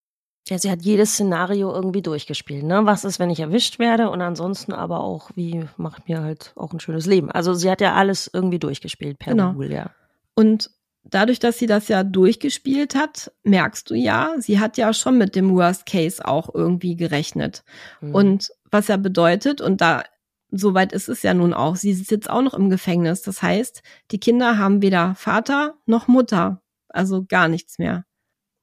Ja, 0.47 0.57
sie 0.57 0.71
hat 0.71 0.81
jedes 0.81 1.13
Szenario 1.13 1.71
irgendwie 1.71 2.01
durchgespielt. 2.01 2.63
Ne? 2.63 2.85
Was 2.85 3.05
ist, 3.05 3.19
wenn 3.19 3.29
ich 3.29 3.39
erwischt 3.39 3.77
werde? 3.77 4.09
Und 4.09 4.21
ansonsten 4.21 4.73
aber 4.73 5.01
auch, 5.01 5.29
wie 5.35 5.65
mache 5.77 6.01
ich 6.01 6.07
mir 6.07 6.23
halt 6.23 6.53
auch 6.55 6.73
ein 6.73 6.79
schönes 6.79 7.05
Leben? 7.05 7.31
Also 7.31 7.53
sie 7.53 7.69
hat 7.69 7.79
ja 7.79 7.93
alles 7.93 8.29
irgendwie 8.33 8.59
durchgespielt 8.59 9.19
per 9.19 9.33
genau. 9.33 9.53
Google, 9.53 9.71
ja. 9.71 9.91
Und 10.33 10.71
dadurch, 11.03 11.39
dass 11.39 11.57
sie 11.57 11.67
das 11.67 11.87
ja 11.87 12.03
durchgespielt 12.03 12.95
hat, 12.95 13.31
merkst 13.43 13.89
du 13.89 13.95
ja, 13.95 14.35
sie 14.37 14.59
hat 14.59 14.77
ja 14.77 14.93
schon 14.93 15.17
mit 15.17 15.35
dem 15.35 15.53
Worst 15.55 15.85
Case 15.85 16.25
auch 16.25 16.53
irgendwie 16.53 16.95
gerechnet. 16.95 17.63
Mhm. 18.01 18.15
Und 18.15 18.51
was 18.69 18.87
ja 18.87 18.97
bedeutet, 18.97 19.61
und 19.61 19.81
da 19.81 20.03
soweit 20.51 20.91
ist 20.91 21.09
es 21.09 21.23
ja 21.23 21.33
nun 21.33 21.53
auch, 21.53 21.75
sie 21.75 21.93
sitzt 21.93 22.11
jetzt 22.11 22.29
auch 22.29 22.41
noch 22.41 22.53
im 22.53 22.69
Gefängnis. 22.69 23.21
Das 23.21 23.41
heißt, 23.41 23.81
die 24.11 24.19
Kinder 24.19 24.57
haben 24.57 24.81
weder 24.81 25.15
Vater 25.15 25.75
noch 25.85 26.07
Mutter, 26.07 26.61
also 26.89 27.25
gar 27.25 27.47
nichts 27.47 27.79
mehr. 27.79 28.05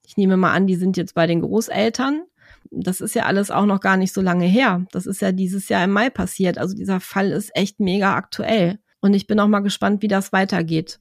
Ich 0.06 0.16
nehme 0.16 0.36
mal 0.36 0.52
an, 0.52 0.66
die 0.66 0.76
sind 0.76 0.96
jetzt 0.96 1.14
bei 1.14 1.26
den 1.26 1.40
Großeltern. 1.40 2.22
Das 2.70 3.00
ist 3.00 3.14
ja 3.14 3.24
alles 3.24 3.50
auch 3.50 3.66
noch 3.66 3.80
gar 3.80 3.96
nicht 3.96 4.12
so 4.12 4.20
lange 4.20 4.46
her. 4.46 4.86
Das 4.92 5.06
ist 5.06 5.20
ja 5.20 5.32
dieses 5.32 5.68
Jahr 5.68 5.84
im 5.84 5.90
Mai 5.90 6.10
passiert. 6.10 6.58
Also 6.58 6.74
dieser 6.74 7.00
Fall 7.00 7.30
ist 7.30 7.50
echt 7.54 7.80
mega 7.80 8.14
aktuell. 8.14 8.78
Und 9.00 9.14
ich 9.14 9.26
bin 9.26 9.38
auch 9.40 9.48
mal 9.48 9.60
gespannt, 9.60 10.02
wie 10.02 10.08
das 10.08 10.32
weitergeht. 10.32 11.00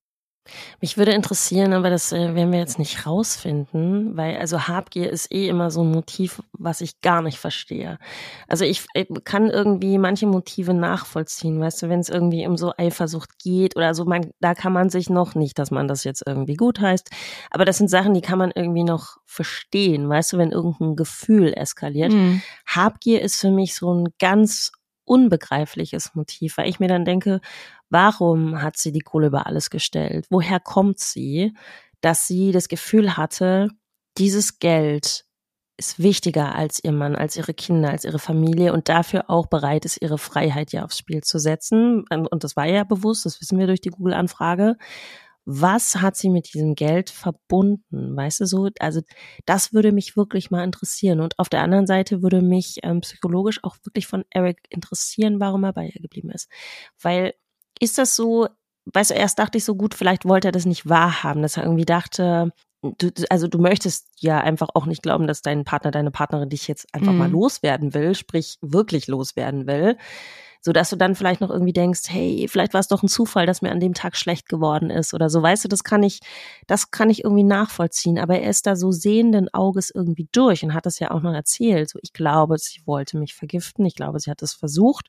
Mich 0.81 0.97
würde 0.97 1.11
interessieren, 1.11 1.73
aber 1.73 1.89
das 1.89 2.11
äh, 2.11 2.35
werden 2.35 2.51
wir 2.51 2.59
jetzt 2.59 2.79
nicht 2.79 3.05
rausfinden, 3.05 4.15
weil 4.15 4.37
also 4.37 4.67
Habgier 4.67 5.09
ist 5.09 5.31
eh 5.31 5.47
immer 5.47 5.71
so 5.71 5.83
ein 5.83 5.91
Motiv, 5.91 6.41
was 6.53 6.81
ich 6.81 7.01
gar 7.01 7.21
nicht 7.21 7.37
verstehe. 7.37 7.97
Also 8.47 8.65
ich, 8.65 8.85
ich 8.93 9.07
kann 9.23 9.49
irgendwie 9.49 9.97
manche 9.97 10.27
Motive 10.27 10.73
nachvollziehen, 10.73 11.59
weißt 11.59 11.83
du, 11.83 11.89
wenn 11.89 11.99
es 11.99 12.09
irgendwie 12.09 12.47
um 12.47 12.57
so 12.57 12.73
Eifersucht 12.77 13.39
geht 13.39 13.75
oder 13.75 13.93
so, 13.93 14.05
man, 14.05 14.31
da 14.39 14.53
kann 14.53 14.73
man 14.73 14.89
sich 14.89 15.09
noch 15.09 15.35
nicht, 15.35 15.59
dass 15.59 15.71
man 15.71 15.87
das 15.87 16.03
jetzt 16.03 16.23
irgendwie 16.25 16.55
gut 16.55 16.79
heißt, 16.79 17.09
aber 17.51 17.65
das 17.65 17.77
sind 17.77 17.89
Sachen, 17.89 18.13
die 18.13 18.21
kann 18.21 18.39
man 18.39 18.51
irgendwie 18.53 18.83
noch 18.83 19.17
verstehen, 19.25 20.09
weißt 20.09 20.33
du, 20.33 20.37
wenn 20.37 20.51
irgendein 20.51 20.95
Gefühl 20.95 21.53
eskaliert. 21.53 22.11
Mhm. 22.11 22.41
Habgier 22.65 23.21
ist 23.21 23.39
für 23.39 23.51
mich 23.51 23.75
so 23.75 23.93
ein 23.93 24.09
ganz 24.19 24.71
unbegreifliches 25.07 26.13
Motiv, 26.15 26.57
weil 26.57 26.69
ich 26.69 26.79
mir 26.79 26.87
dann 26.87 27.05
denke, 27.05 27.41
warum 27.89 28.61
hat 28.61 28.77
sie 28.77 28.91
die 28.91 28.99
Kohle 28.99 29.27
über 29.27 29.47
alles 29.47 29.69
gestellt? 29.69 30.27
Woher 30.29 30.59
kommt 30.59 30.99
sie, 30.99 31.53
dass 32.01 32.27
sie 32.27 32.51
das 32.51 32.67
Gefühl 32.67 33.17
hatte, 33.17 33.69
dieses 34.17 34.59
Geld 34.59 35.25
ist 35.77 35.99
wichtiger 35.99 36.55
als 36.55 36.83
ihr 36.83 36.91
Mann, 36.91 37.15
als 37.15 37.37
ihre 37.37 37.53
Kinder, 37.53 37.91
als 37.91 38.03
ihre 38.03 38.19
Familie 38.19 38.73
und 38.73 38.89
dafür 38.89 39.29
auch 39.29 39.45
bereit 39.45 39.85
ist, 39.85 40.01
ihre 40.01 40.17
Freiheit 40.17 40.71
ja 40.71 40.83
aufs 40.83 40.97
Spiel 40.97 41.21
zu 41.21 41.37
setzen. 41.37 42.03
Und 42.09 42.43
das 42.43 42.55
war 42.55 42.65
ja 42.65 42.83
bewusst, 42.83 43.25
das 43.25 43.39
wissen 43.41 43.59
wir 43.59 43.67
durch 43.67 43.81
die 43.81 43.91
Google-Anfrage 43.91 44.75
was 45.49 45.95
hat 45.95 46.17
sie 46.17 46.29
mit 46.29 46.53
diesem 46.53 46.75
Geld 46.75 47.09
verbunden? 47.09 48.17
Weißt 48.17 48.41
du 48.41 48.45
so? 48.45 48.67
Also 48.79 48.99
das 49.45 49.71
würde 49.71 49.93
mich 49.93 50.17
wirklich 50.17 50.51
mal 50.51 50.65
interessieren. 50.65 51.21
Und 51.21 51.39
auf 51.39 51.47
der 51.47 51.61
anderen 51.61 51.87
Seite 51.87 52.21
würde 52.21 52.41
mich 52.41 52.79
ähm, 52.83 52.99
psychologisch 52.99 53.63
auch 53.63 53.77
wirklich 53.85 54.07
von 54.07 54.25
Eric 54.29 54.59
interessieren, 54.69 55.39
warum 55.39 55.63
er 55.63 55.71
bei 55.71 55.85
ihr 55.85 56.01
geblieben 56.01 56.31
ist. 56.31 56.49
Weil 57.01 57.33
ist 57.79 57.97
das 57.97 58.17
so, 58.17 58.49
weißt 58.93 59.11
du, 59.11 59.15
erst 59.15 59.39
dachte 59.39 59.57
ich 59.57 59.63
so 59.63 59.75
gut, 59.75 59.93
vielleicht 59.93 60.25
wollte 60.25 60.49
er 60.49 60.51
das 60.51 60.65
nicht 60.65 60.89
wahrhaben, 60.89 61.41
dass 61.41 61.55
er 61.55 61.63
irgendwie 61.63 61.85
dachte, 61.85 62.51
du, 62.81 63.09
also 63.29 63.47
du 63.47 63.59
möchtest 63.59 64.09
ja 64.19 64.41
einfach 64.41 64.67
auch 64.73 64.85
nicht 64.85 65.01
glauben, 65.01 65.27
dass 65.27 65.41
dein 65.41 65.63
Partner, 65.63 65.91
deine 65.91 66.11
Partnerin 66.11 66.49
dich 66.49 66.67
jetzt 66.67 66.93
einfach 66.93 67.13
mhm. 67.13 67.19
mal 67.19 67.31
loswerden 67.31 67.93
will, 67.93 68.15
sprich 68.15 68.57
wirklich 68.59 69.07
loswerden 69.07 69.65
will 69.65 69.95
so 70.67 70.73
dass 70.73 70.89
du 70.89 70.97
dann 70.97 71.15
vielleicht 71.15 71.39
noch 71.39 71.49
irgendwie 71.49 71.71
denkst, 71.71 72.01
hey, 72.09 72.45
vielleicht 72.49 72.73
war 72.73 72.81
es 72.81 72.89
doch 72.89 73.01
ein 73.01 73.07
Zufall, 73.07 73.45
dass 73.45 73.61
mir 73.61 73.71
an 73.71 73.79
dem 73.79 73.93
Tag 73.93 74.17
schlecht 74.17 74.49
geworden 74.49 74.89
ist 74.89 75.13
oder 75.13 75.29
so. 75.29 75.41
Weißt 75.41 75.63
du, 75.63 75.69
das 75.69 75.85
kann 75.85 76.03
ich, 76.03 76.19
das 76.67 76.91
kann 76.91 77.09
ich 77.09 77.23
irgendwie 77.23 77.45
nachvollziehen. 77.45 78.19
Aber 78.19 78.37
er 78.37 78.49
ist 78.49 78.67
da 78.67 78.75
so 78.75 78.91
sehenden 78.91 79.47
Auges 79.53 79.91
irgendwie 79.95 80.27
durch 80.33 80.65
und 80.65 80.73
hat 80.73 80.85
das 80.85 80.99
ja 80.99 81.11
auch 81.11 81.21
noch 81.21 81.33
erzählt. 81.33 81.89
So, 81.89 81.99
ich 82.01 82.11
glaube, 82.11 82.57
sie 82.57 82.81
wollte 82.85 83.17
mich 83.17 83.33
vergiften. 83.33 83.85
Ich 83.85 83.95
glaube, 83.95 84.19
sie 84.19 84.29
hat 84.29 84.41
es 84.41 84.53
versucht. 84.53 85.07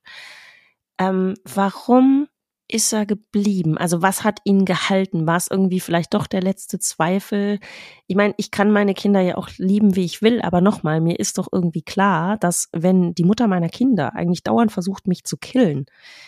Ähm, 0.96 1.34
warum 1.42 2.28
ist 2.70 2.92
er 2.92 3.06
geblieben? 3.06 3.78
Also 3.78 4.02
was 4.02 4.24
hat 4.24 4.40
ihn 4.44 4.66
gehalten? 4.66 5.26
War 5.26 5.36
es 5.36 5.48
irgendwie 5.50 5.80
vielleicht 5.80 6.12
doch 6.12 6.26
der 6.26 6.42
letzte 6.42 6.78
Zweifel? 6.78 7.60
Ich 8.06 8.14
meine, 8.14 8.34
ich 8.36 8.50
kann 8.50 8.70
meine 8.70 8.92
Kinder 8.94 9.20
ja 9.20 9.36
auch 9.36 9.48
lieben, 9.56 9.96
wie 9.96 10.04
ich 10.04 10.20
will, 10.20 10.42
aber 10.42 10.60
nochmal, 10.60 11.00
mir 11.00 11.18
ist 11.18 11.38
doch 11.38 11.48
irgendwie 11.50 11.82
klar, 11.82 12.36
dass 12.36 12.68
wenn 12.72 13.14
die 13.14 13.24
Mutter 13.24 13.48
meiner 13.48 13.70
Kinder 13.70 14.14
eigentlich 14.14 14.42
dauernd 14.42 14.70
versucht, 14.70 15.08
mich 15.08 15.24
zu 15.24 15.38
killen, 15.38 15.86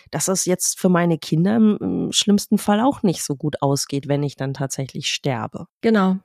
dass 0.09 0.27
es 0.27 0.45
jetzt 0.45 0.79
für 0.79 0.89
meine 0.89 1.19
Kinder 1.19 1.55
im 1.55 2.11
schlimmsten 2.11 2.57
Fall 2.57 2.81
auch 2.81 3.03
nicht 3.03 3.23
so 3.23 3.35
gut 3.35 3.61
ausgeht, 3.61 4.07
wenn 4.07 4.23
ich 4.23 4.35
dann 4.35 4.53
tatsächlich 4.53 5.09
sterbe. 5.09 5.67
Genau. 5.81 6.17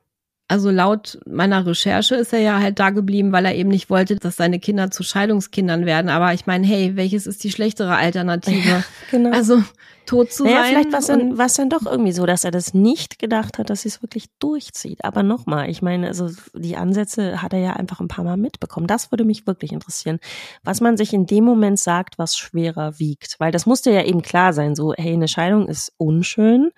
Also 0.48 0.70
laut 0.70 1.18
meiner 1.26 1.66
Recherche 1.66 2.14
ist 2.14 2.32
er 2.32 2.38
ja 2.38 2.60
halt 2.60 2.78
da 2.78 2.90
geblieben, 2.90 3.32
weil 3.32 3.44
er 3.46 3.56
eben 3.56 3.68
nicht 3.68 3.90
wollte, 3.90 4.14
dass 4.16 4.36
seine 4.36 4.60
Kinder 4.60 4.92
zu 4.92 5.02
Scheidungskindern 5.02 5.86
werden. 5.86 6.08
Aber 6.08 6.32
ich 6.34 6.46
meine, 6.46 6.64
hey, 6.64 6.94
welches 6.94 7.26
ist 7.26 7.42
die 7.42 7.50
schlechtere 7.50 7.96
Alternative? 7.96 8.56
Ja, 8.66 8.82
genau. 9.10 9.30
Also 9.30 9.62
tot 10.06 10.32
zu 10.32 10.44
naja, 10.44 10.62
sein. 10.62 10.70
Vielleicht 10.70 10.92
war 10.92 10.98
es 11.00 11.06
dann, 11.06 11.38
war's 11.38 11.54
dann 11.54 11.68
doch 11.68 11.84
irgendwie 11.84 12.12
so, 12.12 12.26
dass 12.26 12.44
er 12.44 12.50
das 12.50 12.74
nicht 12.74 13.18
gedacht 13.18 13.58
hat, 13.58 13.70
dass 13.70 13.82
sie 13.82 13.88
es 13.88 14.02
wirklich 14.02 14.26
durchzieht. 14.38 15.04
Aber 15.04 15.22
nochmal, 15.22 15.68
ich 15.68 15.82
meine, 15.82 16.08
also 16.08 16.30
die 16.54 16.76
Ansätze 16.76 17.42
hat 17.42 17.52
er 17.52 17.58
ja 17.58 17.72
einfach 17.74 18.00
ein 18.00 18.08
paar 18.08 18.24
Mal 18.24 18.36
mitbekommen. 18.36 18.86
Das 18.86 19.10
würde 19.10 19.24
mich 19.24 19.46
wirklich 19.46 19.72
interessieren, 19.72 20.18
was 20.62 20.80
man 20.80 20.96
sich 20.96 21.12
in 21.12 21.26
dem 21.26 21.44
Moment 21.44 21.78
sagt, 21.78 22.18
was 22.18 22.36
schwerer 22.36 22.98
wiegt. 22.98 23.36
Weil 23.38 23.52
das 23.52 23.66
musste 23.66 23.90
ja 23.90 24.04
eben 24.04 24.22
klar 24.22 24.52
sein, 24.52 24.74
so, 24.74 24.94
hey, 24.96 25.12
eine 25.12 25.28
Scheidung 25.28 25.68
ist 25.68 25.92
unschön. 25.96 26.70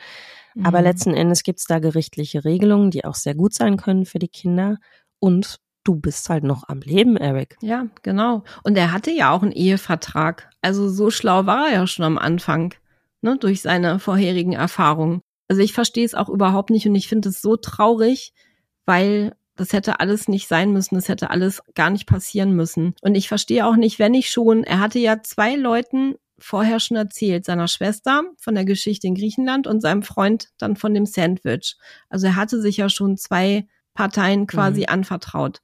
Aber 0.62 0.78
mhm. 0.78 0.84
letzten 0.84 1.14
Endes 1.14 1.42
gibt 1.42 1.60
es 1.60 1.66
da 1.66 1.78
gerichtliche 1.78 2.44
Regelungen, 2.44 2.90
die 2.90 3.04
auch 3.04 3.14
sehr 3.14 3.34
gut 3.34 3.54
sein 3.54 3.76
können 3.76 4.06
für 4.06 4.18
die 4.18 4.28
Kinder. 4.28 4.78
Und 5.18 5.58
du 5.84 5.96
bist 5.96 6.28
halt 6.28 6.44
noch 6.44 6.68
am 6.68 6.80
Leben, 6.80 7.16
Eric. 7.16 7.56
Ja, 7.62 7.86
genau. 8.02 8.44
Und 8.62 8.76
er 8.76 8.92
hatte 8.92 9.10
ja 9.10 9.30
auch 9.32 9.42
einen 9.42 9.52
Ehevertrag. 9.52 10.50
Also 10.60 10.88
so 10.88 11.10
schlau 11.10 11.46
war 11.46 11.68
er 11.68 11.74
ja 11.74 11.86
schon 11.86 12.04
am 12.04 12.18
Anfang, 12.18 12.74
ne, 13.22 13.36
durch 13.38 13.62
seine 13.62 13.98
vorherigen 13.98 14.52
Erfahrungen. 14.52 15.22
Also 15.48 15.62
ich 15.62 15.72
verstehe 15.72 16.04
es 16.04 16.14
auch 16.14 16.28
überhaupt 16.28 16.70
nicht 16.70 16.86
und 16.86 16.94
ich 16.94 17.08
finde 17.08 17.30
es 17.30 17.40
so 17.40 17.56
traurig, 17.56 18.34
weil 18.84 19.34
das 19.56 19.72
hätte 19.72 19.98
alles 19.98 20.28
nicht 20.28 20.46
sein 20.46 20.72
müssen, 20.72 20.94
das 20.94 21.08
hätte 21.08 21.30
alles 21.30 21.62
gar 21.74 21.90
nicht 21.90 22.06
passieren 22.06 22.52
müssen. 22.52 22.94
Und 23.00 23.14
ich 23.14 23.28
verstehe 23.28 23.66
auch 23.66 23.76
nicht, 23.76 23.98
wenn 23.98 24.14
ich 24.14 24.30
schon, 24.30 24.64
er 24.64 24.78
hatte 24.78 24.98
ja 24.98 25.22
zwei 25.22 25.56
Leuten 25.56 26.14
vorher 26.38 26.80
schon 26.80 26.96
erzählt, 26.96 27.44
seiner 27.44 27.68
Schwester 27.68 28.22
von 28.38 28.54
der 28.54 28.64
Geschichte 28.64 29.06
in 29.06 29.14
Griechenland 29.14 29.66
und 29.66 29.80
seinem 29.80 30.02
Freund 30.02 30.48
dann 30.58 30.76
von 30.76 30.94
dem 30.94 31.06
Sandwich. 31.06 31.76
Also 32.08 32.26
er 32.26 32.36
hatte 32.36 32.60
sich 32.60 32.76
ja 32.76 32.88
schon 32.88 33.16
zwei 33.16 33.66
Parteien 33.94 34.46
quasi 34.46 34.82
mhm. 34.82 34.86
anvertraut. 34.88 35.60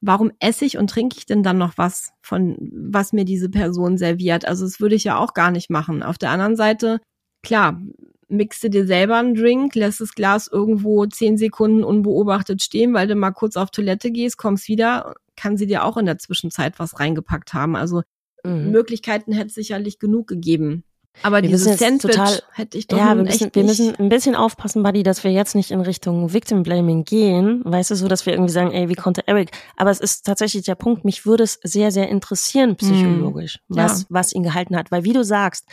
Warum 0.00 0.30
esse 0.38 0.64
ich 0.64 0.76
und 0.76 0.90
trinke 0.90 1.16
ich 1.18 1.26
denn 1.26 1.42
dann 1.42 1.58
noch 1.58 1.78
was 1.78 2.10
von, 2.20 2.56
was 2.72 3.12
mir 3.12 3.24
diese 3.24 3.48
Person 3.48 3.96
serviert? 3.96 4.46
Also 4.46 4.64
das 4.64 4.78
würde 4.78 4.94
ich 4.94 5.04
ja 5.04 5.18
auch 5.18 5.34
gar 5.34 5.50
nicht 5.50 5.70
machen. 5.70 6.02
Auf 6.02 6.18
der 6.18 6.30
anderen 6.30 6.56
Seite, 6.56 7.00
klar, 7.42 7.80
mixe 8.28 8.70
dir 8.70 8.86
selber 8.86 9.16
einen 9.16 9.34
Drink, 9.34 9.74
lässt 9.74 10.00
das 10.00 10.14
Glas 10.14 10.48
irgendwo 10.48 11.06
zehn 11.06 11.38
Sekunden 11.38 11.84
unbeobachtet 11.84 12.62
stehen, 12.62 12.92
weil 12.94 13.06
du 13.06 13.14
mal 13.14 13.32
kurz 13.32 13.56
auf 13.56 13.70
Toilette 13.70 14.10
gehst, 14.10 14.36
kommst 14.36 14.68
wieder, 14.68 15.14
kann 15.36 15.56
sie 15.56 15.66
dir 15.66 15.84
auch 15.84 15.96
in 15.96 16.06
der 16.06 16.18
Zwischenzeit 16.18 16.78
was 16.78 17.00
reingepackt 17.00 17.54
haben. 17.54 17.76
Also 17.76 18.02
Mhm. 18.44 18.70
Möglichkeiten 18.70 19.32
hätte 19.32 19.48
es 19.48 19.54
sicherlich 19.54 19.98
genug 19.98 20.28
gegeben. 20.28 20.84
Aber 21.22 21.42
wir 21.42 21.48
dieses 21.48 21.78
Sandwich 21.78 22.16
total, 22.16 22.40
hätte 22.52 22.76
ich 22.76 22.88
doch 22.88 22.98
ja, 22.98 23.14
wir 23.14 23.22
müssen, 23.22 23.50
wir 23.52 23.62
müssen 23.62 23.94
ein 23.96 24.08
bisschen 24.08 24.34
aufpassen, 24.34 24.82
Buddy, 24.82 25.04
dass 25.04 25.22
wir 25.22 25.30
jetzt 25.30 25.54
nicht 25.54 25.70
in 25.70 25.80
Richtung 25.80 26.32
Victim 26.32 26.64
Blaming 26.64 27.04
gehen, 27.04 27.62
weißt 27.64 27.92
du, 27.92 27.94
so, 27.94 28.08
dass 28.08 28.26
wir 28.26 28.32
irgendwie 28.32 28.52
sagen, 28.52 28.72
ey, 28.72 28.88
wie 28.88 28.94
konnte 28.94 29.26
Eric? 29.26 29.50
Aber 29.76 29.90
es 29.90 30.00
ist 30.00 30.26
tatsächlich 30.26 30.64
der 30.64 30.74
Punkt, 30.74 31.04
mich 31.04 31.24
würde 31.24 31.44
es 31.44 31.60
sehr, 31.62 31.92
sehr 31.92 32.08
interessieren, 32.08 32.76
psychologisch, 32.76 33.60
mm, 33.68 33.76
was, 33.76 34.00
ja. 34.00 34.06
was 34.08 34.32
ihn 34.32 34.42
gehalten 34.42 34.76
hat. 34.76 34.90
Weil 34.90 35.04
wie 35.04 35.12
du 35.12 35.22
sagst, 35.22 35.66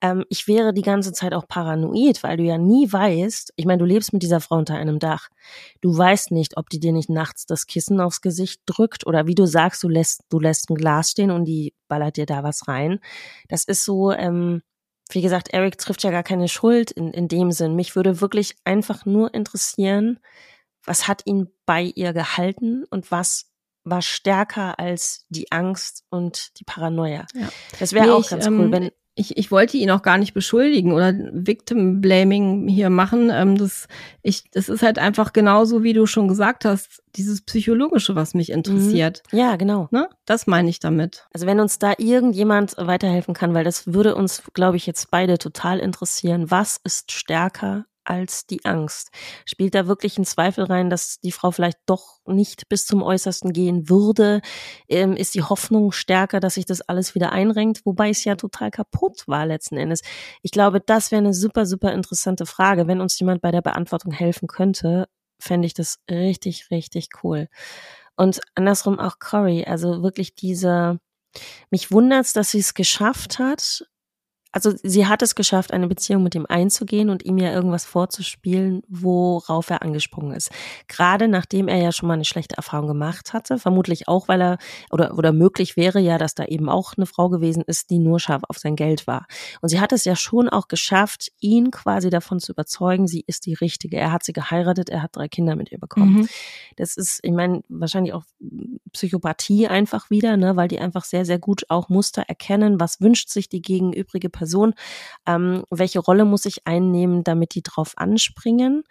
ähm, 0.00 0.24
ich 0.28 0.48
wäre 0.48 0.72
die 0.72 0.82
ganze 0.82 1.12
Zeit 1.12 1.34
auch 1.34 1.46
paranoid, 1.46 2.22
weil 2.22 2.36
du 2.36 2.42
ja 2.42 2.58
nie 2.58 2.90
weißt, 2.90 3.52
ich 3.56 3.66
meine, 3.66 3.78
du 3.78 3.84
lebst 3.84 4.12
mit 4.12 4.22
dieser 4.22 4.40
Frau 4.40 4.56
unter 4.56 4.74
einem 4.74 4.98
Dach. 4.98 5.28
Du 5.80 5.96
weißt 5.96 6.30
nicht, 6.30 6.56
ob 6.56 6.70
die 6.70 6.80
dir 6.80 6.92
nicht 6.92 7.10
nachts 7.10 7.46
das 7.46 7.66
Kissen 7.66 8.00
aufs 8.00 8.20
Gesicht 8.20 8.62
drückt 8.66 9.06
oder 9.06 9.26
wie 9.26 9.34
du 9.34 9.46
sagst, 9.46 9.82
du 9.82 9.88
lässt, 9.88 10.22
du 10.30 10.40
lässt 10.40 10.70
ein 10.70 10.74
Glas 10.76 11.10
stehen 11.10 11.30
und 11.30 11.44
die 11.44 11.74
ballert 11.88 12.16
dir 12.16 12.26
da 12.26 12.42
was 12.42 12.66
rein. 12.68 13.00
Das 13.48 13.64
ist 13.64 13.84
so, 13.84 14.12
ähm, 14.12 14.62
wie 15.10 15.22
gesagt, 15.22 15.52
Eric 15.52 15.76
trifft 15.78 16.02
ja 16.02 16.10
gar 16.10 16.22
keine 16.22 16.48
Schuld 16.48 16.90
in, 16.90 17.12
in 17.12 17.28
dem 17.28 17.52
Sinn. 17.52 17.76
Mich 17.76 17.96
würde 17.96 18.20
wirklich 18.20 18.56
einfach 18.64 19.04
nur 19.04 19.34
interessieren, 19.34 20.18
was 20.84 21.08
hat 21.08 21.22
ihn 21.26 21.50
bei 21.66 21.82
ihr 21.82 22.12
gehalten 22.12 22.84
und 22.90 23.10
was 23.10 23.50
war 23.84 24.02
stärker 24.02 24.78
als 24.78 25.26
die 25.28 25.50
Angst 25.52 26.04
und 26.10 26.58
die 26.58 26.64
Paranoia. 26.64 27.26
Ja. 27.34 27.48
Das 27.78 27.92
wäre 27.92 28.06
nee, 28.06 28.12
auch 28.12 28.28
ganz 28.28 28.46
cool, 28.46 28.64
ähm, 28.64 28.72
wenn 28.72 28.90
ich, 29.20 29.36
ich 29.36 29.50
wollte 29.50 29.76
ihn 29.76 29.90
auch 29.90 30.00
gar 30.00 30.16
nicht 30.16 30.32
beschuldigen 30.32 30.92
oder 30.92 31.12
Victim 31.14 32.00
Blaming 32.00 32.66
hier 32.68 32.88
machen. 32.88 33.30
Ähm, 33.30 33.58
das, 33.58 33.86
ich, 34.22 34.50
das 34.50 34.70
ist 34.70 34.82
halt 34.82 34.98
einfach 34.98 35.34
genauso, 35.34 35.82
wie 35.82 35.92
du 35.92 36.06
schon 36.06 36.26
gesagt 36.26 36.64
hast, 36.64 37.02
dieses 37.16 37.42
Psychologische, 37.42 38.16
was 38.16 38.32
mich 38.32 38.50
interessiert. 38.50 39.22
Mhm. 39.30 39.38
Ja, 39.38 39.56
genau. 39.56 39.88
Ne? 39.90 40.08
Das 40.24 40.46
meine 40.46 40.70
ich 40.70 40.80
damit. 40.80 41.26
Also 41.34 41.46
wenn 41.46 41.60
uns 41.60 41.78
da 41.78 41.92
irgendjemand 41.98 42.76
weiterhelfen 42.78 43.34
kann, 43.34 43.52
weil 43.52 43.64
das 43.64 43.92
würde 43.92 44.14
uns, 44.14 44.42
glaube 44.54 44.78
ich, 44.78 44.86
jetzt 44.86 45.10
beide 45.10 45.36
total 45.36 45.80
interessieren. 45.80 46.50
Was 46.50 46.80
ist 46.82 47.12
stärker 47.12 47.84
als 48.04 48.46
die 48.46 48.64
Angst. 48.64 49.10
Spielt 49.44 49.74
da 49.74 49.86
wirklich 49.86 50.18
ein 50.18 50.24
Zweifel 50.24 50.64
rein, 50.64 50.90
dass 50.90 51.18
die 51.20 51.32
Frau 51.32 51.50
vielleicht 51.50 51.78
doch 51.86 52.20
nicht 52.26 52.68
bis 52.68 52.86
zum 52.86 53.02
Äußersten 53.02 53.52
gehen 53.52 53.88
würde? 53.88 54.40
Ähm, 54.88 55.16
ist 55.16 55.34
die 55.34 55.42
Hoffnung 55.42 55.92
stärker, 55.92 56.40
dass 56.40 56.54
sich 56.54 56.66
das 56.66 56.80
alles 56.80 57.14
wieder 57.14 57.32
einrenkt? 57.32 57.84
Wobei 57.84 58.10
es 58.10 58.24
ja 58.24 58.36
total 58.36 58.70
kaputt 58.70 59.24
war 59.26 59.46
letzten 59.46 59.76
Endes. 59.76 60.02
Ich 60.42 60.50
glaube, 60.50 60.80
das 60.80 61.10
wäre 61.10 61.20
eine 61.20 61.34
super, 61.34 61.66
super 61.66 61.92
interessante 61.92 62.46
Frage. 62.46 62.86
Wenn 62.86 63.00
uns 63.00 63.18
jemand 63.18 63.42
bei 63.42 63.50
der 63.50 63.62
Beantwortung 63.62 64.12
helfen 64.12 64.48
könnte, 64.48 65.08
fände 65.38 65.66
ich 65.66 65.74
das 65.74 65.98
richtig, 66.10 66.70
richtig 66.70 67.08
cool. 67.22 67.48
Und 68.16 68.40
andersrum 68.54 68.98
auch 68.98 69.18
Cory, 69.18 69.64
also 69.64 70.02
wirklich 70.02 70.34
diese, 70.34 70.98
mich 71.70 71.90
wundert's, 71.90 72.32
dass 72.32 72.50
sie 72.50 72.58
es 72.58 72.74
geschafft 72.74 73.38
hat, 73.38 73.84
also 74.52 74.72
sie 74.82 75.06
hat 75.06 75.22
es 75.22 75.36
geschafft, 75.36 75.72
eine 75.72 75.86
Beziehung 75.86 76.24
mit 76.24 76.34
ihm 76.34 76.46
einzugehen 76.48 77.08
und 77.08 77.24
ihm 77.24 77.38
ja 77.38 77.52
irgendwas 77.52 77.84
vorzuspielen, 77.84 78.82
worauf 78.88 79.70
er 79.70 79.82
angesprungen 79.82 80.34
ist. 80.34 80.50
Gerade 80.88 81.28
nachdem 81.28 81.68
er 81.68 81.76
ja 81.76 81.92
schon 81.92 82.08
mal 82.08 82.14
eine 82.14 82.24
schlechte 82.24 82.56
Erfahrung 82.56 82.88
gemacht 82.88 83.32
hatte, 83.32 83.58
vermutlich 83.58 84.08
auch, 84.08 84.26
weil 84.26 84.42
er 84.42 84.58
oder 84.90 85.16
oder 85.16 85.32
möglich 85.32 85.76
wäre 85.76 86.00
ja, 86.00 86.18
dass 86.18 86.34
da 86.34 86.44
eben 86.46 86.68
auch 86.68 86.94
eine 86.96 87.06
Frau 87.06 87.28
gewesen 87.28 87.62
ist, 87.64 87.90
die 87.90 88.00
nur 88.00 88.18
scharf 88.18 88.42
auf 88.48 88.58
sein 88.58 88.74
Geld 88.74 89.06
war. 89.06 89.26
Und 89.60 89.68
sie 89.68 89.80
hat 89.80 89.92
es 89.92 90.04
ja 90.04 90.16
schon 90.16 90.48
auch 90.48 90.66
geschafft, 90.66 91.30
ihn 91.38 91.70
quasi 91.70 92.10
davon 92.10 92.40
zu 92.40 92.52
überzeugen, 92.52 93.06
sie 93.06 93.22
ist 93.26 93.46
die 93.46 93.54
richtige. 93.54 93.98
Er 93.98 94.10
hat 94.10 94.24
sie 94.24 94.32
geheiratet, 94.32 94.88
er 94.88 95.02
hat 95.02 95.14
drei 95.14 95.28
Kinder 95.28 95.54
mit 95.54 95.70
ihr 95.70 95.78
bekommen. 95.78 96.22
Mhm. 96.22 96.28
Das 96.76 96.96
ist, 96.96 97.20
ich 97.22 97.32
meine, 97.32 97.62
wahrscheinlich 97.68 98.14
auch 98.14 98.24
Psychopathie 98.92 99.68
einfach 99.68 100.10
wieder, 100.10 100.36
ne, 100.36 100.56
weil 100.56 100.66
die 100.66 100.80
einfach 100.80 101.04
sehr 101.04 101.24
sehr 101.24 101.38
gut 101.38 101.66
auch 101.68 101.88
Muster 101.88 102.22
erkennen, 102.22 102.80
was 102.80 103.00
wünscht 103.00 103.28
sich 103.28 103.48
die 103.48 103.62
gegenübrige 103.62 104.28
Person 104.28 104.39
Person, 104.40 104.74
ähm, 105.26 105.64
welche 105.70 106.00
Rolle 106.00 106.24
muss 106.24 106.46
ich 106.46 106.66
einnehmen, 106.66 107.24
damit 107.24 107.54
die 107.54 107.62
drauf 107.62 107.92
anspringen. 107.96 108.84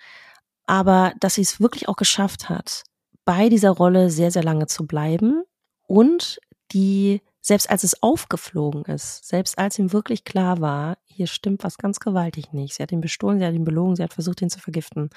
Aber 0.67 1.13
dass 1.19 1.33
sie 1.33 1.41
es 1.41 1.59
wirklich 1.59 1.89
auch 1.89 1.95
geschafft 1.95 2.49
hat, 2.49 2.83
bei 3.25 3.49
dieser 3.49 3.71
Rolle 3.71 4.11
sehr, 4.11 4.29
sehr 4.29 4.43
lange 4.43 4.67
zu 4.67 4.85
bleiben 4.85 5.43
und 5.87 6.39
die, 6.71 7.21
selbst 7.41 7.71
als 7.71 7.83
es 7.83 8.03
aufgeflogen 8.03 8.85
ist, 8.85 9.25
selbst 9.25 9.57
als 9.57 9.79
ihm 9.79 9.91
wirklich 9.91 10.23
klar 10.23 10.61
war, 10.61 10.99
hier 11.05 11.25
stimmt 11.25 11.63
was 11.63 11.79
ganz 11.79 11.99
gewaltig 11.99 12.53
nicht. 12.53 12.75
Sie 12.75 12.83
hat 12.83 12.91
ihn 12.91 13.01
bestohlen, 13.01 13.39
sie 13.39 13.45
hat 13.45 13.55
ihn 13.55 13.65
belogen, 13.65 13.95
sie 13.95 14.03
hat 14.03 14.13
versucht, 14.13 14.43
ihn 14.43 14.51
zu 14.51 14.59
vergiften. 14.59 15.09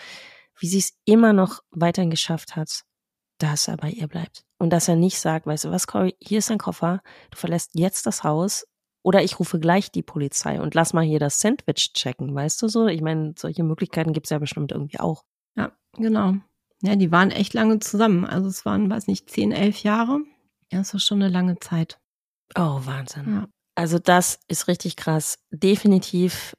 Wie 0.58 0.68
sie 0.68 0.78
es 0.78 0.94
immer 1.04 1.34
noch 1.34 1.60
weiterhin 1.70 2.10
geschafft 2.10 2.56
hat, 2.56 2.84
dass 3.36 3.68
er 3.68 3.76
bei 3.76 3.90
ihr 3.90 4.08
bleibt. 4.08 4.44
Und 4.58 4.70
dass 4.70 4.88
er 4.88 4.96
nicht 4.96 5.18
sagt, 5.18 5.46
weißt 5.46 5.64
du 5.64 5.70
was, 5.70 5.86
Cory, 5.86 6.16
hier 6.20 6.38
ist 6.38 6.48
dein 6.48 6.58
Koffer, 6.58 7.02
du 7.30 7.36
verlässt 7.36 7.72
jetzt 7.74 8.06
das 8.06 8.22
Haus, 8.22 8.64
oder 9.03 9.22
ich 9.22 9.38
rufe 9.38 9.59
gleich 9.59 9.90
die 9.90 10.03
Polizei 10.03 10.61
und 10.61 10.74
lass 10.74 10.92
mal 10.92 11.05
hier 11.05 11.18
das 11.18 11.40
Sandwich 11.40 11.92
checken, 11.92 12.34
weißt 12.34 12.62
du 12.62 12.68
so? 12.68 12.86
Ich 12.86 13.03
meine, 13.03 13.34
solche 13.36 13.64
Möglichkeiten 13.64 14.12
gibt's 14.12 14.30
ja 14.30 14.38
bestimmt 14.38 14.72
irgendwie 14.72 15.00
auch. 15.00 15.24
Ja, 15.57 15.72
genau. 15.94 16.34
Ja, 16.82 16.96
die 16.96 17.12
waren 17.12 17.30
echt 17.30 17.55
lange 17.55 17.78
zusammen. 17.78 18.24
Also 18.24 18.48
es 18.48 18.64
waren, 18.64 18.90
weiß 18.90 19.07
nicht, 19.07 19.30
zehn, 19.30 19.53
elf 19.53 19.82
Jahre. 19.82 20.20
Ja, 20.72 20.78
das 20.78 20.92
war 20.92 21.00
schon 21.00 21.22
eine 21.22 21.32
lange 21.32 21.59
Zeit. 21.61 22.00
Oh, 22.57 22.80
Wahnsinn. 22.84 23.34
Ja. 23.34 23.48
Also 23.74 23.98
das 23.98 24.40
ist 24.48 24.68
richtig 24.68 24.96
krass. 24.96 25.38
Definitiv 25.50 26.55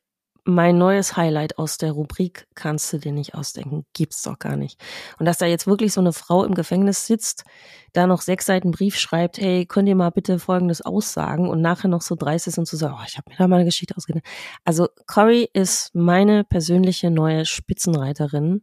mein 0.45 0.77
neues 0.77 1.15
Highlight 1.15 1.57
aus 1.57 1.77
der 1.77 1.93
Rubrik 1.93 2.47
kannst 2.53 2.91
du 2.91 2.97
dir 2.97 3.13
nicht 3.13 3.33
ausdenken, 3.33 3.85
gibt's 3.93 4.23
doch 4.23 4.39
gar 4.39 4.57
nicht. 4.57 4.81
Und 5.17 5.25
dass 5.25 5.37
da 5.37 5.45
jetzt 5.45 5.67
wirklich 5.67 5.93
so 5.93 6.01
eine 6.01 6.11
Frau 6.11 6.43
im 6.43 6.53
Gefängnis 6.53 7.07
sitzt, 7.07 7.45
da 7.93 8.07
noch 8.07 8.21
sechs 8.21 8.45
Seiten 8.45 8.71
Brief 8.71 8.97
schreibt, 8.97 9.37
hey, 9.37 9.65
könnt 9.65 9.87
ihr 9.87 9.95
mal 9.95 10.09
bitte 10.09 10.39
Folgendes 10.39 10.81
aussagen 10.81 11.47
und 11.47 11.61
nachher 11.61 11.87
noch 11.87 12.01
so 12.01 12.15
dreist 12.15 12.47
ist 12.47 12.57
und 12.57 12.67
so 12.67 12.75
sagt, 12.75 12.95
oh, 12.97 13.03
ich 13.07 13.17
habe 13.17 13.29
mir 13.29 13.37
da 13.37 13.47
mal 13.47 13.57
eine 13.57 13.65
Geschichte 13.65 13.95
ausgedacht. 13.95 14.25
Also 14.65 14.89
Cory 15.07 15.49
ist 15.53 15.95
meine 15.95 16.43
persönliche 16.43 17.09
neue 17.09 17.45
Spitzenreiterin 17.45 18.61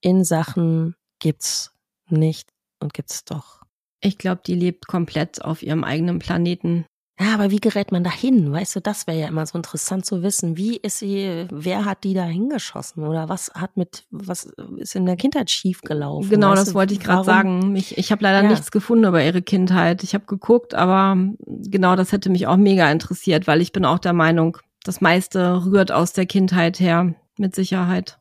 in 0.00 0.24
Sachen 0.24 0.94
gibt's 1.18 1.72
nicht 2.08 2.50
und 2.78 2.94
gibt's 2.94 3.24
doch. 3.24 3.60
Ich 4.00 4.16
glaube, 4.16 4.40
die 4.46 4.54
lebt 4.54 4.86
komplett 4.86 5.42
auf 5.42 5.62
ihrem 5.62 5.84
eigenen 5.84 6.18
Planeten. 6.18 6.86
Ja, 7.20 7.34
aber 7.34 7.50
wie 7.50 7.60
gerät 7.60 7.92
man 7.92 8.02
da 8.02 8.10
hin? 8.10 8.50
Weißt 8.50 8.76
du, 8.76 8.80
das 8.80 9.06
wäre 9.06 9.18
ja 9.18 9.28
immer 9.28 9.44
so 9.44 9.58
interessant 9.58 10.06
zu 10.06 10.22
wissen. 10.22 10.56
Wie 10.56 10.78
ist 10.78 11.00
sie, 11.00 11.46
wer 11.50 11.84
hat 11.84 12.02
die 12.02 12.14
da 12.14 12.24
hingeschossen? 12.24 13.04
Oder 13.04 13.28
was 13.28 13.52
hat 13.54 13.76
mit, 13.76 14.04
was 14.10 14.50
ist 14.78 14.96
in 14.96 15.04
der 15.04 15.16
Kindheit 15.16 15.50
schiefgelaufen? 15.50 16.30
Genau, 16.30 16.54
das 16.54 16.70
du, 16.70 16.74
wollte 16.74 16.94
ich 16.94 17.00
gerade 17.00 17.24
sagen. 17.24 17.76
Ich, 17.76 17.98
ich 17.98 18.10
habe 18.10 18.22
leider 18.22 18.42
ja. 18.42 18.48
nichts 18.48 18.70
gefunden 18.70 19.04
über 19.04 19.22
ihre 19.22 19.42
Kindheit. 19.42 20.02
Ich 20.02 20.14
habe 20.14 20.24
geguckt, 20.24 20.74
aber 20.74 21.18
genau 21.46 21.94
das 21.94 22.12
hätte 22.12 22.30
mich 22.30 22.46
auch 22.46 22.56
mega 22.56 22.90
interessiert, 22.90 23.46
weil 23.46 23.60
ich 23.60 23.72
bin 23.72 23.84
auch 23.84 23.98
der 23.98 24.14
Meinung, 24.14 24.56
das 24.84 25.02
meiste 25.02 25.66
rührt 25.66 25.92
aus 25.92 26.14
der 26.14 26.24
Kindheit 26.24 26.80
her, 26.80 27.14
mit 27.36 27.54
Sicherheit. 27.54 28.18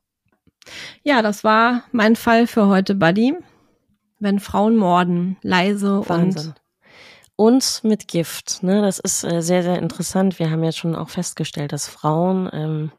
Ja, 1.04 1.22
das 1.22 1.46
war 1.46 1.84
mein 1.94 2.18
Fall 2.18 2.48
für 2.48 2.68
heute, 2.68 2.96
Buddy. 2.96 3.34
Wenn 4.20 4.42
Frauen 4.42 4.76
morden, 4.76 5.38
leise 5.42 6.04
Wahnsinn. 6.10 6.50
und 6.50 6.59
und 7.40 7.86
mit 7.86 8.10
Gift. 8.10 8.64
Ne? 8.64 8.82
Das 8.82 9.00
ist 9.00 9.24
äh, 9.24 9.42
sehr, 9.42 9.64
sehr 9.64 9.80
interessant. 9.80 10.40
Wir 10.40 10.52
haben 10.52 10.62
ja 10.62 10.74
schon 10.74 10.94
auch 10.94 11.08
festgestellt, 11.08 11.72
dass 11.72 11.88
Frauen 11.88 12.50
ähm, 12.52 12.92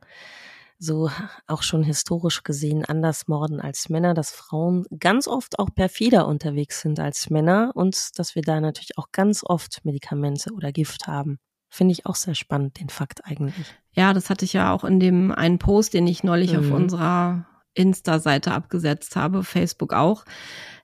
so 0.78 1.10
auch 1.46 1.62
schon 1.62 1.82
historisch 1.82 2.42
gesehen 2.42 2.86
anders 2.86 3.28
morden 3.28 3.60
als 3.60 3.90
Männer, 3.90 4.14
dass 4.14 4.30
Frauen 4.30 4.86
ganz 4.98 5.28
oft 5.28 5.58
auch 5.58 5.68
perfider 5.74 6.26
unterwegs 6.26 6.80
sind 6.80 6.98
als 7.00 7.28
Männer 7.28 7.72
und 7.74 8.18
dass 8.18 8.34
wir 8.34 8.40
da 8.40 8.62
natürlich 8.62 8.96
auch 8.96 9.12
ganz 9.12 9.44
oft 9.44 9.84
Medikamente 9.84 10.54
oder 10.54 10.72
Gift 10.72 11.06
haben. 11.06 11.38
Finde 11.68 11.92
ich 11.92 12.06
auch 12.06 12.14
sehr 12.14 12.34
spannend, 12.34 12.80
den 12.80 12.88
Fakt 12.88 13.26
eigentlich. 13.26 13.66
Ja, 13.92 14.14
das 14.14 14.30
hatte 14.30 14.46
ich 14.46 14.54
ja 14.54 14.72
auch 14.72 14.84
in 14.84 15.00
dem 15.00 15.32
einen 15.32 15.58
Post, 15.58 15.92
den 15.92 16.06
ich 16.06 16.24
neulich 16.24 16.54
mhm. 16.54 16.60
auf 16.60 16.70
unserer 16.70 17.46
Insta-Seite 17.74 18.52
abgesetzt 18.52 19.16
habe, 19.16 19.44
Facebook 19.44 19.92
auch 19.92 20.24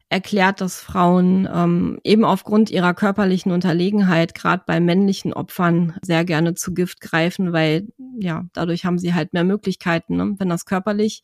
erklärt, 0.09 0.61
dass 0.61 0.81
Frauen 0.81 1.49
ähm, 1.53 1.99
eben 2.05 2.25
aufgrund 2.25 2.71
ihrer 2.71 2.95
körperlichen 2.95 3.51
Unterlegenheit 3.51 4.35
gerade 4.35 4.63
bei 4.67 4.79
männlichen 4.81 5.33
Opfern 5.33 5.99
sehr 6.03 6.25
gerne 6.25 6.55
zu 6.55 6.75
Gift 6.75 7.01
greifen, 7.01 7.53
weil 7.53 7.89
ja 8.21 8.45
dadurch 8.53 8.85
haben 8.85 8.99
sie 8.99 9.15
halt 9.15 9.33
mehr 9.33 9.45
Möglichkeiten. 9.45 10.17
Ne? 10.17 10.35
Wenn 10.39 10.49
das 10.49 10.65
körperlich 10.65 11.23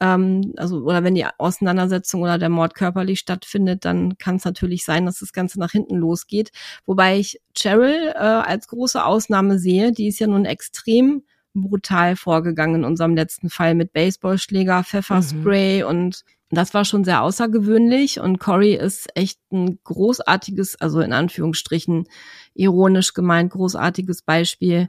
ähm, 0.00 0.52
also 0.56 0.78
oder 0.82 1.04
wenn 1.04 1.14
die 1.14 1.24
Auseinandersetzung 1.38 2.22
oder 2.22 2.36
der 2.36 2.50
Mord 2.50 2.74
körperlich 2.74 3.20
stattfindet, 3.20 3.84
dann 3.86 4.18
kann 4.18 4.36
es 4.36 4.44
natürlich 4.44 4.84
sein, 4.84 5.06
dass 5.06 5.20
das 5.20 5.32
Ganze 5.32 5.58
nach 5.58 5.70
hinten 5.70 5.96
losgeht. 5.96 6.50
Wobei 6.84 7.18
ich 7.18 7.40
Cheryl 7.56 8.12
äh, 8.14 8.18
als 8.18 8.68
große 8.68 9.02
Ausnahme 9.02 9.58
sehe. 9.58 9.92
Die 9.92 10.08
ist 10.08 10.18
ja 10.18 10.26
nun 10.26 10.44
extrem 10.44 11.22
brutal 11.54 12.16
vorgegangen 12.16 12.76
in 12.76 12.84
unserem 12.84 13.14
letzten 13.14 13.48
Fall 13.50 13.74
mit 13.74 13.92
Baseballschläger, 13.92 14.84
Pfefferspray 14.84 15.82
mhm. 15.82 15.88
und 15.88 16.24
das 16.58 16.74
war 16.74 16.84
schon 16.84 17.04
sehr 17.04 17.22
außergewöhnlich 17.22 18.20
und 18.20 18.38
Cory 18.38 18.74
ist 18.74 19.08
echt 19.16 19.40
ein 19.52 19.78
großartiges, 19.84 20.80
also 20.80 21.00
in 21.00 21.12
Anführungsstrichen 21.12 22.06
ironisch 22.54 23.14
gemeint, 23.14 23.52
großartiges 23.52 24.22
Beispiel 24.22 24.88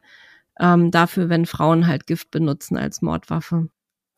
ähm, 0.59 0.91
dafür, 0.91 1.29
wenn 1.29 1.45
Frauen 1.45 1.87
halt 1.87 2.05
Gift 2.05 2.31
benutzen 2.31 2.77
als 2.77 3.01
Mordwaffe. 3.01 3.69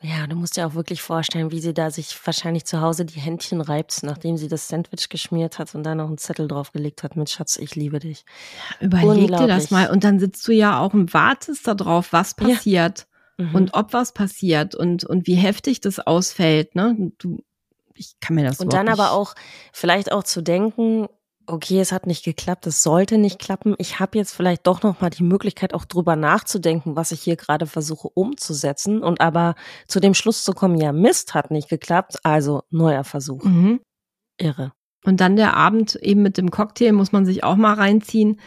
Ja, 0.01 0.27
du 0.27 0.35
musst 0.35 0.57
dir 0.57 0.67
auch 0.67 0.75
wirklich 0.75 1.01
vorstellen, 1.01 1.51
wie 1.51 1.61
sie 1.61 1.73
da 1.73 1.89
sich 1.89 2.15
wahrscheinlich 2.25 2.65
zu 2.65 2.81
Hause 2.81 3.05
die 3.05 3.19
Händchen 3.19 3.61
reibt, 3.61 4.03
nachdem 4.03 4.37
sie 4.37 4.47
das 4.47 4.67
Sandwich 4.67 5.09
geschmiert 5.09 5.57
hat 5.57 5.73
und 5.73 5.83
da 5.83 5.95
noch 5.95 6.07
einen 6.07 6.17
Zettel 6.17 6.47
draufgelegt 6.47 7.01
hat 7.01 7.15
mit 7.15 7.29
Schatz, 7.29 7.57
ich 7.57 7.75
liebe 7.75 7.99
dich. 7.99 8.25
Ja, 8.79 8.87
überleg 8.87 9.27
dir 9.27 9.47
das 9.47 9.71
mal. 9.71 9.89
Und 9.89 10.03
dann 10.03 10.19
sitzt 10.19 10.47
du 10.47 10.51
ja 10.51 10.79
auch 10.79 10.93
und 10.93 11.13
wartest 11.13 11.65
darauf, 11.67 12.11
was 12.11 12.33
passiert. 12.33 12.99
Ja 12.99 13.05
mhm. 13.37 13.55
und 13.55 13.73
ob 13.73 13.93
was 13.93 14.13
passiert 14.13 14.75
und, 14.75 15.03
und 15.03 15.27
wie 15.27 15.35
heftig 15.35 15.81
das 15.81 15.99
ausfällt. 15.99 16.75
Ne? 16.75 17.11
Du, 17.17 17.43
ich 17.93 18.15
kann 18.19 18.35
mir 18.35 18.43
das 18.43 18.59
Und 18.59 18.73
dann 18.73 18.89
aber 18.89 19.11
auch 19.11 19.35
vielleicht 19.71 20.11
auch 20.11 20.23
zu 20.23 20.41
denken, 20.41 21.07
okay, 21.47 21.79
es 21.79 21.91
hat 21.91 22.07
nicht 22.07 22.25
geklappt, 22.25 22.67
es 22.67 22.83
sollte 22.83 23.17
nicht 23.17 23.39
klappen. 23.39 23.75
Ich 23.77 23.99
habe 23.99 24.17
jetzt 24.17 24.33
vielleicht 24.33 24.65
doch 24.67 24.83
noch 24.83 25.01
mal 25.01 25.09
die 25.09 25.23
Möglichkeit, 25.23 25.73
auch 25.73 25.85
drüber 25.85 26.15
nachzudenken, 26.15 26.95
was 26.95 27.11
ich 27.11 27.21
hier 27.21 27.35
gerade 27.35 27.67
versuche 27.67 28.09
umzusetzen 28.09 29.03
und 29.03 29.21
aber 29.21 29.55
zu 29.87 29.99
dem 29.99 30.13
Schluss 30.13 30.43
zu 30.43 30.53
kommen, 30.53 30.79
ja, 30.79 30.91
Mist 30.91 31.33
hat 31.33 31.51
nicht 31.51 31.69
geklappt, 31.69 32.17
also 32.23 32.63
neuer 32.69 33.03
Versuch. 33.03 33.43
Mhm. 33.43 33.81
Irre. 34.37 34.73
Und 35.05 35.21
dann 35.21 35.35
der 35.35 35.55
Abend 35.55 35.95
eben 35.95 36.23
mit 36.23 36.37
dem 36.37 36.49
Cocktail 36.49 36.91
muss 36.91 37.11
man 37.11 37.25
sich 37.25 37.43
auch 37.43 37.55
mal 37.55 37.75
reinziehen 37.75 38.39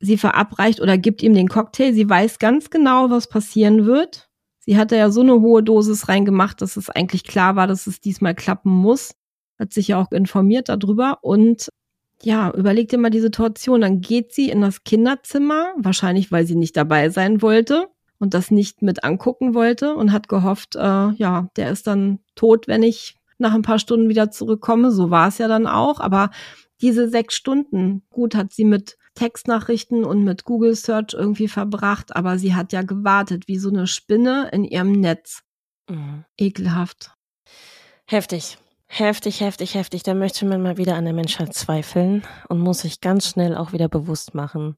sie 0.00 0.18
verabreicht 0.18 0.80
oder 0.80 0.98
gibt 0.98 1.22
ihm 1.22 1.34
den 1.34 1.48
Cocktail. 1.48 1.92
Sie 1.92 2.08
weiß 2.08 2.38
ganz 2.38 2.70
genau, 2.70 3.10
was 3.10 3.28
passieren 3.28 3.86
wird. 3.86 4.28
Sie 4.60 4.76
hatte 4.76 4.96
ja 4.96 5.10
so 5.10 5.20
eine 5.20 5.40
hohe 5.40 5.62
Dosis 5.62 6.08
reingemacht, 6.08 6.60
dass 6.60 6.76
es 6.76 6.90
eigentlich 6.90 7.24
klar 7.24 7.56
war, 7.56 7.66
dass 7.66 7.86
es 7.86 8.00
diesmal 8.00 8.34
klappen 8.34 8.70
muss. 8.70 9.14
Hat 9.58 9.72
sich 9.72 9.88
ja 9.88 10.00
auch 10.00 10.10
informiert 10.10 10.68
darüber 10.68 11.18
und 11.22 11.68
ja, 12.22 12.50
überlegt 12.52 12.92
dir 12.92 12.98
mal 12.98 13.10
die 13.10 13.20
Situation. 13.20 13.80
Dann 13.80 14.00
geht 14.00 14.32
sie 14.32 14.50
in 14.50 14.60
das 14.60 14.84
Kinderzimmer, 14.84 15.72
wahrscheinlich 15.76 16.32
weil 16.32 16.46
sie 16.46 16.56
nicht 16.56 16.76
dabei 16.76 17.10
sein 17.10 17.42
wollte 17.42 17.88
und 18.18 18.34
das 18.34 18.50
nicht 18.50 18.82
mit 18.82 19.04
angucken 19.04 19.54
wollte 19.54 19.94
und 19.94 20.12
hat 20.12 20.28
gehofft, 20.28 20.76
äh, 20.76 21.10
ja, 21.10 21.48
der 21.56 21.70
ist 21.70 21.86
dann 21.86 22.20
tot, 22.34 22.68
wenn 22.68 22.82
ich 22.82 23.16
nach 23.38 23.54
ein 23.54 23.62
paar 23.62 23.78
Stunden 23.78 24.08
wieder 24.08 24.30
zurückkomme. 24.30 24.90
So 24.90 25.10
war 25.10 25.28
es 25.28 25.38
ja 25.38 25.48
dann 25.48 25.66
auch. 25.66 26.00
Aber 26.00 26.30
diese 26.80 27.08
sechs 27.08 27.34
Stunden, 27.34 28.02
gut, 28.10 28.34
hat 28.34 28.52
sie 28.52 28.64
mit 28.64 28.96
Textnachrichten 29.16 30.04
und 30.04 30.22
mit 30.22 30.44
Google 30.44 30.76
Search 30.76 31.14
irgendwie 31.14 31.48
verbracht, 31.48 32.14
aber 32.14 32.38
sie 32.38 32.54
hat 32.54 32.72
ja 32.72 32.82
gewartet 32.82 33.48
wie 33.48 33.58
so 33.58 33.68
eine 33.68 33.88
Spinne 33.88 34.48
in 34.52 34.64
ihrem 34.64 34.92
Netz. 34.92 35.42
Mhm. 35.90 36.24
Ekelhaft. 36.36 37.10
Heftig. 38.06 38.58
Heftig, 38.88 39.40
heftig, 39.40 39.74
heftig. 39.74 40.04
Da 40.04 40.14
möchte 40.14 40.46
man 40.46 40.62
mal 40.62 40.76
wieder 40.76 40.94
an 40.94 41.04
der 41.04 41.12
Menschheit 41.12 41.54
zweifeln 41.54 42.22
und 42.48 42.60
muss 42.60 42.80
sich 42.80 43.00
ganz 43.00 43.28
schnell 43.28 43.56
auch 43.56 43.72
wieder 43.72 43.88
bewusst 43.88 44.34
machen, 44.34 44.76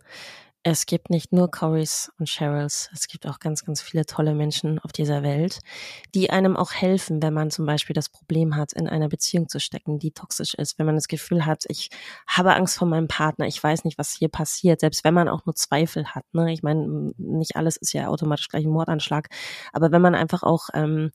es 0.63 0.87
gibt 0.87 1.09
nicht 1.11 1.33
nur 1.33 1.51
Corys 1.51 2.11
und 2.19 2.29
Cheryls, 2.29 2.91
es 2.93 3.07
gibt 3.07 3.27
auch 3.27 3.39
ganz, 3.39 3.65
ganz 3.65 3.81
viele 3.81 4.05
tolle 4.07 4.35
Menschen 4.35 4.79
auf 4.81 4.93
dieser 4.93 5.23
Welt, 5.23 5.61
die 6.15 6.31
einem 6.31 6.57
auch 6.57 6.73
helfen, 6.73 7.23
wenn 7.23 7.33
man 7.33 7.51
zum 7.51 7.65
Beispiel 7.65 7.95
das 7.95 8.09
Problem 8.09 8.57
hat, 8.57 8.73
in 8.73 8.89
einer 8.89 9.09
Beziehung 9.09 9.49
zu 9.49 9.61
stecken, 9.61 9.99
die 9.99 10.11
toxisch 10.11 10.55
ist, 10.55 10.79
wenn 10.79 10.87
man 10.87 10.97
das 10.97 11.09
Gefühl 11.09 11.47
hat, 11.47 11.65
ich 11.69 11.91
habe 12.27 12.55
Angst 12.55 12.77
vor 12.77 12.89
meinem 12.89 13.09
Partner, 13.09 13.47
ich 13.47 13.63
weiß 13.63 13.85
nicht, 13.85 13.99
was 13.99 14.13
hier 14.13 14.29
passiert, 14.29 14.81
selbst 14.81 15.05
wenn 15.05 15.15
man 15.15 15.29
auch 15.29 15.47
nur 15.47 15.55
Zweifel 15.55 16.07
hat. 16.07 16.25
Ne? 16.33 16.53
Ich 16.53 16.63
meine, 16.63 17.13
nicht 17.17 17.57
alles 17.57 17.77
ist 17.77 17.93
ja 17.93 18.09
automatisch 18.09 18.49
gleich 18.49 18.65
ein 18.65 18.71
Mordanschlag, 18.71 19.29
aber 19.73 19.93
wenn 19.93 20.03
man 20.03 20.15
einfach 20.15 20.43
auch 20.43 20.69
ähm, 20.75 21.13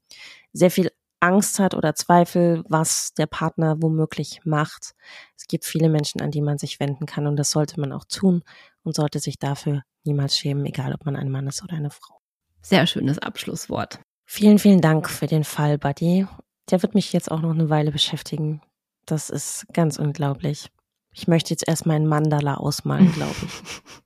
sehr 0.54 0.72
viel 0.72 0.90
Angst 1.24 1.60
hat 1.60 1.74
oder 1.74 1.96
Zweifel, 1.96 2.64
was 2.68 3.14
der 3.14 3.28
Partner 3.28 3.82
womöglich 3.82 4.42
macht. 4.44 4.94
Es 5.38 5.48
gibt 5.48 5.66
viele 5.66 5.90
Menschen, 5.90 6.22
an 6.22 6.32
die 6.32 6.42
man 6.42 6.58
sich 6.58 6.80
wenden 6.80 7.06
kann 7.06 7.28
und 7.28 7.38
das 7.38 7.52
sollte 7.52 7.80
man 7.80 7.94
auch 7.94 8.04
tun 8.06 8.44
und 8.84 8.96
sollte 8.96 9.20
sich 9.20 9.40
dafür 9.40 9.84
niemals 10.04 10.38
schämen, 10.38 10.66
egal 10.66 10.94
ob 10.94 11.06
man 11.06 11.16
ein 11.16 11.32
Mann 11.32 11.48
ist 11.48 11.64
oder 11.64 11.76
eine 11.76 11.92
Frau. 11.92 12.20
Sehr 12.62 12.86
schönes 12.88 13.20
Abschlusswort. 13.20 14.00
Vielen, 14.26 14.60
vielen 14.60 14.82
Dank 14.82 15.10
für 15.10 15.28
den 15.28 15.44
Fall, 15.44 15.78
Buddy. 15.78 16.28
Der 16.70 16.82
wird 16.82 16.94
mich 16.94 17.14
jetzt 17.14 17.32
auch 17.32 17.42
noch 17.42 17.52
eine 17.52 17.70
Weile 17.70 17.92
beschäftigen. 17.92 18.62
Das 19.06 19.30
ist 19.30 19.66
ganz 19.74 20.00
unglaublich. 20.00 20.68
Ich 21.14 21.28
möchte 21.28 21.52
jetzt 21.52 21.68
erstmal 21.68 21.98
einen 21.98 22.08
Mandala 22.08 22.56
ausmalen, 22.56 23.12
glaube 23.14 23.36
ich. 23.46 23.82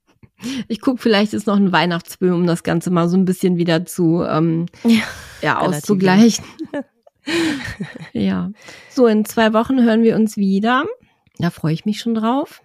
Ich 0.68 0.80
gucke, 0.80 1.02
vielleicht 1.02 1.32
ist 1.32 1.48
noch 1.48 1.56
ein 1.56 1.72
Weihnachtsböhm, 1.72 2.32
um 2.32 2.46
das 2.46 2.62
Ganze 2.62 2.90
mal 2.90 3.08
so 3.08 3.16
ein 3.16 3.24
bisschen 3.24 3.56
wieder 3.56 3.86
zu 3.86 4.22
ähm, 4.22 4.66
ja, 4.84 5.02
ja 5.42 5.58
auszugleichen. 5.58 6.44
ja. 8.12 8.50
So, 8.90 9.06
in 9.06 9.24
zwei 9.24 9.52
Wochen 9.52 9.82
hören 9.82 10.02
wir 10.02 10.16
uns 10.16 10.36
wieder. 10.36 10.84
Da 11.38 11.50
freue 11.50 11.72
ich 11.72 11.84
mich 11.84 12.00
schon 12.00 12.14
drauf. 12.14 12.62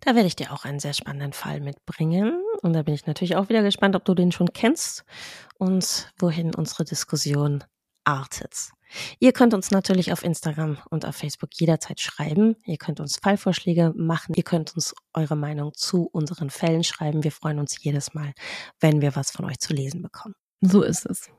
Da 0.00 0.14
werde 0.14 0.26
ich 0.26 0.36
dir 0.36 0.52
auch 0.52 0.64
einen 0.64 0.80
sehr 0.80 0.94
spannenden 0.94 1.32
Fall 1.32 1.60
mitbringen. 1.60 2.42
Und 2.62 2.72
da 2.72 2.82
bin 2.82 2.94
ich 2.94 3.06
natürlich 3.06 3.36
auch 3.36 3.48
wieder 3.48 3.62
gespannt, 3.62 3.96
ob 3.96 4.04
du 4.04 4.14
den 4.14 4.32
schon 4.32 4.52
kennst 4.52 5.04
und 5.58 6.10
wohin 6.18 6.54
unsere 6.54 6.84
Diskussion 6.84 7.64
artet. 8.04 8.70
Ihr 9.18 9.32
könnt 9.32 9.54
uns 9.54 9.70
natürlich 9.70 10.12
auf 10.12 10.24
Instagram 10.24 10.78
und 10.90 11.06
auf 11.06 11.14
Facebook 11.14 11.50
jederzeit 11.54 12.00
schreiben. 12.00 12.56
Ihr 12.64 12.76
könnt 12.76 12.98
uns 12.98 13.18
Fallvorschläge 13.22 13.92
machen. 13.94 14.34
Ihr 14.34 14.42
könnt 14.42 14.74
uns 14.74 14.94
eure 15.14 15.36
Meinung 15.36 15.72
zu 15.74 16.08
unseren 16.10 16.50
Fällen 16.50 16.82
schreiben. 16.82 17.22
Wir 17.22 17.32
freuen 17.32 17.60
uns 17.60 17.76
jedes 17.82 18.14
Mal, 18.14 18.32
wenn 18.80 19.00
wir 19.00 19.14
was 19.14 19.30
von 19.30 19.44
euch 19.44 19.58
zu 19.58 19.72
lesen 19.72 20.02
bekommen. 20.02 20.34
So 20.60 20.82
ist 20.82 21.06
es. 21.06 21.30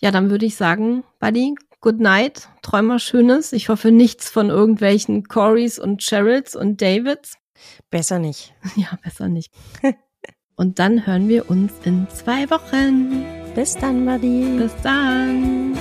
Ja, 0.00 0.10
dann 0.10 0.30
würde 0.30 0.46
ich 0.46 0.56
sagen, 0.56 1.04
Buddy, 1.20 1.54
good 1.84 2.00
night. 2.00 2.48
Träum 2.62 2.86
mal 2.86 2.98
Schönes. 2.98 3.52
Ich 3.52 3.68
hoffe 3.68 3.92
nichts 3.92 4.30
von 4.30 4.48
irgendwelchen 4.48 5.24
Corys 5.24 5.78
und 5.78 6.02
Cheryls 6.02 6.56
und 6.56 6.80
Davids. 6.80 7.36
Besser 7.90 8.18
nicht. 8.18 8.54
Ja, 8.76 8.98
besser 9.02 9.28
nicht. 9.28 9.52
Und 10.56 10.78
dann 10.78 11.04
hören 11.04 11.28
wir 11.28 11.50
uns 11.50 11.72
in 11.82 12.06
zwei 12.10 12.48
Wochen. 12.48 13.24
Bis 13.56 13.74
dann, 13.74 14.06
Buddy. 14.06 14.56
Bis 14.56 14.72
dann. 14.84 15.76